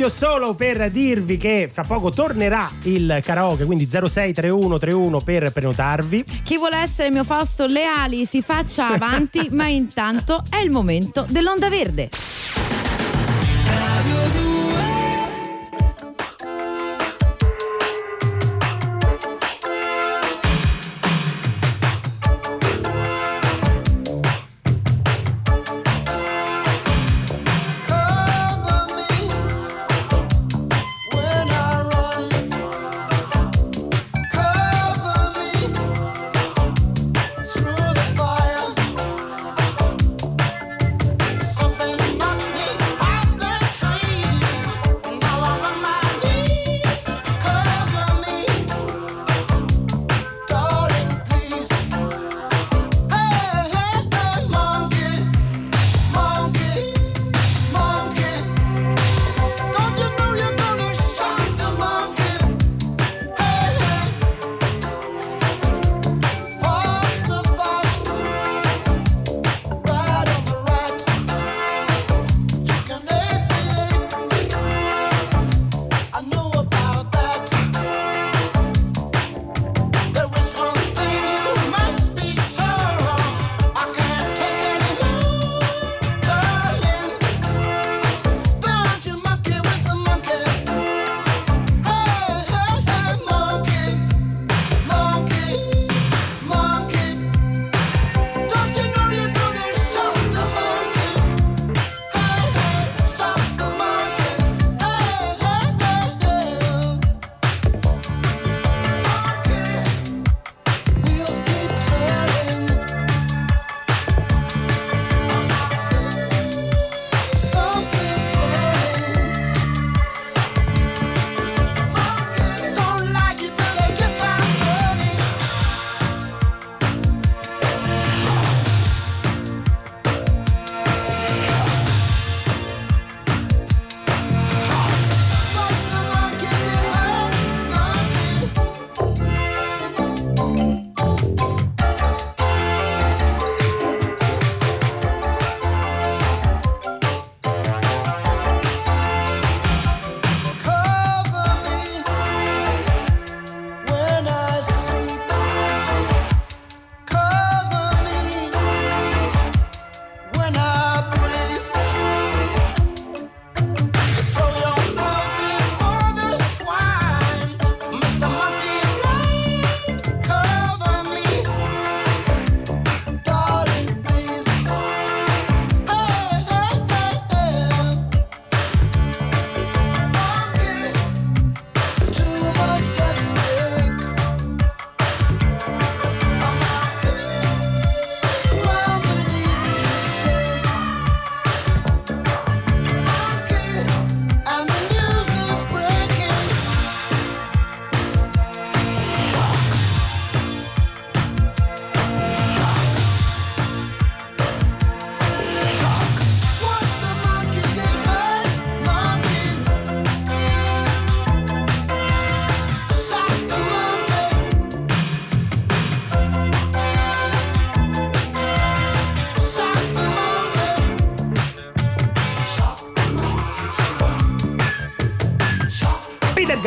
[0.08, 6.24] Studio solo per dirvi che fra poco tornerà il karaoke, quindi 063131 per prenotarvi.
[6.42, 11.68] Chi vuole essere mio Fausto Leali si faccia avanti, ma intanto è il momento dell'onda
[11.68, 12.08] verde.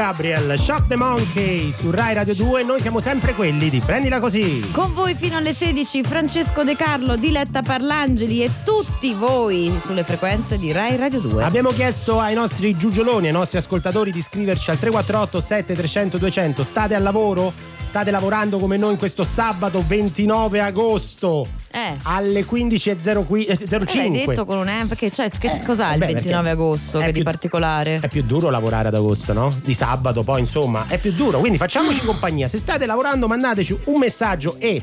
[0.01, 2.63] Gabriel, Shock the Monkey su Rai Radio 2.
[2.63, 4.71] Noi siamo sempre quelli di Prendila Così.
[4.71, 10.57] Con voi fino alle 16 Francesco De Carlo, Diletta Parlangeli e tutti voi sulle frequenze
[10.57, 11.43] di Rai Radio 2.
[11.43, 16.63] Abbiamo chiesto ai nostri giugioloni, ai nostri ascoltatori di scriverci al 348 7300 200.
[16.63, 17.53] State al lavoro?
[17.83, 21.60] State lavorando come noi in questo sabato 29 agosto.
[22.03, 23.47] Alle 15.05.
[23.47, 27.05] Eh, l'hai detto con un perché cioè, che cos'ha il beh, 29 perché agosto è
[27.05, 27.99] che di più- particolare?
[28.01, 29.53] È più duro lavorare ad agosto, no?
[29.63, 31.39] Di sabato, poi insomma, è più duro.
[31.39, 32.47] Quindi facciamoci compagnia.
[32.47, 34.81] Se state lavorando, mandateci un messaggio e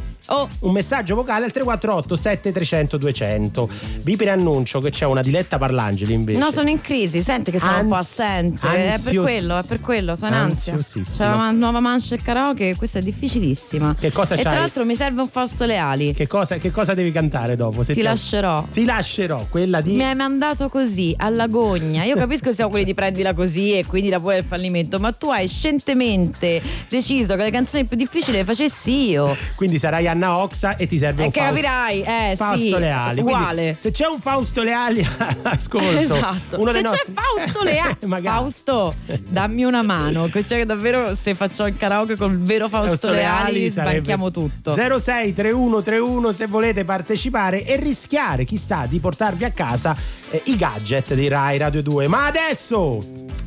[0.61, 3.69] un messaggio vocale al 348 7300 200.
[4.03, 6.39] Vi preannuncio che c'è una diletta Parlangeli invece.
[6.39, 8.69] No, sono in crisi, senti che sono un po' Anzi- assente.
[8.69, 10.77] È per quello, è per quello, sono in ansia.
[10.77, 13.95] C'è una nuova mancia e karaoke, questa è difficilissima.
[13.99, 14.53] Che cosa e c'hai?
[14.53, 16.13] tra l'altro mi serve un Fausto Leali.
[16.13, 17.83] Che cosa, che cosa devi cantare dopo?
[17.83, 18.67] Se Ti lascerò.
[18.71, 19.95] Ti lascerò, quella di.
[19.95, 22.05] Mi hai mandato così, alla gogna.
[22.05, 25.13] Io capisco che siamo quelli di prendila così e quindi la vuole il fallimento, ma
[25.13, 29.37] tu hai scientemente deciso che le canzoni più difficili le facessi io.
[29.55, 33.21] Quindi sarai Anna Oxa e ti serve E un Fausto, capirai, eh Fausto sì, Leali.
[33.21, 33.77] Quindi, uguale.
[33.79, 36.67] se c'è un Fausto Leali all'ascolto, Esatto.
[36.67, 38.37] Se c'è nostri- Fausto Leali, Magari.
[38.37, 38.95] Fausto,
[39.29, 40.27] dammi una mano.
[40.27, 44.73] che Cioè, davvero, se faccio il karaoke col vero Fausto, Fausto Leali, sarebbe sbanchiamo tutto.
[44.99, 49.97] 06 31 31 se volete partecipare e rischiare, chissà, di portarvi a casa
[50.31, 52.07] eh, i gadget di Rai Radio 2.
[52.09, 52.99] Ma adesso,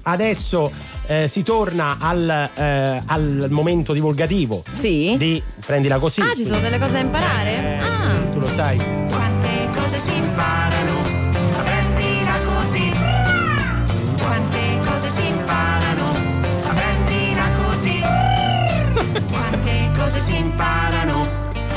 [0.03, 0.71] adesso
[1.11, 4.63] eh, si torna al, eh, al momento divulgativo.
[4.71, 5.15] Sì.
[5.17, 6.21] Di prendila così.
[6.21, 7.51] Ah, ci sono delle cose da imparare?
[7.51, 7.83] Eh, ah.
[7.83, 8.77] sì, tu lo sai.
[9.09, 11.01] Quante cose si imparano,
[11.63, 12.91] prendila così.
[14.19, 16.15] Quante cose si imparano,
[16.73, 17.99] prendila così.
[19.29, 21.27] Quante cose si imparano,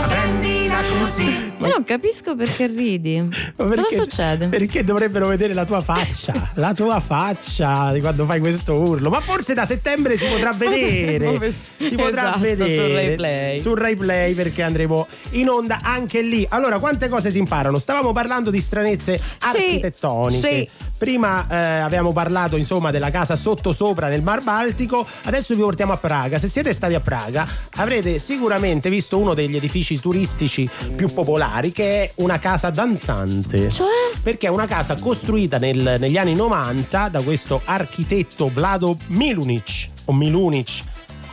[0.07, 1.54] prendila così.
[1.61, 3.21] Io non capisco perché ridi.
[3.21, 4.47] Ma Cosa perché- succede?
[4.49, 9.09] Perché dovrebbero vedere la tua faccia, la tua faccia di quando fai questo urlo.
[9.11, 11.53] Ma forse da settembre si potrà vedere.
[11.79, 13.59] Si potrà Esatto, vedere sul Rai Play.
[13.59, 16.47] sul Rai Play perché andremo in onda anche lì.
[16.51, 17.79] Allora, quante cose si imparano?
[17.79, 20.49] Stavamo parlando di stranezze architettoniche.
[20.49, 20.69] sì.
[20.97, 25.97] Prima eh, abbiamo parlato insomma della casa sottosopra nel Mar Baltico, adesso vi portiamo a
[25.99, 26.39] Praga.
[26.39, 32.03] Se siete stati a Praga avrete sicuramente visto uno degli edifici turistici più popolari che
[32.03, 33.71] è una casa danzante.
[33.71, 33.87] Cioè?
[34.23, 40.13] Perché è una casa costruita nel- negli anni 90 da questo architetto Vlado Milunic o
[40.13, 40.83] Milunic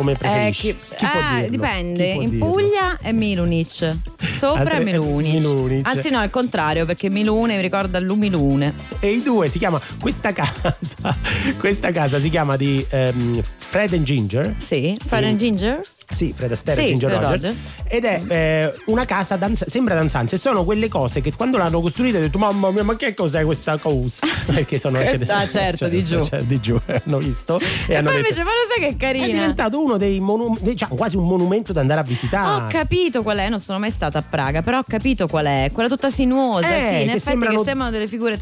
[0.01, 0.69] come preferisci.
[0.69, 2.05] Eh, chi- Chi ah, dipende.
[2.07, 2.37] In?
[2.39, 3.97] Puglia è Milunic,
[4.37, 5.33] sopra è Milunic.
[5.33, 5.87] Milunic.
[5.87, 8.73] Anzi, no, è il contrario, perché Milune mi ricorda l'Umilune.
[8.99, 10.75] E i due si chiama questa casa
[11.57, 13.41] questa casa si chiama di ehm,
[13.71, 14.53] Fred and Ginger.
[14.57, 15.79] Sì, Fred and Ginger.
[16.11, 17.31] Sì, Fred Astaire sì, e Ginger Rogers.
[17.31, 17.73] Rogers.
[17.87, 20.35] Ed è eh, una casa danza- sembra danzante.
[20.35, 23.77] Sono quelle cose che quando l'hanno costruita ho detto mamma mia ma che cos'è questa
[23.77, 24.27] cosa?
[24.45, 25.25] Perché sono anche...
[25.25, 26.21] Certo, cioè, di giù.
[26.21, 27.61] Cioè, di giù, hanno visto.
[27.61, 29.25] E, e hanno poi detto, invece ma lo sai che è carina.
[29.25, 32.65] È diventato uno dei monumenti, cioè quasi un monumento da andare a visitare.
[32.65, 35.69] Ho capito qual è, non sono mai stata a Praga, però ho capito qual è.
[35.71, 37.59] Quella tutta sinuosa, eh, sì, in effetti sembrano...
[37.59, 38.37] che sembrano delle figure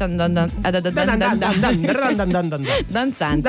[2.88, 3.48] danzanti.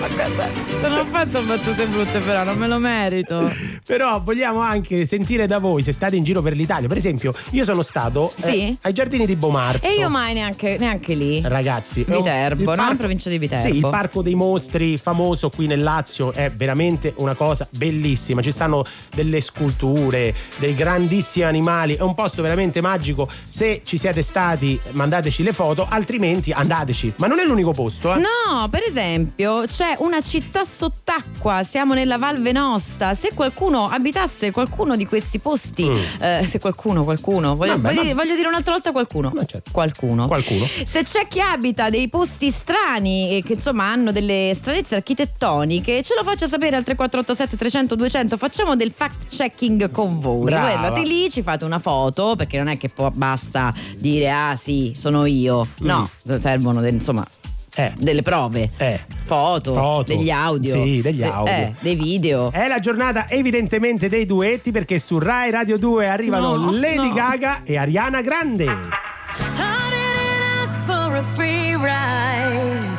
[0.00, 0.48] Ma cosa?
[0.80, 3.50] Non ho fatto battute brutte, però non me lo merito.
[3.84, 6.86] però vogliamo anche sentire da voi se state in giro per l'Italia.
[6.86, 8.60] Per esempio, io sono stato eh, sì.
[8.60, 9.84] eh, ai giardini di Bomarzo.
[9.84, 11.40] E io mai neanche, neanche lì.
[11.44, 12.94] Ragazzi, Viterbo, no?
[12.96, 13.66] provincia di Viterbo.
[13.66, 18.40] Sì, il parco dei mostri famoso qui nel Lazio è veramente una cosa bellissima.
[18.40, 21.96] Ci stanno delle sculture, dei grandissimi animali.
[21.96, 23.28] È un posto veramente magico.
[23.48, 27.14] Se ci siete stati, mandateci le foto, altrimenti andateci.
[27.16, 28.18] Ma non è l'unico posto, eh?
[28.18, 33.14] No, per esempio, c'è una città sott'acqua, siamo nella Val Venosta.
[33.14, 35.96] Se qualcuno abitasse qualcuno di questi posti, Mm.
[36.22, 39.32] eh, se qualcuno, qualcuno, voglio, Vabbè, voglio ma- dire, voglio dire un'altra volta qualcuno.
[39.72, 40.26] Qualcuno.
[40.26, 40.66] Qualcuno.
[40.84, 46.14] Se c'è chi abita dei posti strani e che insomma hanno delle stranezze architettoniche, ce
[46.14, 48.36] lo faccia sapere al 3487 300 200.
[48.36, 50.44] Facciamo del fact checking con voi.
[50.44, 50.66] Brava.
[50.66, 54.56] Voi andate lì, ci fate una foto, perché non è che poi basta dire ah
[54.56, 55.66] sì, sono io.
[55.80, 56.08] No,
[56.38, 57.26] servono del- insomma
[57.96, 58.70] delle prove.
[59.24, 59.70] Foto.
[59.72, 59.74] Eh.
[59.74, 60.02] Foto.
[60.04, 60.72] degli audio.
[60.72, 61.52] Sì, degli de- audio.
[61.52, 62.50] eh, dei video.
[62.50, 67.12] È la giornata evidentemente dei duetti perché su Rai Radio 2 arrivano No, Lady no.
[67.14, 68.64] Gaga e Ariana Grande.
[68.64, 68.68] I
[69.90, 72.96] didn't ask for a free ride.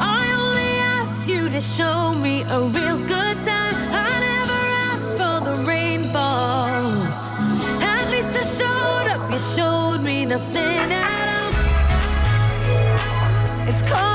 [0.00, 3.76] I only asked you to show me a real good time.
[3.92, 4.60] I never
[4.92, 7.06] asked for the rainfall.
[7.80, 9.30] At least I showed up.
[9.30, 11.52] You showed me nothing at all.
[13.68, 14.06] It's coming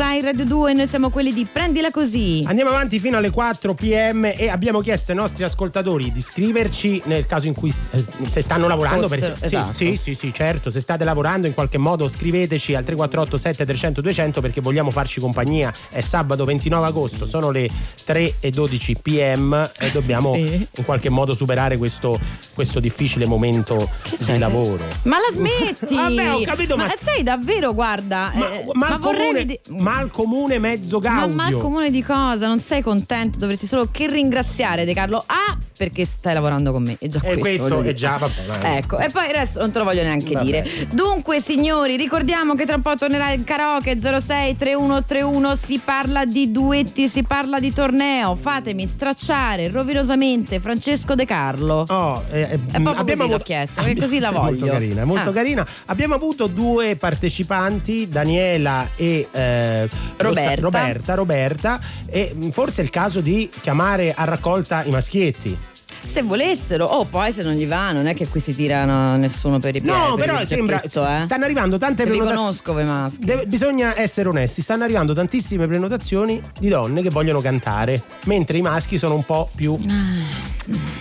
[0.00, 2.44] Me, qui su Rai Radio 2, noi siamo quelli di Prendila Così.
[2.46, 7.24] Andiamo avanti fino alle 4 pm e abbiamo chiesto ai nostri ascoltatori di scriverci nel
[7.24, 9.08] caso in cui eh, se stanno lavorando.
[9.08, 9.38] Per esempio.
[9.48, 9.72] Sì, esatto.
[9.72, 10.70] sì, sì, sì, certo.
[10.70, 15.72] Se state lavorando in qualche modo scriveteci al 348 7300 200 perché vogliamo farci compagnia.
[15.88, 17.68] È sabato 29 agosto, sono le
[18.04, 20.66] 3 e 12 pm e dobbiamo Sì.
[20.76, 22.18] in qualche modo superare questo,
[22.54, 23.88] questo difficile momento
[24.18, 24.84] di lavoro.
[25.04, 25.94] Ma la smetti!
[26.00, 28.32] Vabbè, ho capito, ma- sei davvero, guarda.
[28.32, 31.34] eh, Mal, vorrei comune, vede- mal comune mezzo Ma gaudio.
[31.36, 32.46] mal comune di cosa?
[32.46, 33.38] Non sei contento?
[33.38, 36.96] Dovresti solo che ringraziare De Carlo A perché stai lavorando con me.
[36.98, 38.76] E già E questo, questo voglio è già, vabbè.
[38.76, 40.44] Ecco, e poi il resto non te lo voglio neanche Vabbè.
[40.44, 40.68] dire.
[40.90, 45.56] Dunque, signori, ricordiamo che tra un po' tornerà il karaoke 06 3131.
[45.56, 48.34] Si parla di duetti, si parla di torneo.
[48.34, 51.84] Fatemi stracciare rovinosamente Francesco De Carlo.
[51.88, 54.42] Oh, eh, eh, È proprio così l'ho avuto- chiesto, perché così la voglio.
[54.50, 55.32] Molto carina, è molto Ah.
[55.32, 55.66] carina.
[55.86, 60.60] Abbiamo avuto due partecipanti, Daniela e eh, Roberta.
[60.60, 65.58] Roberta, Roberta, e forse è il caso di chiamare a raccolta i maschietti.
[66.02, 69.58] Se volessero, oh, poi se non gli va, non è che qui si tirano nessuno
[69.58, 69.96] per i piedi.
[69.96, 70.80] No, per però sembra.
[70.82, 70.88] eh.
[70.88, 72.36] Stanno arrivando tante prenotazioni.
[72.36, 73.24] conosco voi maschi.
[73.24, 78.62] Deve- bisogna essere onesti, stanno arrivando tantissime prenotazioni di donne che vogliono cantare, mentre i
[78.62, 79.78] maschi sono un po' più.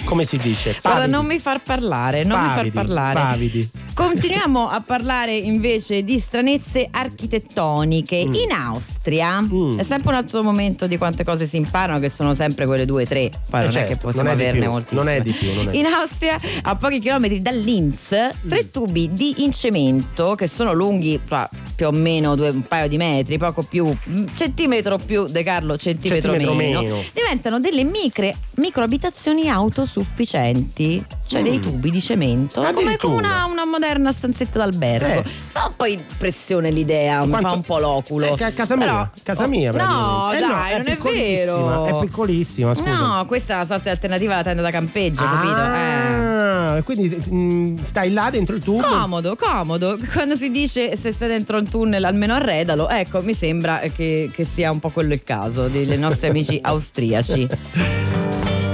[0.06, 0.78] come si dice?
[0.82, 1.12] Pavidi.
[1.12, 3.14] non mi far parlare, non mi far Pavidi, parlare.
[3.14, 3.70] Pavidi.
[3.94, 8.26] Continuiamo a parlare invece di stranezze architettoniche.
[8.26, 8.34] Mm.
[8.34, 9.40] In Austria
[9.78, 13.04] è sempre un altro momento di quante cose si imparano, che sono sempre quelle due
[13.04, 13.30] o tre.
[13.50, 14.98] Poi Eh non è certo, che possiamo non è di averne più, moltissime.
[14.98, 15.86] non è di più, non è In.
[15.86, 18.72] Austria, a pochi chilometri da Linz, tre Mm.
[18.72, 23.38] tubi di incemento che sono lunghi pa- più o meno due, un paio di metri,
[23.38, 26.96] poco più, un centimetro più, De Carlo, centimetro, Centimetro meno, meno.
[27.14, 31.62] diventano delle micre, microabitazioni autosufficienti, cioè dei Mm.
[31.62, 35.22] tubi di cemento, come, come una, una moderna stanzetta d'albergo.
[35.22, 35.24] Eh.
[35.48, 38.26] Fa un po' impressione l'idea, mi Quanto- fa un po' l'oculo.
[38.34, 40.38] Eh, ca- casa mia, Però- casa mia No, praticamente.
[40.38, 41.86] Eh no, dai, non è vero.
[41.86, 42.92] È piccolissima, scusa.
[42.92, 45.58] No, questa è una sorta di alternativa alla tenda da campeggio, capito?
[45.58, 46.38] Eh.
[46.80, 48.82] Ah, quindi mm, stai là dentro il tubo.
[48.82, 49.98] Comodo, comodo.
[50.12, 54.44] Quando si dice se sei dentro un tunnel almeno arredalo, ecco, mi sembra che, che
[54.44, 57.48] sia un po' quello il caso dei nostri amici austriaci.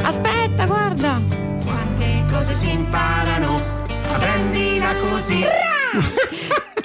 [0.03, 1.21] Aspetta, guarda.
[1.63, 3.59] Quante cose si imparano,
[4.19, 5.43] prendila così.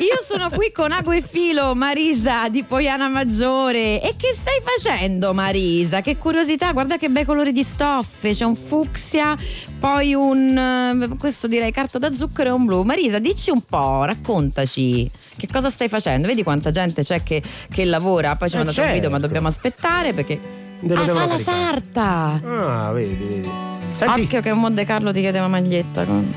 [0.00, 4.00] Io sono qui con Ago e Filo, Marisa di Poiana Maggiore.
[4.00, 6.00] E che stai facendo, Marisa?
[6.00, 8.30] Che curiosità, guarda che bei colori di stoffe.
[8.32, 9.36] C'è un fucsia,
[9.78, 10.56] poi un.
[10.56, 12.82] eh, questo direi carta da zucchero e un blu.
[12.82, 15.10] Marisa, dici un po', raccontaci.
[15.36, 16.26] Che cosa stai facendo?
[16.28, 18.36] Vedi quanta gente c'è che, che lavora?
[18.36, 19.26] Poi ci Eh, mandato un video, ma certo.
[19.26, 20.40] dobbiamo aspettare perché.
[20.80, 22.40] Devo- ah, fa la sarta!
[22.42, 23.50] Ah, vedi, vedi.
[23.90, 26.04] Senti, Occhio che un Monte Carlo ti chiede una maglietta.
[26.06, 26.32] Con...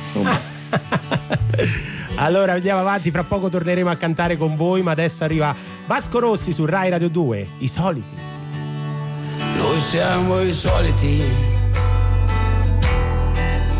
[2.16, 6.52] allora andiamo avanti, fra poco torneremo a cantare con voi, ma adesso arriva Vasco Rossi
[6.52, 8.16] su Rai Radio 2, i soliti.
[9.58, 11.24] Noi siamo i soliti,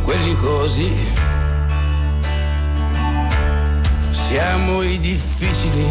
[0.04, 0.92] quelli così.
[4.10, 5.88] Siamo i difficili,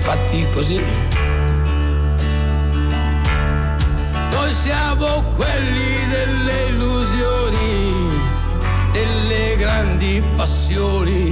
[0.00, 0.82] fatti così.
[4.30, 7.91] Noi siamo quelli delle illusioni,
[8.92, 11.30] delle grandi passioni.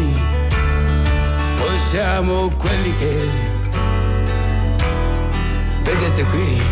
[1.58, 3.28] Noi siamo quelli che
[5.82, 6.62] vedete qui.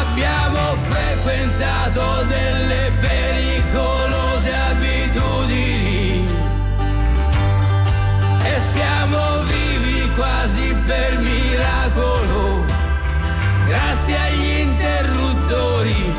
[0.00, 6.26] Abbiamo frequentato delle pericolose abitudini
[8.42, 12.64] e siamo vivi quasi per miracolo,
[13.66, 16.17] grazie agli interruttori.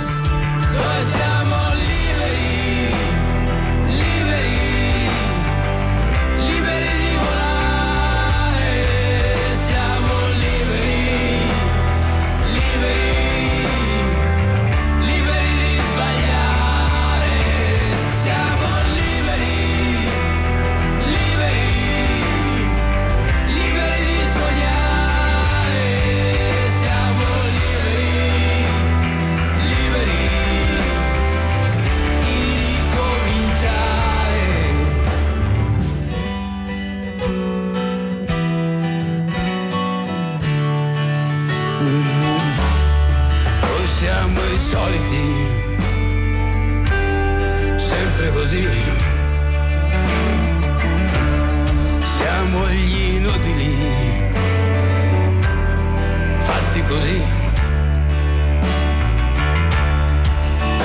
[56.90, 57.24] Così.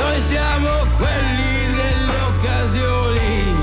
[0.01, 0.69] Noi siamo
[0.99, 3.55] quelli delle occasioni,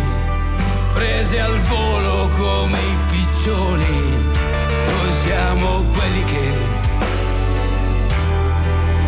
[0.94, 4.34] presi al volo come i piccioni.
[4.86, 6.52] Noi siamo quelli che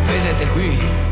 [0.06, 1.03] vedete qui.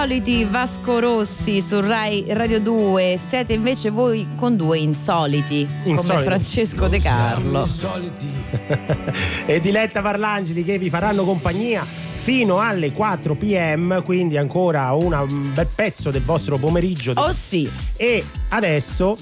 [0.00, 6.24] Soliti Vasco Rossi su Rai Radio 2, siete invece voi con due insoliti, come Insoliti.
[6.24, 7.68] Francesco De Carlo.
[9.44, 15.68] e Diletta Parlangeli che vi faranno compagnia fino alle 4 pm, quindi ancora un bel
[15.74, 17.12] pezzo del vostro pomeriggio.
[17.16, 17.70] Oh sì.
[17.96, 19.16] E adesso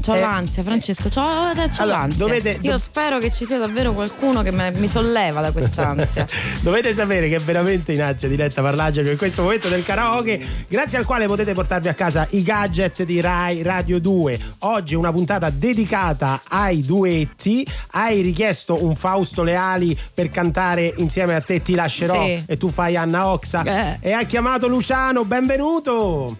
[0.00, 2.16] C'ho Eh, l'ansia, Francesco, c'ho, c'ho allora, l'ansia.
[2.24, 6.26] dovete- Io spero che ci sia davvero qualcuno che me- mi solleva da quest'ansia.
[6.62, 10.98] Dovete sapere che è veramente in ansia Diletta Parlangeli in questo momento del karaoke, grazie
[10.98, 14.38] al quale potete portarvi a casa i gadget di Rai Radio 2.
[14.60, 17.66] Oggi una puntata dedicata ai duetti.
[17.92, 22.42] Hai richiesto un Fausto Leali per cantare insieme a te Ti lascerò Sì.
[22.46, 23.62] e tu fai Anna Oxa.
[23.62, 23.98] Eh.
[24.00, 26.36] E ha chiamato Luciano, benvenuto.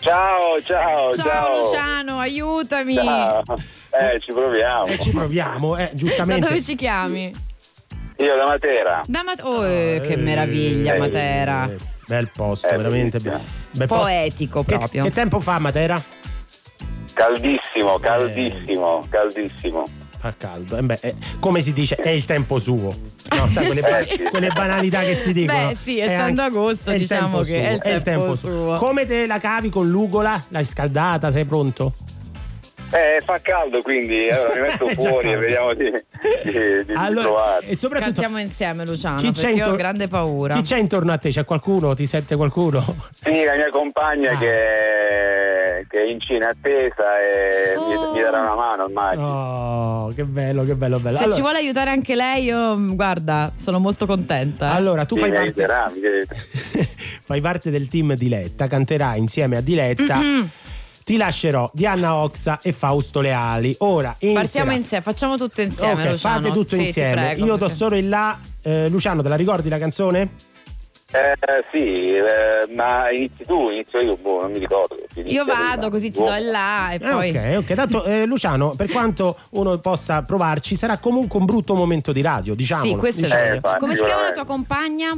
[0.00, 2.94] Ciao, ciao, Ciao, Luciano, aiutami.
[2.94, 3.42] Ciao.
[3.90, 4.86] Eh, ci proviamo.
[4.86, 6.46] E ci proviamo, eh, Da giustamente.
[6.46, 7.30] dove ci chiami?
[8.16, 9.02] Io da Matera.
[9.06, 11.70] Da Mat- oh, eh, che meraviglia, Eh, Matera.
[12.06, 13.44] Bel posto, Eh, veramente bellissimo.
[13.70, 14.04] bel, bel posto.
[14.04, 15.02] Poetico Che- proprio.
[15.04, 16.02] Che, tempo fa Matera?
[17.12, 19.84] Caldissimo, caldissimo, caldissimo.
[20.20, 20.76] Fa caldo.
[20.76, 22.94] Eh beh, eh, come si dice, è il tempo suo.
[23.34, 24.18] No, sai, quelle, ba- sì.
[24.30, 25.68] quelle banalità che si dicono.
[25.68, 28.34] Beh, sì, È essendo anche- agosto, è il diciamo tempo che è il suo, tempo
[28.36, 28.74] suo.
[28.76, 30.42] Come te la cavi con l'ugola?
[30.48, 31.30] L'hai scaldata?
[31.30, 31.94] Sei pronto?
[32.92, 37.66] Eh, fa caldo quindi allora mi metto fuori e vediamo di, di, di Allora, trovare.
[37.66, 40.54] e soprattutto Cantiamo insieme, Luciano, Chi c'è perché io ho intor- grande paura.
[40.56, 41.28] chi c'è intorno a te?
[41.30, 41.94] C'è qualcuno?
[41.94, 42.82] Ti sente qualcuno?
[43.12, 44.38] Sì, la mia compagna Ah.
[44.38, 48.12] che, che è in Cina attesa e mi, Oh.
[48.12, 49.26] mi darà una mano, immagino.
[49.26, 51.16] Oh, che bello, che bello, bello.
[51.16, 54.72] Se allora, ci vuole aiutare anche lei, io mm, guarda, sono molto contenta.
[54.72, 56.26] allora, tu Sì, fai parte,
[57.22, 60.18] fai parte del team Diletta, canterai insieme a Diletta.
[61.10, 63.74] Ti lascerò di Anna Oxa e Fausto Leali.
[63.80, 66.40] Ora Partiamo inizierà- insieme, facciamo tutto insieme, Ok, Luciano.
[66.40, 67.12] fate tutto Sì, insieme.
[67.14, 68.38] prego, Io do perché- solo il là.
[68.62, 70.30] Eh, Luciano, te la ricordi la canzone?
[71.10, 71.34] Eh,
[71.72, 74.96] sì, eh, ma inizi tu, inizio io, boh, non mi ricordo.
[75.24, 77.30] Io vado, così ti do il là e Eh, poi...
[77.30, 77.74] ok, ok.
[77.74, 82.54] Tanto eh, Luciano, per quanto uno possa provarci, sarà comunque un brutto momento di radio,
[82.54, 82.84] diciamo.
[82.84, 83.76] Sì, questo è Eh, vero.
[83.80, 85.08] Come si chiama la tua compagna?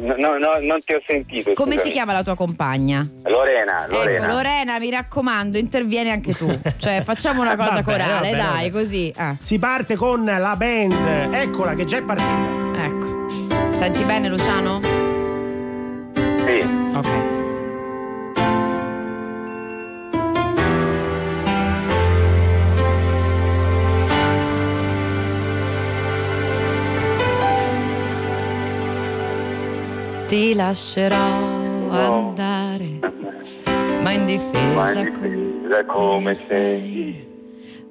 [0.00, 1.52] No, no, no, non ti ho sentito.
[1.52, 3.06] Come si chiama la tua compagna?
[3.24, 4.24] Lorena, Lorena.
[4.24, 6.46] Ecco, Lorena, mi raccomando, intervieni anche tu.
[6.78, 8.70] Cioè, facciamo una cosa Vabbè, corale, vabbè, dai, vabbè.
[8.70, 9.12] così.
[9.16, 11.32] Ah, Si parte con la band.
[11.34, 12.84] Eccola che già è partita.
[12.84, 13.28] ecco.
[13.74, 14.80] Senti bene, Luciano?
[16.14, 16.60] Sì.
[16.94, 17.38] Ok.
[30.30, 31.16] Ti lascerò
[31.88, 33.00] andare,
[34.00, 35.02] ma in difesa
[35.68, 37.26] Da come sei,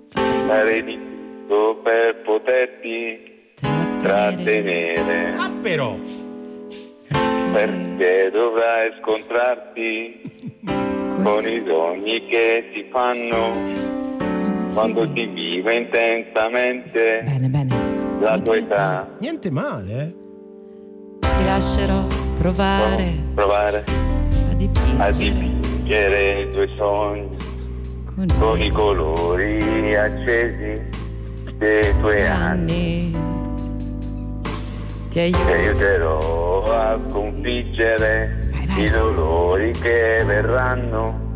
[0.07, 0.97] farei di
[1.45, 3.51] tutto per poterti
[3.99, 5.33] trattenere.
[5.35, 5.97] Ah, però.
[7.51, 10.61] Perché dovrai scontrarti
[11.21, 13.63] con i sogni che ti fanno
[14.73, 18.17] quando ti vive intensamente Bene, bene.
[18.21, 19.09] la tua età.
[19.19, 21.27] Niente male, eh.
[21.37, 27.35] Ti lascerò provare Provare a a dipingere dipingere i tuoi sogni
[28.15, 30.87] con con i colori accesi
[31.57, 33.13] dei tuoi anni.
[33.13, 33.17] anni.
[35.09, 38.83] Ti aiuterò a sconfiggere Vai, vai.
[38.85, 41.27] i dolori che verranno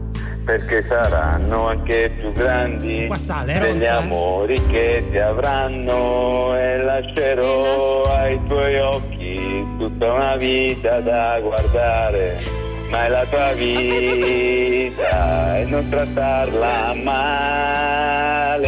[0.43, 3.05] perché saranno anche più grandi.
[3.07, 3.59] Qua sale, eh?
[3.59, 12.61] degli amori che ti avranno e lascerò ai tuoi occhi tutta una vita da guardare.
[12.89, 18.61] Ma è la tua vita e non trattarla male.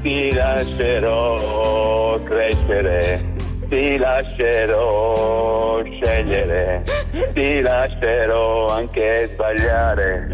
[0.00, 3.36] Ti lascerò crescere
[3.68, 6.84] ti lascerò scegliere
[7.34, 10.28] ti lascerò anche sbagliare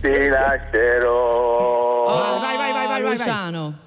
[0.00, 3.16] ti lascerò vai, vai, vai, vai, vai.
[3.16, 3.78] Luciano.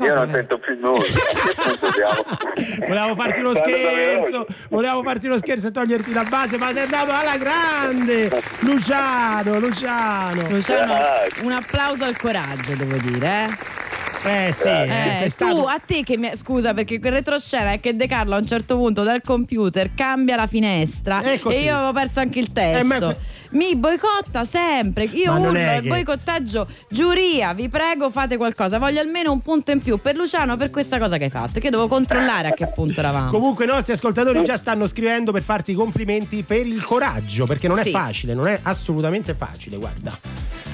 [0.00, 1.02] io non sento più nulla?
[2.86, 7.12] Volevamo farti uno scherzo, volevamo farti uno scherzo e toglierti la base, ma sei andato
[7.12, 8.30] alla grande!
[8.60, 10.48] Luciano, Luciano!
[10.48, 10.94] Luciano,
[11.42, 13.82] un applauso al coraggio, devo dire, eh.
[14.26, 15.66] Eh sì, Eh, tu stato...
[15.66, 18.78] a te che mi scusa perché quel retroscena è che De Carlo a un certo
[18.78, 21.56] punto dal computer cambia la finestra così.
[21.56, 22.80] e io avevo perso anche il testo.
[22.80, 23.14] Eh, ma
[23.54, 25.04] Mi boicotta sempre.
[25.04, 26.66] Io Ma urlo è il che- boicottaggio.
[26.88, 28.78] Giuria, vi prego, fate qualcosa.
[28.78, 31.60] Voglio almeno un punto in più per Luciano per questa cosa che hai fatto.
[31.60, 33.28] Che io devo controllare a che punto eravamo.
[33.30, 37.68] Comunque i nostri ascoltatori già stanno scrivendo per farti i complimenti per il coraggio, perché
[37.68, 37.90] non è Sì.
[37.90, 40.16] facile, non è assolutamente facile, guarda.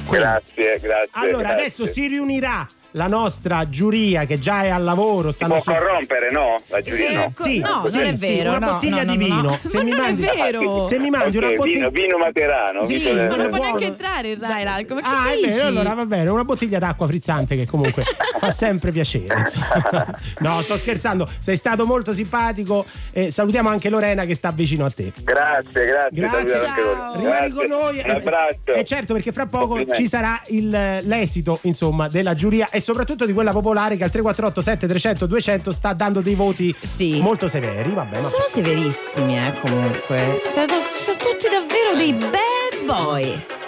[0.09, 1.61] grazie grazie Allora, grazie.
[1.61, 5.71] adesso si riunirà la nostra giuria che già è al lavoro, si stanno può su-
[5.71, 6.57] corrompere no?
[6.67, 8.49] la giuria Sì, no ecco, no, non è sì, vero.
[8.51, 9.51] una no, bottiglia no, di no, no, vino.
[9.51, 9.59] no.
[9.65, 10.87] Se Ma mi non mandi- è vero.
[10.89, 13.85] Se mi mandi Ok, una bottiglia vino, vino materano Sì, vino ma non può neanche
[13.87, 15.01] entrare il Rai l'alcol.
[15.03, 15.49] Ma Ah, è dici?
[15.49, 18.05] vero, allora va bene, una bottiglia d'acqua frizzante che comunque
[18.39, 19.45] fa sempre piacere.
[20.41, 22.85] No, sto scherzando, sei stato molto simpatico.
[23.13, 25.13] e salutiamo anche Lorena che sta vicino a te.
[25.23, 26.69] grazie grazie Grazie.
[27.17, 28.01] Rimani con noi.
[28.05, 32.83] un abbraccio E certo, perché fra poco ci sarà il- l'esito, insomma, della giuria e
[32.83, 36.75] soprattutto di quella popolare che al 348 7300 200 sta dando dei voti
[37.21, 37.93] molto severi.
[37.93, 40.41] Vabbè, ma Sono severissimi, eh, comunque.
[40.43, 43.60] Sono, sono tutti davvero dei bad boy.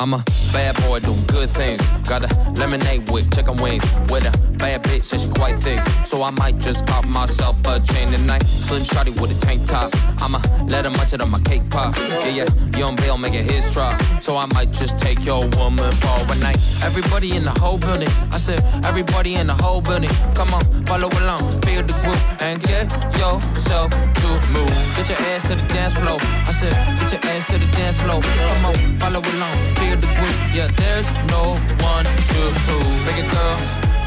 [0.00, 1.78] I'm a bad boy doing good things.
[2.08, 3.84] Got a lemonade with chicken wings.
[4.08, 5.78] With a bad bitch she quite thick.
[6.06, 8.42] So I might just pop myself a chain tonight.
[8.44, 9.92] Slim shotty with a tank top.
[10.22, 11.94] I'ma let her munch it on my cake pop.
[11.98, 14.00] Yeah, yeah, young Bill making his drop.
[14.22, 16.56] So I might just take your woman for a night.
[16.82, 18.08] Everybody in the whole building.
[18.32, 20.10] I said, everybody in the whole building.
[20.34, 22.90] Come on, follow along, feel the group, and get
[23.20, 24.72] yourself to move.
[24.96, 26.18] Get your ass to the dance floor.
[26.48, 28.22] I said, get your ass to the dance floor.
[28.22, 30.36] Come on, follow along, feel the group.
[30.54, 32.94] Yeah, there's no one to prove.
[33.06, 33.56] Bigger girl,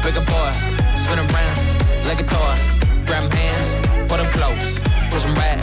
[0.00, 0.50] bigger boy,
[0.96, 1.56] spin around
[2.08, 2.54] like a toy.
[3.04, 3.68] Grab hands,
[4.08, 4.80] put them close,
[5.10, 5.60] push them back,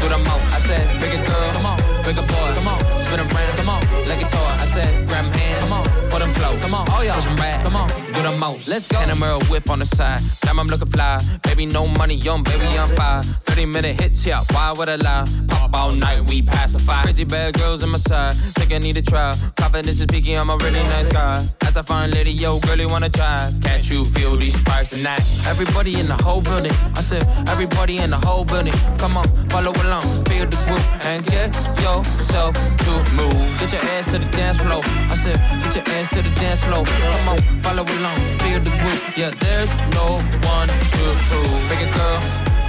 [0.00, 0.52] do the most.
[0.52, 4.20] I said, bigger girl, come on, bigger boy, come on, spin around, come on, like
[4.20, 4.52] a toy.
[4.60, 5.91] I said, grab hands, come on,
[6.34, 8.68] close, come on, oh yeah, push them back, come on, do the most.
[8.68, 8.98] Let's go.
[8.98, 11.18] And a mirror whip on the side, damn I'm looking fly.
[11.42, 13.22] Baby, no money, young baby, I'm fine.
[13.22, 15.24] 30 minute hits, yeah, why would I lie?
[15.48, 17.02] Pop all night, we pacify.
[17.02, 19.34] Crazy bad girls on my side, think I need a try.
[19.56, 21.44] Confidence is peaking, I'm a really nice guy.
[21.62, 23.38] As I find lady, yo, girlie wanna try.
[23.62, 25.22] Can't you feel these sparks tonight?
[25.46, 28.74] Everybody in the whole building, I said, everybody in the whole building.
[28.98, 32.54] Come on, follow along, feel the group, and get yourself
[32.84, 33.36] to move.
[33.60, 34.82] Get your ass to the dance floor.
[34.84, 36.84] I said, get your ass to the dance floor.
[36.84, 39.00] Come on, follow along, feel the group.
[39.16, 41.60] Yeah, there's no one to prove.
[41.68, 42.20] Bigger girl,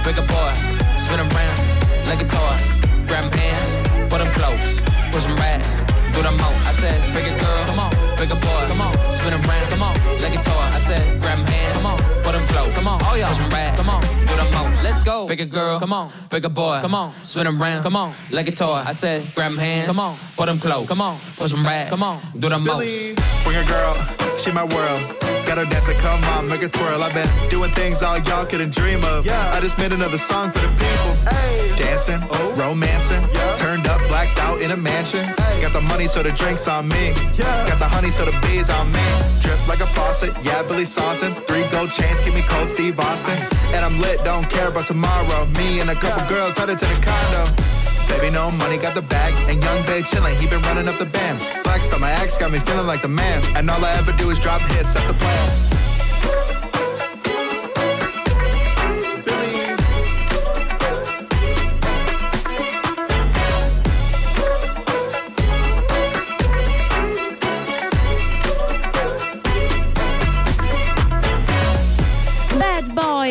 [0.04, 0.52] bigger boy,
[0.98, 1.58] spin around
[2.08, 2.56] like a toy.
[3.06, 3.68] Grab hands,
[4.10, 4.80] put them close,
[5.12, 5.60] push 'em back,
[6.12, 6.66] do the most.
[6.66, 10.34] I said, bigger girl, come on, bigger boy, come on, spin around, come on, like
[10.34, 10.66] a toy.
[10.78, 11.98] I said, grab hands, come on,
[12.34, 14.84] them close, come on, oh yeah, push 'em back, come on, do the most.
[14.84, 17.96] Let's go, Pick a girl, come on, pick a boy, come on, spin around, come
[17.96, 18.82] on, like a toy.
[18.84, 21.62] I said, grab grab 'em hands, come on, put them close, come on, push 'em
[21.62, 23.16] back, come on, do the most.
[23.44, 23.94] Bring a girl,
[24.38, 25.43] she my world.
[25.46, 27.02] Got her dancing, come on, make her twirl.
[27.02, 29.26] I've been doing things all y'all couldn't dream of.
[29.26, 29.52] Yeah.
[29.54, 31.12] I just made another song for the people.
[31.76, 32.54] Dancing, oh.
[32.56, 33.54] romancing, yeah.
[33.56, 35.24] turned up, blacked out in a mansion.
[35.60, 37.12] Got the money, so the drinks on me.
[37.36, 39.04] Got the honey, so the bees on me.
[39.42, 41.34] Drip like a faucet, yeah, Billy Saucin.
[41.46, 43.38] Three gold chains, keep me cold, Steve Austin.
[43.74, 45.46] And I'm lit, don't care about tomorrow.
[45.58, 47.73] Me and a couple girls headed to the condo.
[48.08, 49.34] Baby, no money, got the bag.
[49.50, 51.44] And young babe chillin', he been running up the bands.
[51.64, 53.42] Flexed on my ex, got me feeling like the man.
[53.56, 55.83] And all I ever do is drop hits, that's the plan.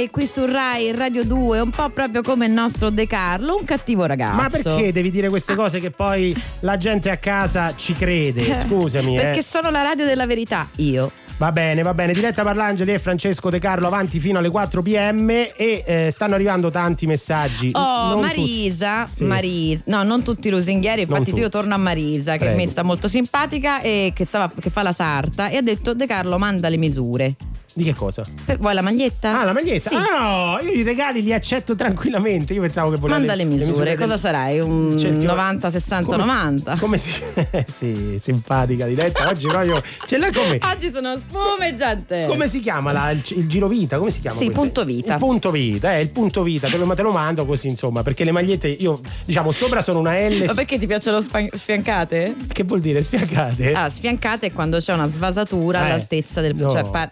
[0.04, 3.64] Boy qui su Rai Radio 2, un po' proprio come il nostro De Carlo, un
[3.64, 4.36] cattivo ragazzo.
[4.36, 8.54] Ma perché devi dire queste cose che poi la gente a casa ci crede?
[8.66, 9.44] Scusami, Perché eh.
[9.44, 11.10] sono la radio della verità, io.
[11.38, 12.12] Va bene, va bene.
[12.12, 16.70] Diletta Parlangeli e Francesco De Carlo avanti fino alle 4 pm e eh, stanno arrivando
[16.70, 17.72] tanti messaggi.
[17.74, 19.08] Oh, Non Marisa.
[19.10, 19.24] Sì.
[19.24, 21.02] Marisa, no, non tutti i lusinghieri.
[21.04, 22.58] Infatti, io torno a Marisa, che Prego.
[22.58, 25.48] mi sta molto simpatica e che, stava- che fa la sarta.
[25.48, 27.36] E ha detto: De Carlo, manda le misure.
[27.76, 28.24] Di che cosa?
[28.46, 29.40] Per- vuoi la maglietta?
[29.42, 29.90] Ah, la maglietta?
[29.90, 29.96] Sì.
[29.96, 32.54] Ah, no, io i regali li accetto tranquillamente.
[32.54, 33.18] Io pensavo che volevi.
[33.26, 34.60] Manda le misure, del- cosa sarai?
[34.60, 36.76] Un Cerchio- 90, 60, Come- 90?
[36.78, 37.10] Come si.
[37.50, 39.28] eh, sì, simpatica Diletta.
[39.28, 39.82] Oggi proprio.
[40.06, 40.60] Ce l'hai come.
[40.62, 42.26] Oggi sono spumeggiante.
[42.28, 43.98] Come si chiama la- il, il giro vita?
[43.98, 44.38] Come si chiama?
[44.38, 44.62] Sì, questo?
[44.62, 45.14] punto vita.
[45.14, 48.24] Il punto vita, eh, il punto vita, te lo, te lo mando così, insomma, perché
[48.24, 50.44] le magliette, io, diciamo, sopra sono una L.
[50.46, 52.36] Ma perché ti piacciono span- sfiancate?
[52.52, 53.74] Che vuol dire sfiancate?
[53.74, 56.54] Ah, sfiancate è quando c'è una svasatura Eh, all'altezza del.
[56.56, 56.70] no.
[56.72, 57.10] Cioè, par-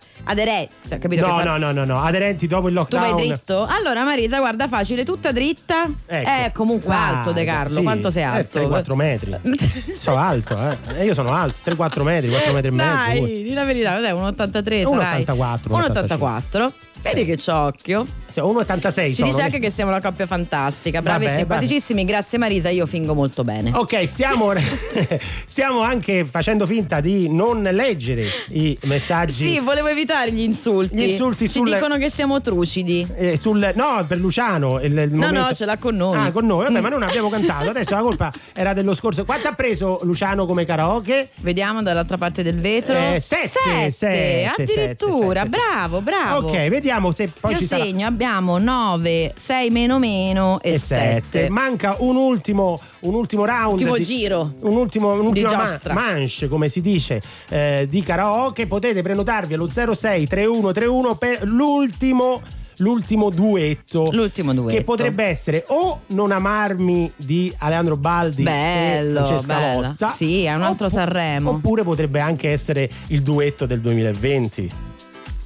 [0.52, 0.74] aderenti.
[0.88, 1.28] Cioè, capito?
[1.28, 3.16] No, no, no, no, no, aderenti dopo il Tu lockdown.
[3.16, 3.66] vai dritto?
[3.66, 5.90] Allora, Marisa, guarda, facile, tutta dritta.
[6.06, 6.30] Ecco.
[6.30, 7.78] Eh, comunque alto, De Carlo.
[7.78, 8.60] Sì, Quanto sei eh, alto?
[8.60, 9.40] 3-4 metri.
[9.94, 10.58] sono alto,
[10.96, 11.06] eh.
[11.06, 13.22] Io sono alto, 3-4 metri, 4 metri e mezzo.
[13.22, 15.24] Dai, di la verità, dai, 1,83 1,84, sarai.
[15.24, 16.72] 1,84.
[17.02, 18.06] Vedi che c'ho occhio.
[18.30, 19.28] Sì, 1,86 Ci sono.
[19.28, 22.06] dice anche che siamo una coppia fantastica, bravi Vabbè, e simpaticissimi.
[22.06, 23.72] Grazie Marisa, io fingo molto bene.
[23.74, 24.54] Ok, stiamo,
[25.46, 29.34] stiamo anche facendo finta di non leggere i messaggi.
[29.34, 30.96] Sì, volevo evitare gli insulti.
[30.96, 33.06] Gli insulti Ci sul- dicono che siamo trucidi.
[33.16, 34.80] Eh, sul, no, per Luciano.
[34.80, 36.18] Il, il No, momento- no, ce l'ha con noi.
[36.28, 36.82] Ah, con noi, vabbè, Mm.
[36.84, 37.70] ma non abbiamo cantato.
[37.70, 39.26] Adesso la colpa era dello scorso.
[39.26, 41.30] Quanto ha preso Luciano come karaoke?
[41.42, 42.96] Vediamo dall'altra parte del vetro.
[42.96, 45.42] Eh, sette, Sette, sette, addirittura.
[45.42, 45.64] sette, sette.
[45.74, 46.48] bravo, bravo.
[46.48, 47.84] Ok, vediamo se poi Io ci sarà.
[47.84, 51.22] segno, abbiamo 9, 6 meno meno e, e 7.
[51.32, 51.50] sette.
[51.50, 53.74] Manca un ultimo, un ultimo round.
[53.74, 54.54] Ultimo di- giro.
[54.62, 55.94] Un ultimo, un'ultima Di ma- giostra.
[55.94, 58.68] manche, come si dice, eh, di karaoke.
[58.68, 62.42] Potete prenotarvi allo 06 3131 per l'ultimo.
[62.78, 64.10] L'ultimo duetto.
[64.12, 64.76] L'ultimo duetto.
[64.76, 69.82] Che potrebbe essere o Non amarmi di Alejandro Baldi Bello, e Francesca bello.
[69.82, 70.08] Lotta.
[70.08, 71.52] Sì, è un altro Sanremo.
[71.52, 74.72] Oppure potrebbe anche essere il duetto del 2020.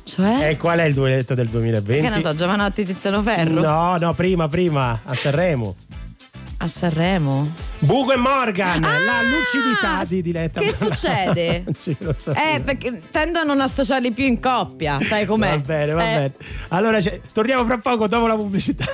[0.05, 0.49] Cioè?
[0.49, 2.07] E qual è il duetto del 2020?
[2.07, 3.59] Che ne so, Giovanotti Tiziano Ferro?
[3.59, 5.75] No, no, prima, prima, a Sanremo.
[6.57, 7.51] A Sanremo?
[7.79, 10.59] Buco e Morgan, la lucidità di Diletta.
[10.59, 11.63] Ah, Che succede?
[12.15, 12.55] Sapevo.
[12.55, 15.49] Eh, perché tendo a non associarli più in coppia, sai com'è?
[15.49, 16.31] Va bene, va Eh, bene.
[16.69, 18.85] Allora c'è- torniamo fra poco dopo la pubblicità.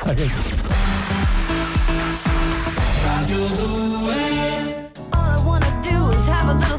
[3.04, 6.78] Radio 2 All I wanna do is have a little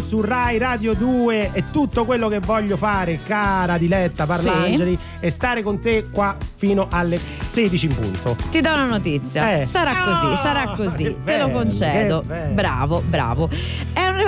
[0.00, 5.62] Su Rai Radio 2 e tutto quello che voglio fare, cara Diletta Parlangeli, è stare
[5.62, 8.36] con te qua fino alle 16 in punto.
[8.50, 9.60] Ti do una notizia.
[9.60, 9.64] Eh.
[9.64, 11.02] Sarà così, Ah, sarà così.
[11.04, 12.20] che Te lo bello, concedo.
[12.20, 12.54] che bello.
[12.54, 13.48] Bravo, bravo.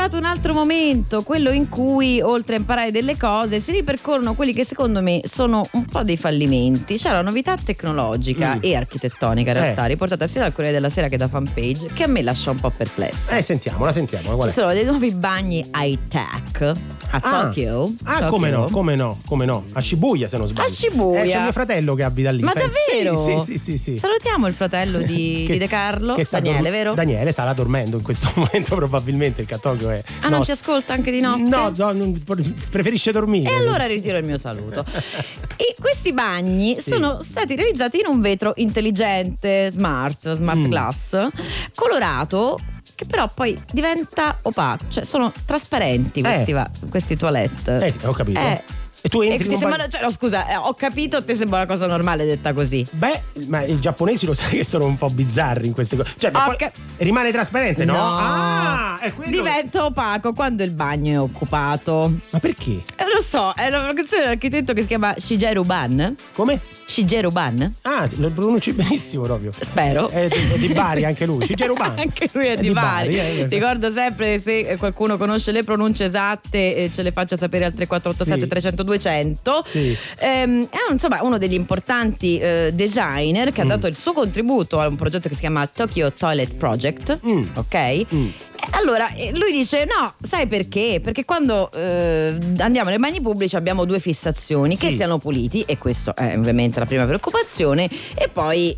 [0.08, 4.54] Arrivato un altro momento, quello in cui, oltre a imparare delle cose, si ripercorrono quelli
[4.54, 6.96] che secondo me sono un po' dei fallimenti.
[6.96, 8.60] C'è la novità tecnologica Mm.
[8.62, 9.60] e architettonica, in Eh.
[9.60, 12.58] realtà, riportata sia dal Corriere della Sera che da fanpage, che a me lascia un
[12.58, 13.36] po' perplessa.
[13.36, 14.44] Eh, sentiamola, sentiamola.
[14.46, 16.72] Ci sono dei nuovi bagni high-tech
[17.10, 17.42] a Ah.
[17.44, 17.92] Tokyo.
[18.04, 18.28] Ah, Tokyo.
[18.28, 19.64] come no, come no, come no.
[19.72, 20.66] A Shibuya se non sbaglio.
[20.66, 21.22] A Shibuya.
[21.22, 22.42] Eh, c'è mio fratello che abita lì.
[22.42, 22.68] Ma pensa.
[22.92, 23.24] davvero?
[23.24, 23.98] Sì, sì, sì, sì.
[23.98, 26.94] Salutiamo il fratello di, Che- di De Carlo, che Daniele, dorm- vero?
[26.94, 30.02] Daniele starà dormendo in questo momento probabilmente, il Tokyo è...
[30.20, 31.42] Ah, non no, ci ascolta anche di notte?
[31.48, 32.22] No, no, non-
[32.70, 33.50] preferisce dormire.
[33.50, 34.84] E allora ritiro il mio saluto.
[35.56, 36.90] e questi bagni Sì.
[36.90, 40.68] sono stati realizzati in un vetro intelligente, smart, smart Mm.
[40.68, 41.26] glass,
[41.74, 42.58] colorato
[42.98, 46.54] che però poi diventa opaco, cioè sono trasparenti questi, Eh.
[46.54, 47.78] va- questi toilette.
[48.00, 48.40] Eh, ho capito.
[48.40, 48.60] Eh.
[49.00, 51.34] E tu E entri ti in un sembra, cioè, no, scusa, eh, ho capito, ti
[51.36, 52.84] sembra una cosa normale detta così.
[52.90, 56.12] Beh, ma i giapponesi lo sai che sono un po' bizzarri in queste cose.
[56.18, 57.92] Cioè, poi cap- rimane trasparente, no?
[57.92, 57.98] No.
[58.02, 59.30] Ah, è quello.
[59.30, 62.12] Diventa opaco quando il bagno è occupato.
[62.30, 62.82] Ma perché?
[62.96, 66.16] Eh, lo so, è una canzone dell'architetto che si chiama Shigeru Ban.
[66.34, 66.60] Come?
[66.86, 67.74] Shigeru Ban?
[67.82, 69.52] Ah, lo pronunci benissimo proprio.
[69.58, 70.08] Spero.
[70.08, 71.44] È di, è di Bari anche lui.
[71.46, 71.96] Shigeru Ban.
[72.08, 73.18] Anche lui è, di, Bari.
[73.18, 73.46] eh, eh.
[73.46, 78.48] Ricordo sempre se qualcuno conosce le pronunce esatte, ce le faccia sapere al 3487 Sì.
[78.48, 79.62] 300 200.
[79.64, 79.96] Sì.
[80.18, 83.52] Ehm, è insomma uno degli importanti eh, designer Mm.
[83.52, 87.20] che ha dato il suo contributo a un progetto che si chiama Tokyo Toilet Project.
[87.26, 87.44] Mm.
[87.54, 87.74] Ok?
[87.74, 88.06] E
[88.72, 91.00] Allora, eh, lui dice: No, sai perché?
[91.02, 94.96] Perché quando eh, andiamo nei bagni pubblici abbiamo due fissazioni: che Sì.
[94.96, 98.76] siano puliti, e questo è ovviamente la prima preoccupazione, e poi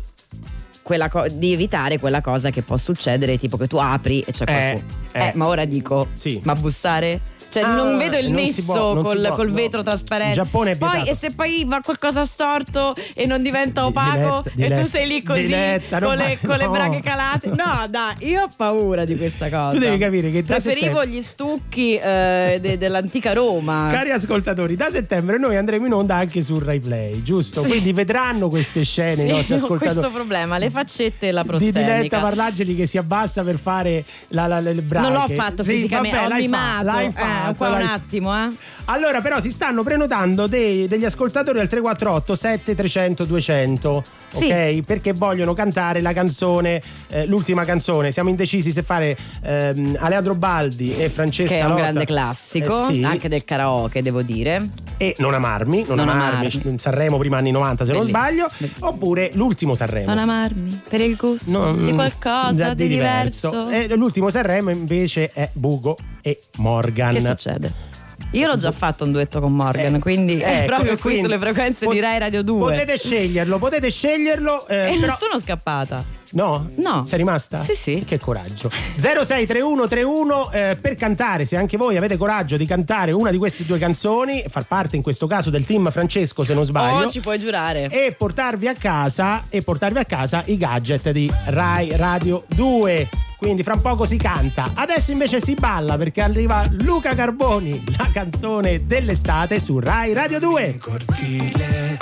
[0.83, 4.45] quella co- di evitare quella cosa che può succedere, tipo che tu apri e c'è
[4.45, 4.99] qualcuno.
[5.13, 5.19] eh.
[5.27, 6.39] Eh, ma ora dico, Sì.
[6.43, 7.19] ma bussare?
[7.51, 9.53] Cioè, Ah, non vedo il non nesso può, col, può, col no.
[9.53, 10.29] vetro trasparente.
[10.39, 11.11] In Giappone è poi, vietato.
[11.11, 15.07] e se poi va qualcosa storto e non diventa opaco, Diletta, e tu Diletta, sei
[15.07, 16.71] lì così Diletta, con, le, con le no.
[16.71, 17.47] braghe calate.
[17.49, 19.69] No, dai, io ho paura di questa cosa.
[19.71, 23.89] Tu devi capire che da Preferivo settembre- gli stucchi eh, de- dell'antica Roma.
[23.91, 27.63] Cari ascoltatori, da settembre noi andremo in onda anche su Rai Play, giusto?
[27.63, 27.69] Sì.
[27.69, 29.91] Quindi vedranno queste scene Sì, i nostri ascoltatori.
[29.99, 31.79] questo problema, le faccette e la di prossemica.
[31.81, 35.09] Diletta Parlangeli che si abbassa per fare la, la, le braghe.
[35.09, 36.85] Non l'ho fatto Sì, fisicamente, vabbè, ho mimato.
[36.85, 37.11] l'hai Eh,
[37.43, 38.49] fatto, qua un attimo, eh.
[38.85, 44.03] Allora, però, si stanno prenotando dei- degli ascoltatori al 348 7300 200.
[44.31, 44.45] Sì.
[44.51, 44.83] Ok?
[44.83, 48.11] Perché vogliono cantare la canzone, eh, l'ultima canzone.
[48.11, 51.81] Siamo indecisi se fare ehm, Aleandro Baldi e Francesca Che è un Lotta.
[51.81, 53.03] grande classico, Eh sì.
[53.03, 54.69] anche del karaoke, devo dire.
[54.97, 56.77] E Non amarmi, non, Non amarmi, amarmi.
[56.79, 58.47] Sanremo prima anni 90 se Bellissimo, non sbaglio.
[58.57, 58.87] bellissimo.
[58.87, 60.05] Oppure l'ultimo Sanremo.
[60.07, 63.69] Non amarmi per il gusto No, di qualcosa di diverso.
[63.69, 67.13] E l'ultimo Sanremo invece è Bugo e Morgan.
[67.15, 67.89] Che succede?
[68.31, 71.37] Io l'ho già fatto un duetto con Morgan, Eh, quindi è ecco, proprio qui sulle
[71.37, 72.71] frequenze pot- di Rai Radio 2.
[72.71, 74.67] Potete sceglierlo, potete sceglierlo.
[74.67, 76.19] eh, e però- non sono scappata.
[76.31, 76.69] No?
[76.75, 77.03] No.
[77.05, 77.59] Sei rimasta?
[77.59, 78.03] Sì, sì.
[78.05, 78.69] Che coraggio.
[78.69, 83.77] 063131 eh, per cantare, se anche voi avete coraggio di cantare una di queste due
[83.77, 87.05] canzoni, far parte in questo caso del team Francesco se non sbaglio.
[87.05, 87.89] Oh, ci puoi giurare.
[87.89, 93.09] E portarvi a casa e portarvi a casa i gadget di Rai Radio 2.
[93.37, 94.71] Quindi fra un poco si canta.
[94.75, 100.77] Adesso invece si balla perché arriva Luca Carboni, la canzone dell'estate su Rai Radio 2.
[100.79, 101.97] cortile,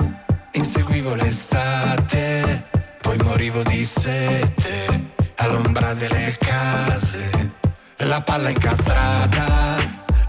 [0.51, 2.65] inseguivo l'estate,
[3.01, 7.51] poi morivo di sete, all'ombra delle case,
[7.97, 9.75] la palla incastrata,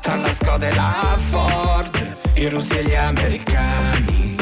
[0.00, 4.36] tra la Skoda e la Ford, i russi e gli americani,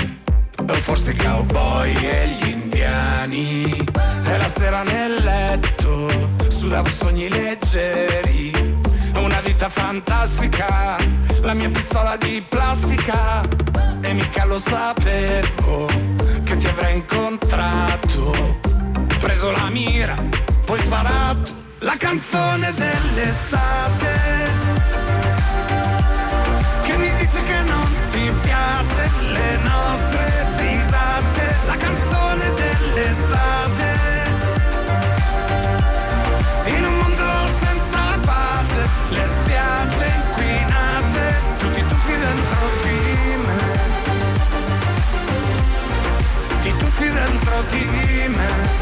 [0.57, 3.87] o forse i cowboy e gli indiani,
[4.25, 6.09] e la sera nel letto,
[6.49, 8.53] sudavo sogni leggeri,
[9.17, 10.97] una vita fantastica,
[11.43, 13.43] la mia pistola di plastica
[14.01, 16.09] e mica lo sapevo
[16.59, 18.59] ti avrei incontrato.
[19.21, 20.15] Preso la mira,
[20.65, 24.11] poi sparato la canzone dell'estate
[26.83, 31.57] che mi dice che non ti piace le nostre risate.
[31.67, 33.98] La canzone dell'estate
[46.99, 48.77] Tuffi dentro di me.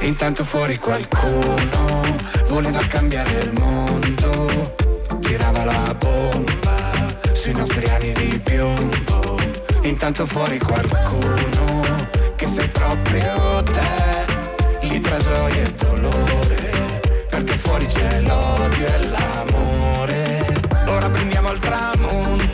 [0.00, 2.16] Intanto fuori qualcuno
[2.48, 4.74] voleva cambiare il mondo,
[5.20, 6.94] tirava la bomba
[7.32, 9.38] sui nostri anni di piombo.
[9.82, 18.20] Intanto fuori qualcuno che sei proprio te, Qui tra gioia e dolore Perché fuori c'è
[18.20, 20.46] l'odio e l'amore
[20.86, 22.51] Ora prendiamo al tramonto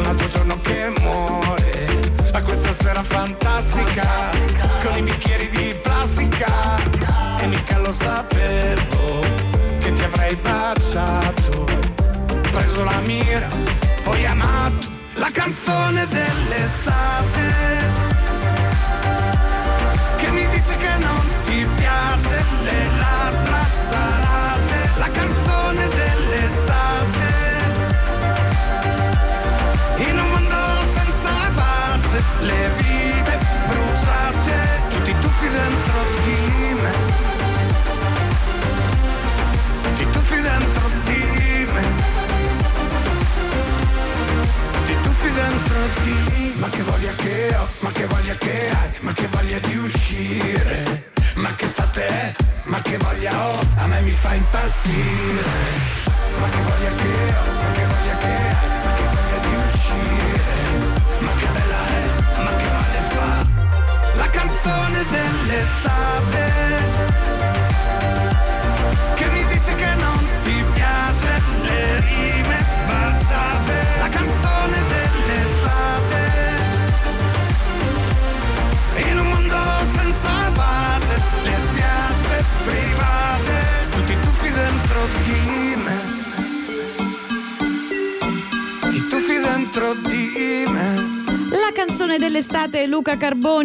[0.00, 1.88] un altro giorno che muore.
[2.32, 4.30] A questa sera fantastica
[4.82, 6.78] Con i bicchieri di plastica.
[7.38, 9.20] E mica lo sapevo
[9.78, 11.66] Che ti avrei baciato.
[12.50, 13.48] Preso la mira
[14.02, 18.09] Poi amato La canzone dell'estate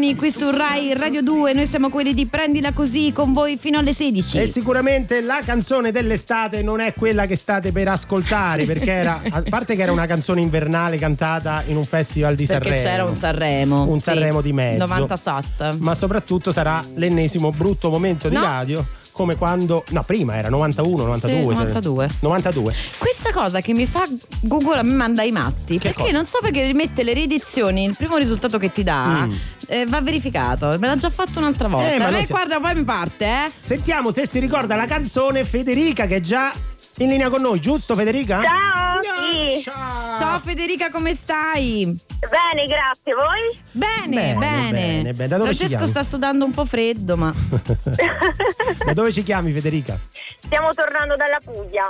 [0.06, 3.80] Carboni qui su Rai Radio 2, noi siamo quelli di Prendila Così con voi fino
[3.80, 4.38] alle 16.
[4.38, 9.42] E sicuramente la canzone dell'estate non è quella che state per ascoltare, perché era, a
[9.42, 12.88] parte che era una canzone invernale cantata in un festival di Perché Sanremo.
[12.88, 13.88] c'era un Sanremo.
[13.88, 14.04] Un sì.
[14.04, 14.86] Sanremo di mezzo.
[14.86, 15.78] 97.
[15.80, 18.42] Ma soprattutto sarà l'ennesimo brutto momento di No.
[18.42, 18.86] radio,
[19.16, 19.84] come quando...
[19.90, 21.30] No, prima era 91, 92.
[21.30, 22.10] Sì, se- 92.
[22.20, 22.76] 92.
[22.98, 24.06] Questa cosa che mi fa
[24.42, 25.78] Google me manda i matti.
[25.78, 26.12] Che perché cosa?
[26.16, 29.32] non so perché rimette le riedizioni, il primo risultato che ti dà Mm.
[29.68, 30.68] eh, va verificato.
[30.80, 31.94] Me l'ha già fatto un'altra volta.
[31.94, 33.52] Eh, ma me noi si- guarda, poi mi parte, eh.
[33.62, 36.52] Sentiamo se si ricorda la canzone Federica che già
[36.98, 38.42] in linea con noi, giusto Federica?
[38.42, 39.62] Ciao, sì.
[39.64, 41.98] Ciao Federica, come stai?
[42.20, 43.14] Bene, grazie.
[43.14, 43.60] Voi?
[43.72, 44.72] Bene, Bene, bene.
[44.72, 45.28] bene, bene.
[45.28, 47.34] Da dove ci Francesco sta sudando un po' freddo, ma
[48.86, 50.00] Da dove ci chiami Federica?
[50.40, 51.88] Stiamo tornando dalla Puglia.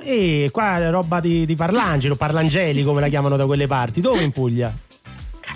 [0.00, 4.00] E qua è roba di, di parlangelo, parlangeli come la chiamano da quelle parti.
[4.00, 4.72] Dove in Puglia?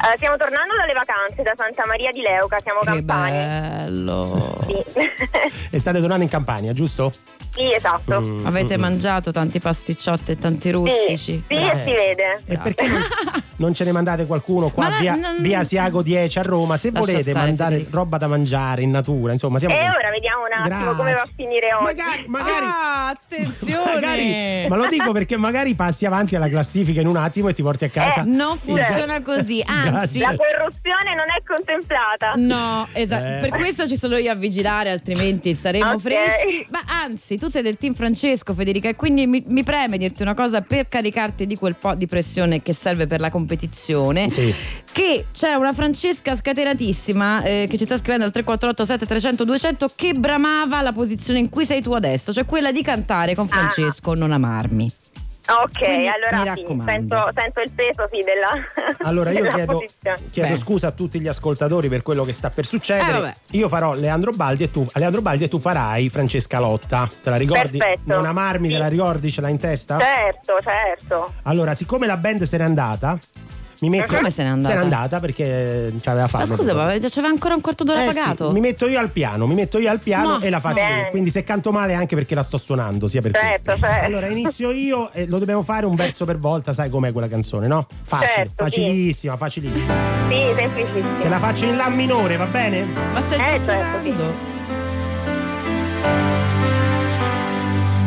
[0.05, 3.31] Eh, stiamo tornando dalle vacanze da Santa Maria di Leuca, siamo che campani.
[3.31, 4.59] bello.
[4.67, 5.11] Sì.
[5.75, 7.13] E state tornando in Campania, giusto?
[7.55, 8.21] Sì, esatto.
[8.21, 11.43] Mm, Avete mm, mangiato tanti pasticciotti e tanti rustici.
[11.47, 12.41] Sì, e si vede.
[12.47, 13.01] E perché non,
[13.57, 16.77] non ce ne mandate qualcuno qua Ma via, non- via Asiago 10 a Roma?
[16.77, 17.97] Se Lascia volete stare, mandare Federica.
[17.97, 20.97] roba da mangiare in natura, insomma, siamo E ora vediamo un attimo Grazie.
[20.97, 21.85] come va a finire oggi.
[21.85, 23.95] Magari, magari, Ah, attenzione.
[23.95, 27.63] magari- ma lo dico perché magari passi avanti alla classifica in un attimo e ti
[27.63, 28.23] porti a casa.
[28.25, 30.21] Non funziona così, anzi.
[30.21, 32.33] La corruzione non è contemplata.
[32.37, 33.25] No, esatto.
[33.45, 33.49] Eh.
[33.49, 36.01] Per questo ci sono io a vigilare, altrimenti saremo Ok.
[36.01, 36.67] freschi.
[36.71, 40.35] Ma anzi, tu sei del team Francesco, Federica, e quindi mi, mi preme dirti una
[40.35, 44.31] cosa per caricarti di quel po' di pressione che serve per la competizione.
[44.31, 44.55] Sì.
[44.93, 50.13] Che c'è una Francesca scatenatissima eh, che ci sta scrivendo al 348 7300 200 che
[50.13, 54.31] bramava la posizione in cui sei tu adesso, cioè quella di cantare con Francesco Non
[54.31, 54.93] amarmi.
[55.49, 56.91] Ok, Quindi, mi allora sì, raccomando.
[56.91, 59.85] sento, sento il peso sì, della, Allora io della chiedo,
[60.31, 63.37] chiedo scusa a tutti gli ascoltatori per quello che sta per succedere.
[63.51, 67.09] Eh, io farò Leandro Baldi e tu, Leandro Baldi e tu farai Francesca Lotta.
[67.23, 67.79] Te la ricordi?
[67.79, 68.15] Perfetto.
[68.15, 69.31] Non amarmi, te la ricordi?
[69.31, 69.99] Ce l'hai in testa?
[69.99, 71.33] Certo, certo.
[71.43, 73.19] Allora, siccome la band se n'è andata,
[73.83, 74.15] mi metto.
[74.15, 74.73] Come se n'è andata?
[74.75, 76.47] Se n'è andata perché ci aveva fame.
[76.47, 78.51] Ma scusa, ma c'aveva ancora un quarto d'ora Eh sì, pagato?
[78.53, 80.41] mi metto io al piano, mi metto io al piano No.
[80.41, 80.75] e la faccio.
[80.77, 81.11] Bene.
[81.11, 83.81] Quindi se canto male è anche perché la sto suonando, sia per Certo, questo.
[83.87, 84.07] certo.
[84.07, 87.67] Allora inizio io e lo dobbiamo fare un verso per volta, sai com'è quella canzone,
[87.67, 87.87] no?
[88.05, 88.81] Facile, Certo, sì.
[88.81, 89.95] facilissima, facilissima.
[90.29, 91.19] Sì, semplicissimo.
[91.21, 92.85] Te la faccio in La minore, va bene?
[93.13, 94.51] Ma stai già Eh, certo, suonando?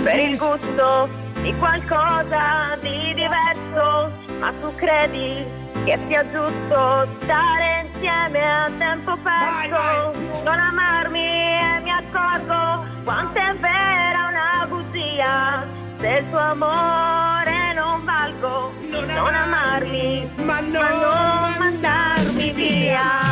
[0.03, 1.09] per il gusto
[1.41, 4.09] di qualcosa di diverso,
[4.39, 5.43] ma tu credi
[5.83, 10.13] che sia giusto stare insieme a tempo perso?
[10.45, 15.65] Non amarmi e mi accorgo quanto è vera una bugia.
[15.99, 23.29] Se il tuo amore non valgo, non, amarmi, ma non, mandarmi via.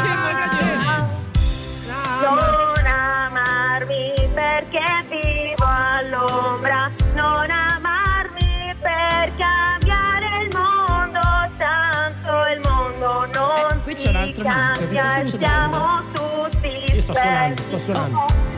[2.22, 11.20] Non amarmi perché vivo all'ombra, non amarmi per cambiare il mondo,
[11.58, 15.46] tanto il mondo non Eh, qui c'è un altro maschio, che sta cambia succedendo?
[15.46, 18.49] siamo tutti Io sto suonando, sto suonando.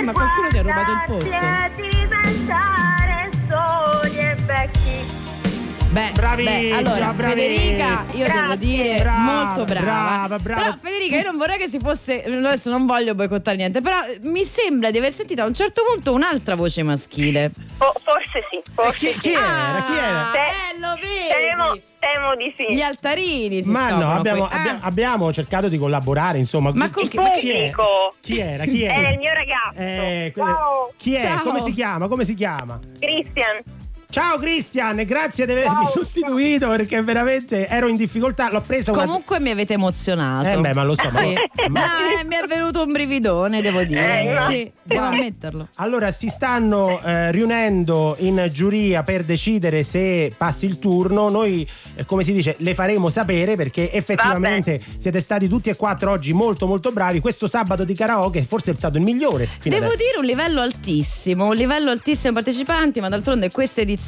[0.00, 1.28] Sì, ma qualcuno ti ha rubato il posto.
[1.76, 4.79] Diventare soli e vecchi.
[5.92, 8.14] Beh, Bravissima, beh, allora, Federica, bravissima.
[8.24, 9.80] io devo dire Brava, molto brava.
[9.84, 10.60] brava, brava.
[10.62, 14.44] Però Federica, io non vorrei che si fosse adesso non voglio boicottare niente, però mi
[14.44, 17.50] sembra di aver sentito a un certo punto un'altra voce maschile.
[17.76, 19.18] Fo- forse sì, forse chi- sì.
[19.18, 19.84] chi era?
[19.88, 20.30] Chi era?
[20.30, 21.48] Te- Eh, lo vedi?
[21.48, 22.72] Temo, temo di sì.
[22.72, 24.56] Gli altarini si Ma no, abbiamo, qui.
[24.56, 26.70] abbia- Ah, abbiamo cercato di collaborare, insomma.
[26.72, 27.70] Ma Chi- con chi, chi- ma chi è?
[28.20, 28.64] Chi era?
[28.64, 29.08] Chi È era?
[29.10, 29.76] il mio ragazzo.
[29.76, 31.20] Eh, Ciao, chi è?
[31.20, 31.42] Ciao.
[31.42, 32.06] Come si chiama?
[32.06, 32.78] Come si chiama?
[33.00, 33.78] Christian.
[34.10, 38.50] Ciao Cristian, grazie di avermi sostituito perché veramente ero in difficoltà.
[38.50, 39.04] L'ho presa una.
[39.04, 40.48] Comunque mi avete emozionato.
[40.48, 41.34] Eh, beh, ma lo so, ma- Sì.
[41.70, 44.20] ma- No, eh, mi è venuto un brividone, devo dire.
[44.20, 44.46] Eh, no.
[44.48, 45.68] sì, devo ammetterlo.
[45.76, 51.28] Allora, si stanno eh, riunendo in giuria per decidere se passi il turno.
[51.28, 51.64] Noi,
[51.94, 56.32] eh, come si dice, le faremo sapere perché effettivamente siete stati tutti e quattro oggi
[56.32, 57.20] molto molto bravi.
[57.20, 59.48] Questo sabato di karaoke forse è stato il migliore.
[59.62, 59.94] Devo adesso.
[59.94, 63.98] dire un livello altissimo, un livello altissimo partecipanti, ma d'altronde questa edizione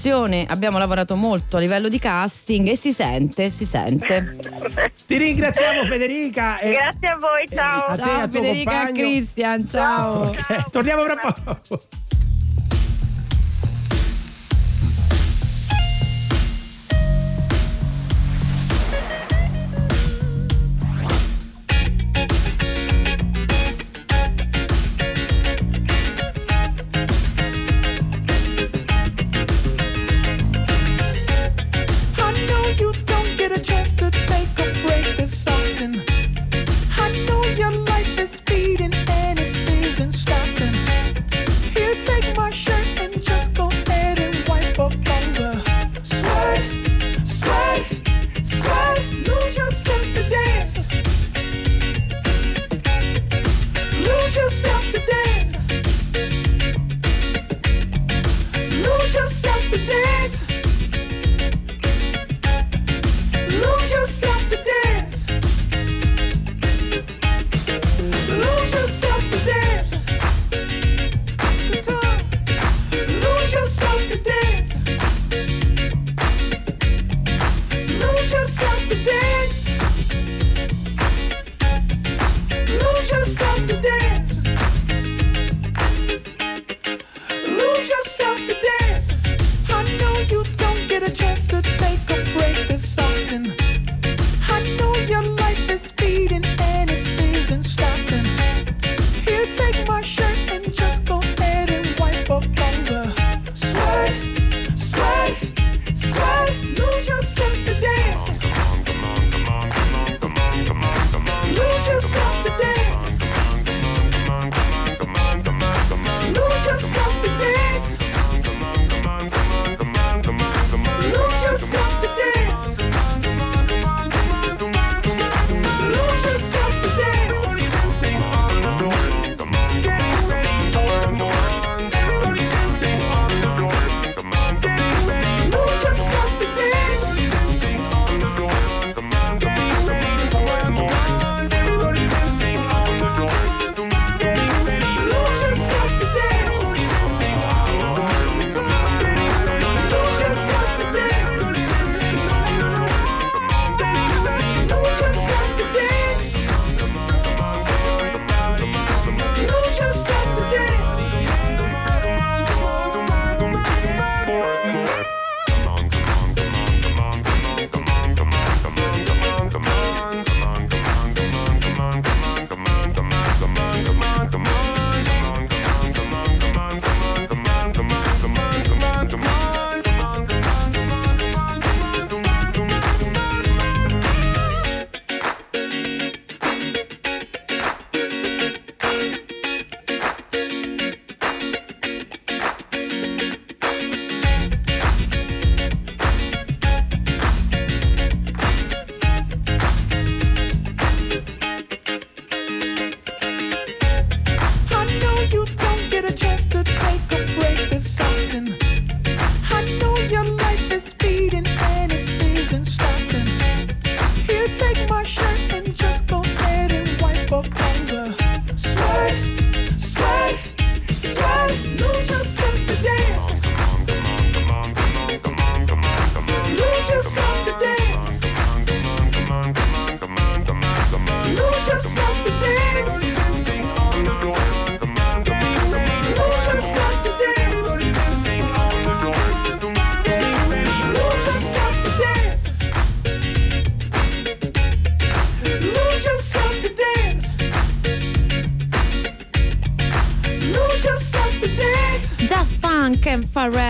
[0.49, 4.39] abbiamo lavorato molto a livello di casting e si sente, si sente.
[5.07, 6.59] Ti ringraziamo Federica.
[6.59, 6.73] E...
[6.73, 7.85] Grazie a voi, ciao.
[7.85, 8.95] a te, Ciao al tuo Federica compagno.
[8.95, 10.23] Cristian, ciao.
[10.29, 11.83] Ok, torniamo fra poco.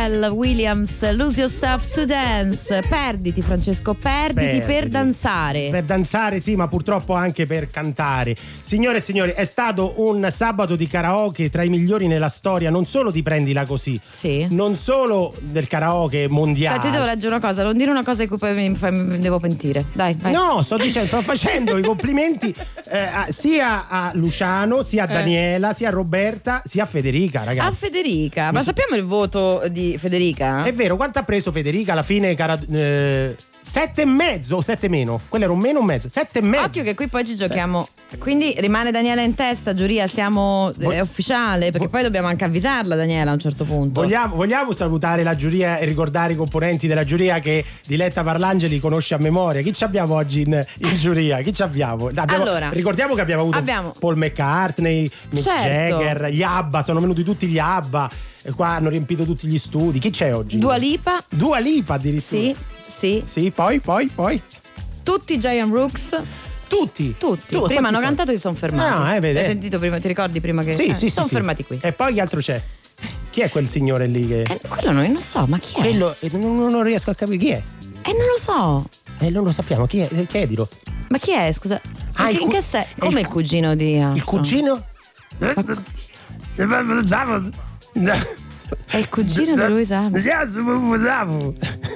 [0.02, 2.82] Pharrell Williams, Lose Yourself to Dance.
[2.88, 4.90] Perditi, Francesco, perditi, per Perditi.
[4.90, 5.68] danzare.
[5.70, 8.34] Per danzare, sì, ma purtroppo anche per cantare.
[8.62, 12.84] Signore e signori, è stato un sabato di karaoke tra i migliori nella storia, non
[12.84, 14.44] solo di Prendila Così, Sì.
[14.50, 16.80] non solo del karaoke mondiale.
[16.80, 19.84] Senti, devo leggere una cosa, non dire una cosa di cui poi mi devo pentire.
[19.92, 20.32] Dai, vai.
[20.32, 22.52] No, sto dicendo, sto facendo i complimenti
[22.93, 25.14] eh, a- sia a Luciano, sia a Eh.
[25.14, 27.86] Daniela, sia a Roberta, sia a Federica, A ragazzi.
[27.86, 30.64] Federica, ma Mi- sappiamo il voto di Federica?
[30.64, 32.35] È vero, quanto ha preso Federica alla fine?
[32.35, 35.20] Cara, eh, sette e mezzo o sette meno?
[35.28, 36.09] Quello era un meno o un mezzo?
[36.09, 36.64] Sette e mezzo.
[36.66, 37.89] Occhio che qui poi ci giochiamo.
[38.18, 43.30] Quindi rimane Daniela in testa, giuria, siamo è ufficiale, perché poi dobbiamo anche avvisarla Daniela
[43.30, 44.01] a un certo punto.
[44.01, 49.14] Vogliamo, vogliamo salutare la giuria e ricordare i componenti della giuria che Diletta Parlangeli conosce
[49.14, 49.62] a memoria.
[49.62, 51.40] Chi ci abbiamo oggi in, in giuria?
[51.40, 52.09] Chi ci abbiamo?
[52.09, 55.98] Abbiamo- Allora, ricordiamo che abbiamo avuto abbiamo- Paul McCartney, Mick Certo.
[56.01, 58.10] Jagger, gli ABBA, sono venuti tutti gli ABBA.
[58.44, 60.01] E qua hanno riempito tutti gli studi.
[60.01, 60.59] Chi c'è oggi?
[60.59, 62.43] Dua Lipa, Dua Lipa addirittura.
[62.43, 62.56] sì,
[62.86, 63.22] sì.
[63.24, 64.43] Sì, poi, poi, poi.
[65.05, 66.20] Tutti i Giant Rooks.
[66.77, 67.15] Tutti.
[67.19, 67.55] Tutti.
[67.55, 68.07] Tu- prima hanno sono?
[68.09, 69.03] cantato e si sono fermati.
[69.03, 69.39] Ah, eh, vedi.
[69.39, 71.11] Hai sentito prima, ti ricordi prima che Sì, eh, sì, sì.
[71.11, 71.35] sono sì.
[71.35, 71.78] fermati qui?
[71.82, 72.62] E poi chi altro c'è?
[73.31, 74.43] Chi è quel signore lì che.
[74.43, 75.81] Eh, quello noi non so, ma chi è?
[75.81, 77.62] Quello, eh, non, non riesco a capire chi è.
[78.03, 78.89] Eh, non lo so.
[79.19, 79.86] Eh, non lo sappiamo.
[79.86, 80.09] Chi è?
[80.12, 80.69] Eh, Chiedilo.
[81.09, 81.81] Ma chi è, scusa?
[82.15, 84.16] Ah, Ma il che- in cu- che se- Come il il cugino di Armstrong?
[84.16, 84.86] Il cugino?
[88.86, 90.16] È il cugino di Louis Armstrong.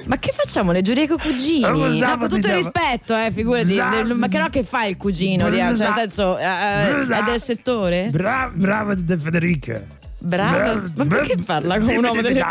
[0.07, 1.59] Ma che facciamo le giurie con i cugini?
[1.59, 2.57] No, usavo, con tutto il diciamo.
[2.57, 3.73] rispetto, eh, figurati.
[3.75, 5.75] Del- Ma che no che fa il cugino Armstrong?
[5.77, 8.07] Cioè, nel senso, eh, eh, è del settore?
[8.11, 9.81] Bravo, bravo De Federica.
[10.19, 10.81] Bravo.
[10.95, 12.43] Ma perché parla come un uomo delle...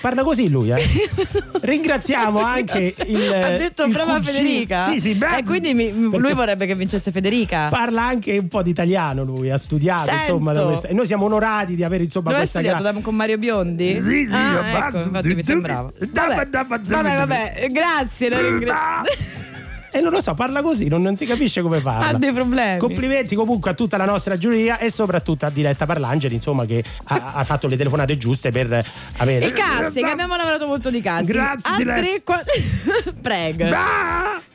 [0.00, 0.82] Parla così lui, eh.
[1.60, 3.32] Ringraziamo anche il.
[3.32, 4.90] Ha detto il brava cugino- Federica?
[4.90, 5.38] Sì, sì, bravo.
[5.38, 7.66] E quindi mi- lui vorrebbe che vincesse Federica.
[7.68, 10.20] Parla anche un po' di italiano lui, ha studiato Sento.
[10.34, 13.14] insomma questa- e noi siamo onorati di avere insomma Dove questa studiato gra- da- con
[13.16, 14.00] Mario Biondi?
[14.00, 15.90] Sì, sì, ah, ecco, infatti mi sembrava.
[15.98, 18.28] Vabbè, vabbè, vabbè, grazie.
[18.28, 19.50] la ringrazio.
[19.94, 22.08] E non lo so, parla così, non, non si capisce come parla.
[22.08, 22.78] Ha dei problemi.
[22.78, 27.32] Complimenti comunque a tutta la nostra giuria e soprattutto a Diletta Parlangeli, insomma, che ha,
[27.34, 28.84] ha fatto le telefonate giuste per
[29.18, 29.44] avere.
[29.44, 31.30] Il casting, abbiamo lavorato molto di casting.
[31.30, 32.00] Grazie, A Diletta.
[32.00, 32.42] tre, qua-
[33.20, 33.76] Preg.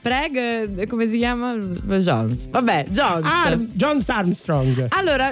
[0.01, 0.35] Preg,
[0.79, 1.53] eh, come si chiama?
[1.53, 2.47] Jones.
[2.49, 3.25] Vabbè, Jones.
[3.25, 4.85] Arm- Jones Armstrong.
[4.89, 5.31] Allora,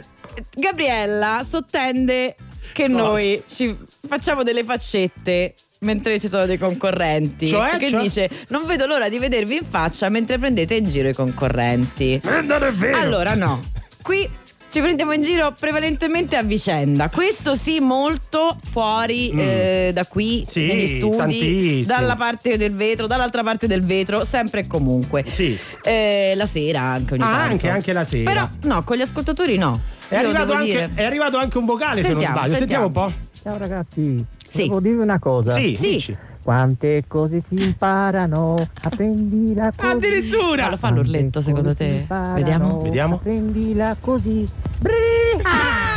[0.53, 2.35] Gabriella sottende
[2.73, 2.97] che Cosa?
[3.03, 3.75] noi ci
[4.07, 5.53] facciamo delle faccette
[5.85, 7.47] mentre ci sono dei concorrenti.
[7.47, 7.77] Cioè?
[7.77, 8.01] Che Cioè?
[8.01, 12.19] dice: Non vedo l'ora di vedervi in faccia mentre prendete in giro i concorrenti.
[12.43, 12.97] non è vero.
[12.97, 13.63] Allora, no.
[14.01, 14.29] Qui
[14.69, 17.09] ci prendiamo in giro prevalentemente a vicenda.
[17.09, 19.39] Questo sì, molto fuori Mm.
[19.39, 21.85] eh, da qui, Sì, negli studi, tantissimo.
[21.85, 25.23] dalla parte del vetro, dall'altra parte del vetro, sempre e comunque.
[25.29, 25.57] Sì.
[25.83, 27.51] Eh, la sera anche ogni Ah, tanto.
[27.51, 28.29] anche, anche la sera.
[28.31, 29.79] Però no, con gli ascoltatori no.
[30.09, 32.57] È arrivato, anche, è arrivato anche un vocale se Sentiamo, non sbaglio.
[32.57, 33.07] Sentiamo, sentiamo.
[33.07, 33.33] un po'.
[33.41, 34.25] Ciao ragazzi,
[34.55, 34.67] Sì.
[34.67, 35.51] devo dirvi una cosa.
[35.51, 35.89] Sì, Sì.
[35.91, 36.17] dici.
[36.45, 39.91] Quante cose si imparano, apprendila così.
[39.91, 40.63] Addirittura.
[40.65, 42.05] Fallo, fa l'urletto secondo te?
[42.35, 42.81] Vediamo.
[42.81, 43.15] Vediamo.
[43.15, 44.47] Apprendila così.
[44.83, 45.94] Ah, l'ho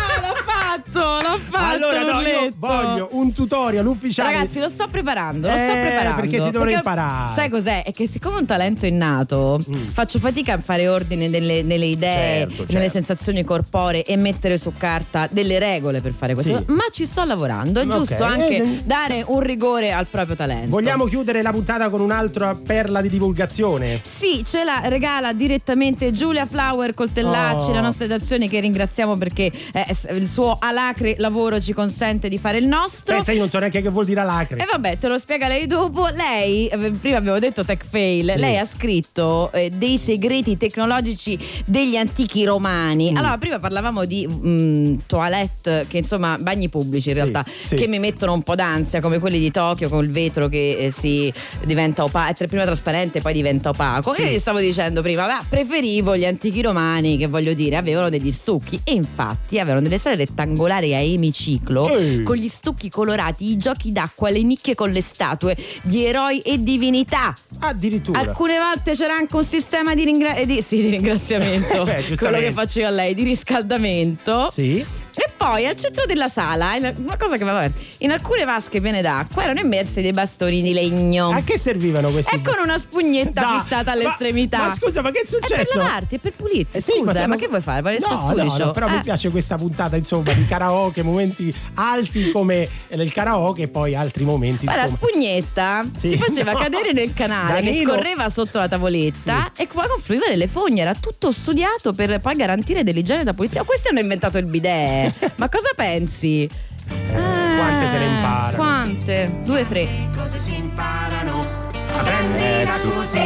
[0.83, 0.99] fatto,
[1.29, 1.65] l'ho fatto.
[1.65, 4.33] Allora, no, io voglio un tutorial ufficiale.
[4.33, 6.21] Ragazzi, lo sto preparando, lo sto Eh, preparando.
[6.21, 7.35] perché si dovrà imparare.
[7.35, 7.83] Sai cos'è?
[7.85, 9.59] È che siccome un talento innato,
[9.93, 12.49] faccio fatica a fare ordine nelle, nelle idee, Mm.
[12.49, 12.73] Certo, certo.
[12.77, 16.57] nelle sensazioni corporee e mettere su carta delle regole per fare questo.
[16.59, 16.65] Sì.
[16.69, 17.91] Ma ci sto lavorando, è Ok.
[17.91, 20.69] giusto anche Eh, dare un rigore al proprio talento.
[20.71, 24.01] Vogliamo chiudere la puntata con un'altra perla di divulgazione?
[24.03, 27.75] Sì, ce la regala direttamente Giulia Flower Coltellacci, Oh.
[27.75, 32.59] la nostra redazione che ringraziamo perché eh, il suo alacre lavoro ci consente di fare
[32.59, 33.15] il nostro.
[33.15, 34.57] Pensa, io non so neanche che vuol dire lacre.
[34.59, 36.07] E vabbè, te lo spiega lei dopo.
[36.09, 38.39] Lei, eh, prima abbiamo detto tech fail, Sì.
[38.39, 43.13] lei ha scritto eh, dei segreti tecnologici degli antichi romani.
[43.13, 43.17] Mm.
[43.17, 47.77] Allora, prima parlavamo di mm, toilette, che insomma, bagni pubblici in Sì, realtà, sì.
[47.77, 50.91] che mi mettono un po' d'ansia, come quelli di Tokyo con il vetro che eh,
[50.91, 51.33] si
[51.65, 54.13] diventa opaco, prima trasparente e poi diventa opaco.
[54.13, 54.23] Sì.
[54.23, 58.09] E io gli stavo dicendo prima, beh, preferivo gli antichi romani, che voglio dire, avevano
[58.09, 58.81] degli stucchi.
[58.85, 62.23] E infatti avevano delle sale rettangolari a emiciclo Ehi.
[62.23, 66.63] con gli stucchi colorati, i giochi d'acqua, le nicchie con le statue di eroi e
[66.63, 67.35] divinità.
[67.61, 68.19] Addirittura.
[68.21, 72.39] Alcune volte c'era anche un sistema di, ringra- eh, di- sì, di ringraziamento, Beh, quello
[72.39, 74.49] che faccio io a lei, di riscaldamento.
[74.51, 74.85] Sì.
[75.21, 79.43] E poi al centro della sala, una cosa che vabbè, in alcune vasche piene d'acqua
[79.43, 81.31] erano immersi dei bastoni di legno.
[81.31, 82.37] A che servivano questi?
[82.37, 84.59] E con una spugnetta No, fissata ma- all'estremità.
[84.69, 85.79] Ma, scusa, ma che è È per successo?
[85.79, 86.77] lavarti, è per pulirti.
[86.77, 87.83] Eh sì, Scusa, ma, non- che vuoi fare?
[87.83, 89.01] Vorresti No, no, no, però mi Eh.
[89.01, 94.67] piace questa puntata, insomma, di karaoke, momenti alti come nel karaoke e poi altri momenti,
[94.67, 96.09] Poi la spugnetta Sì.
[96.11, 96.59] si faceva No.
[96.63, 100.83] cadere nel canale che Danilo- scorreva sotto la tavoletta e poi confluiva nelle fogne.
[100.83, 103.63] Era tutto studiato per poi garantire dell'igiene da pulizia.
[103.63, 105.07] Oh, questi hanno inventato il bidet.
[105.19, 105.33] Bene.
[105.37, 106.49] Ma cosa pensi?
[106.89, 108.57] quante se ne imparano?
[108.57, 109.41] Quante?
[109.45, 110.09] Due, tre.
[110.17, 112.91] Cose si imparano a Eh, prendila sì.
[112.93, 113.21] così.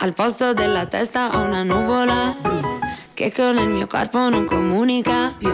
[0.00, 2.34] Al posto della testa ho una nuvola
[3.14, 5.50] che con il mio corpo non comunica più.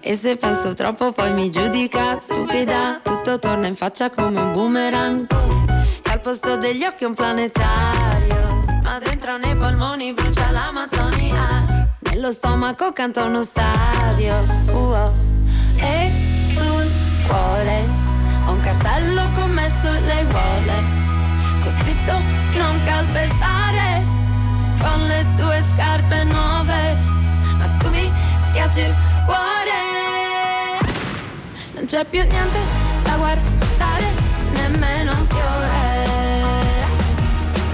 [0.00, 3.00] E se penso troppo poi mi giudica stupida.
[3.02, 5.26] Tutto torna in faccia come un boomerang.
[5.26, 5.66] boom.
[6.02, 8.64] E al posto degli occhi un planetario.
[8.82, 11.59] Ma dentro nei polmoni brucia l'Amazzonia.
[12.20, 14.34] Nello stomaco canta uno stadio.
[14.72, 15.10] Uo.
[15.76, 16.12] E
[16.52, 16.86] sul
[17.26, 17.84] cuore
[18.44, 20.84] ho un cartello con me sulle aiuole
[21.62, 22.20] con scritto
[22.58, 24.04] non calpestare
[24.80, 26.98] con le tue scarpe nuove
[27.56, 28.12] ma tu mi
[28.48, 28.94] schiacci il
[29.24, 29.80] cuore
[31.72, 32.58] non c'è più niente
[33.02, 34.04] da guardare
[34.52, 36.04] nemmeno un fiore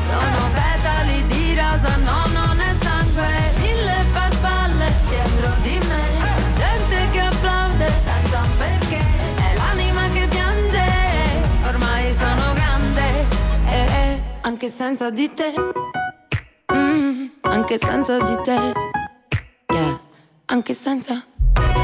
[0.09, 2.26] sono petali di rosa no
[14.66, 15.52] anche senza di te
[16.72, 18.72] Mm, anche senza di te
[19.72, 20.01] yeah,
[20.47, 21.24] anche senza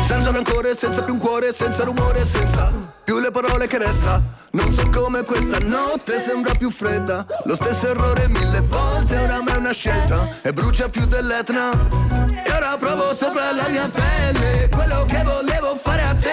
[0.08, 2.72] Senza rancore, senza più un cuore, senza rumore, senza
[3.04, 4.20] più le parole che resta.
[4.50, 7.24] Non so come questa notte sembra più fredda.
[7.44, 10.28] Lo stesso errore mille volte, oramai è una scelta.
[10.42, 11.70] E brucia più dell'Etna.
[12.44, 16.30] E ora provo sopra la mia pelle quello che volevo fare a te.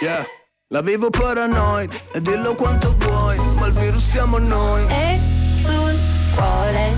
[0.00, 0.26] Yeah.
[0.70, 4.86] La vivo paranoid e dillo quanto vuoi, ma il virus siamo noi.
[4.90, 5.18] E
[6.38, 6.94] cuore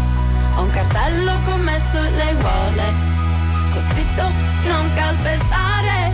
[0.57, 2.93] ho un cartello con me sulle aiuole
[3.73, 6.13] Con scritto non calpestare.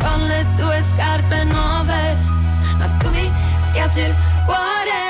[0.00, 2.16] Con le tue scarpe nuove.
[2.78, 3.30] Ma tu mi
[3.68, 4.14] schiacci il
[4.44, 5.00] cuore.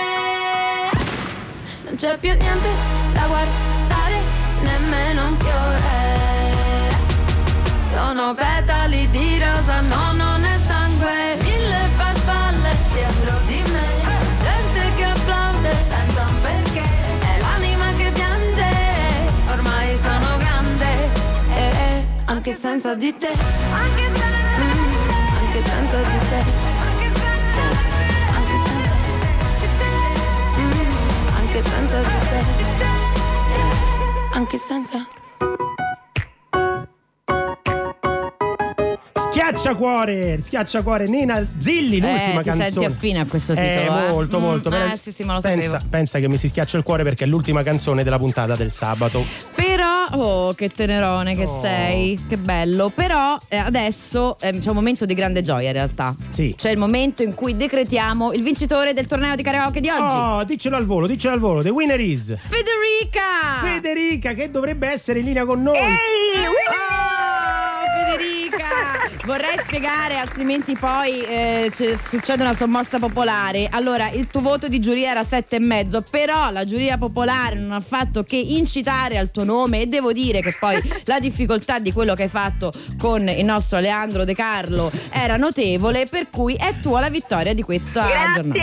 [1.85, 2.69] Non c'è più niente
[3.13, 4.19] da guardare
[4.63, 6.99] Nemmeno un fiore.
[7.95, 10.30] Sono petali di rosa, no non
[22.41, 23.27] Anche senza di te.
[23.27, 24.65] Anche senza,
[25.41, 26.43] anche senza di te.
[26.87, 28.95] Anche senza
[30.59, 32.41] Mm, Anche senza di te.
[34.33, 35.07] Anche senza
[39.31, 42.71] Schiacciacuore, schiacciacuore, Nina Zilli, Eh, l'ultima ti canzone.
[42.71, 44.09] senti affine a questo Eh, titolo, eh?
[44.11, 44.69] molto, Mm, molto.
[44.69, 45.85] eh, Vera- sì, sì, ma lo pensa, sapevo.
[45.89, 49.25] pensa che mi si schiaccia il cuore perché è l'ultima canzone della puntata del sabato.
[49.55, 51.61] Però, oh, che tenerone che Oh.
[51.61, 52.91] sei, che bello.
[52.93, 56.13] Però eh, adesso eh, c'è un momento di grande gioia in realtà.
[56.29, 56.53] Sì.
[56.57, 60.15] C'è il momento in cui decretiamo il vincitore del torneo di karaoke di oggi.
[60.17, 61.63] Oh, diccelo al volo, diccelo al volo.
[61.63, 63.63] The winner is Federica!
[63.63, 65.77] Federica, che dovrebbe essere in linea con noi.
[65.79, 67.20] Oh, Federica!
[69.25, 71.71] Vorrei spiegare, altrimenti poi eh,
[72.09, 73.69] succede una sommossa popolare.
[73.71, 77.73] Allora, il tuo voto di giuria era sette e mezzo, però la giuria popolare non
[77.73, 81.93] ha fatto che incitare al tuo nome e devo dire che poi la difficoltà di
[81.93, 86.75] quello che hai fatto con il nostro Leandro De Carlo era notevole, per cui è
[86.81, 88.61] tua la vittoria di questa giornata.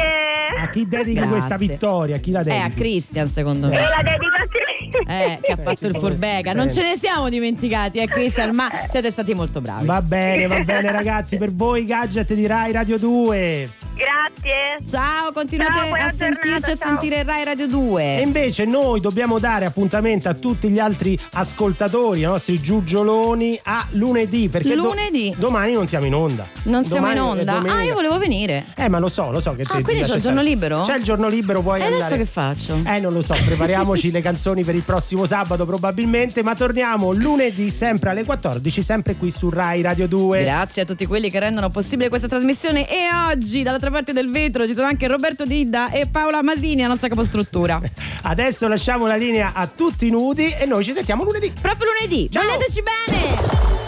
[0.62, 1.30] A chi dedichi Grazie.
[1.32, 2.16] questa vittoria?
[2.16, 2.64] A chi la È dedichi?
[2.66, 3.78] a Christian, secondo me.
[3.78, 4.67] E la dedico a te.
[5.08, 6.54] Eh, che ha fatto il furbega.
[6.54, 9.86] Non ce ne siamo dimenticati, eh, Christian, ma siete stati molto bravi.
[9.86, 13.70] Va bene, va bene ragazzi, per voi gadget di Rai Radio 2.
[13.98, 14.78] Grazie.
[14.88, 16.88] Ciao, continuate Ciao, a sentirci giornata, e ciao.
[16.88, 18.18] sentire Rai Radio 2.
[18.18, 23.86] E invece noi dobbiamo dare appuntamento a tutti gli altri ascoltatori, ai nostri giugioloni, a
[23.92, 24.50] lunedì.
[24.50, 25.34] Perché do- Lunedì?
[25.38, 26.46] domani non siamo in onda.
[26.64, 27.74] Non siamo in Domani onda?
[27.74, 28.66] Ah, io volevo venire.
[28.76, 30.48] Eh, ma lo so, lo so che te Ah, ti quindi c'ho il giorno stare.
[30.48, 30.82] libero?
[30.82, 32.18] C'è il giorno libero, puoi E adesso andare.
[32.18, 32.80] che faccio?
[32.86, 37.70] Eh, non lo so, prepariamoci le canzoni per il prossimo sabato probabilmente, ma torniamo lunedì
[37.70, 40.44] sempre alle 14, sempre qui su Rai Radio 2.
[40.44, 42.90] Grazie a tutti quelli che rendono possibile questa trasmissione.
[42.90, 46.88] E oggi, dall'altra parte del vetro, ci sono anche Roberto Didda e Paola Masini, la
[46.88, 47.82] nostra capostruttura.
[48.24, 51.52] Adesso lasciamo la linea a tutti nudi e noi ci sentiamo lunedì.
[51.60, 52.30] Proprio lunedì.
[52.32, 53.87] Vogliateci bene!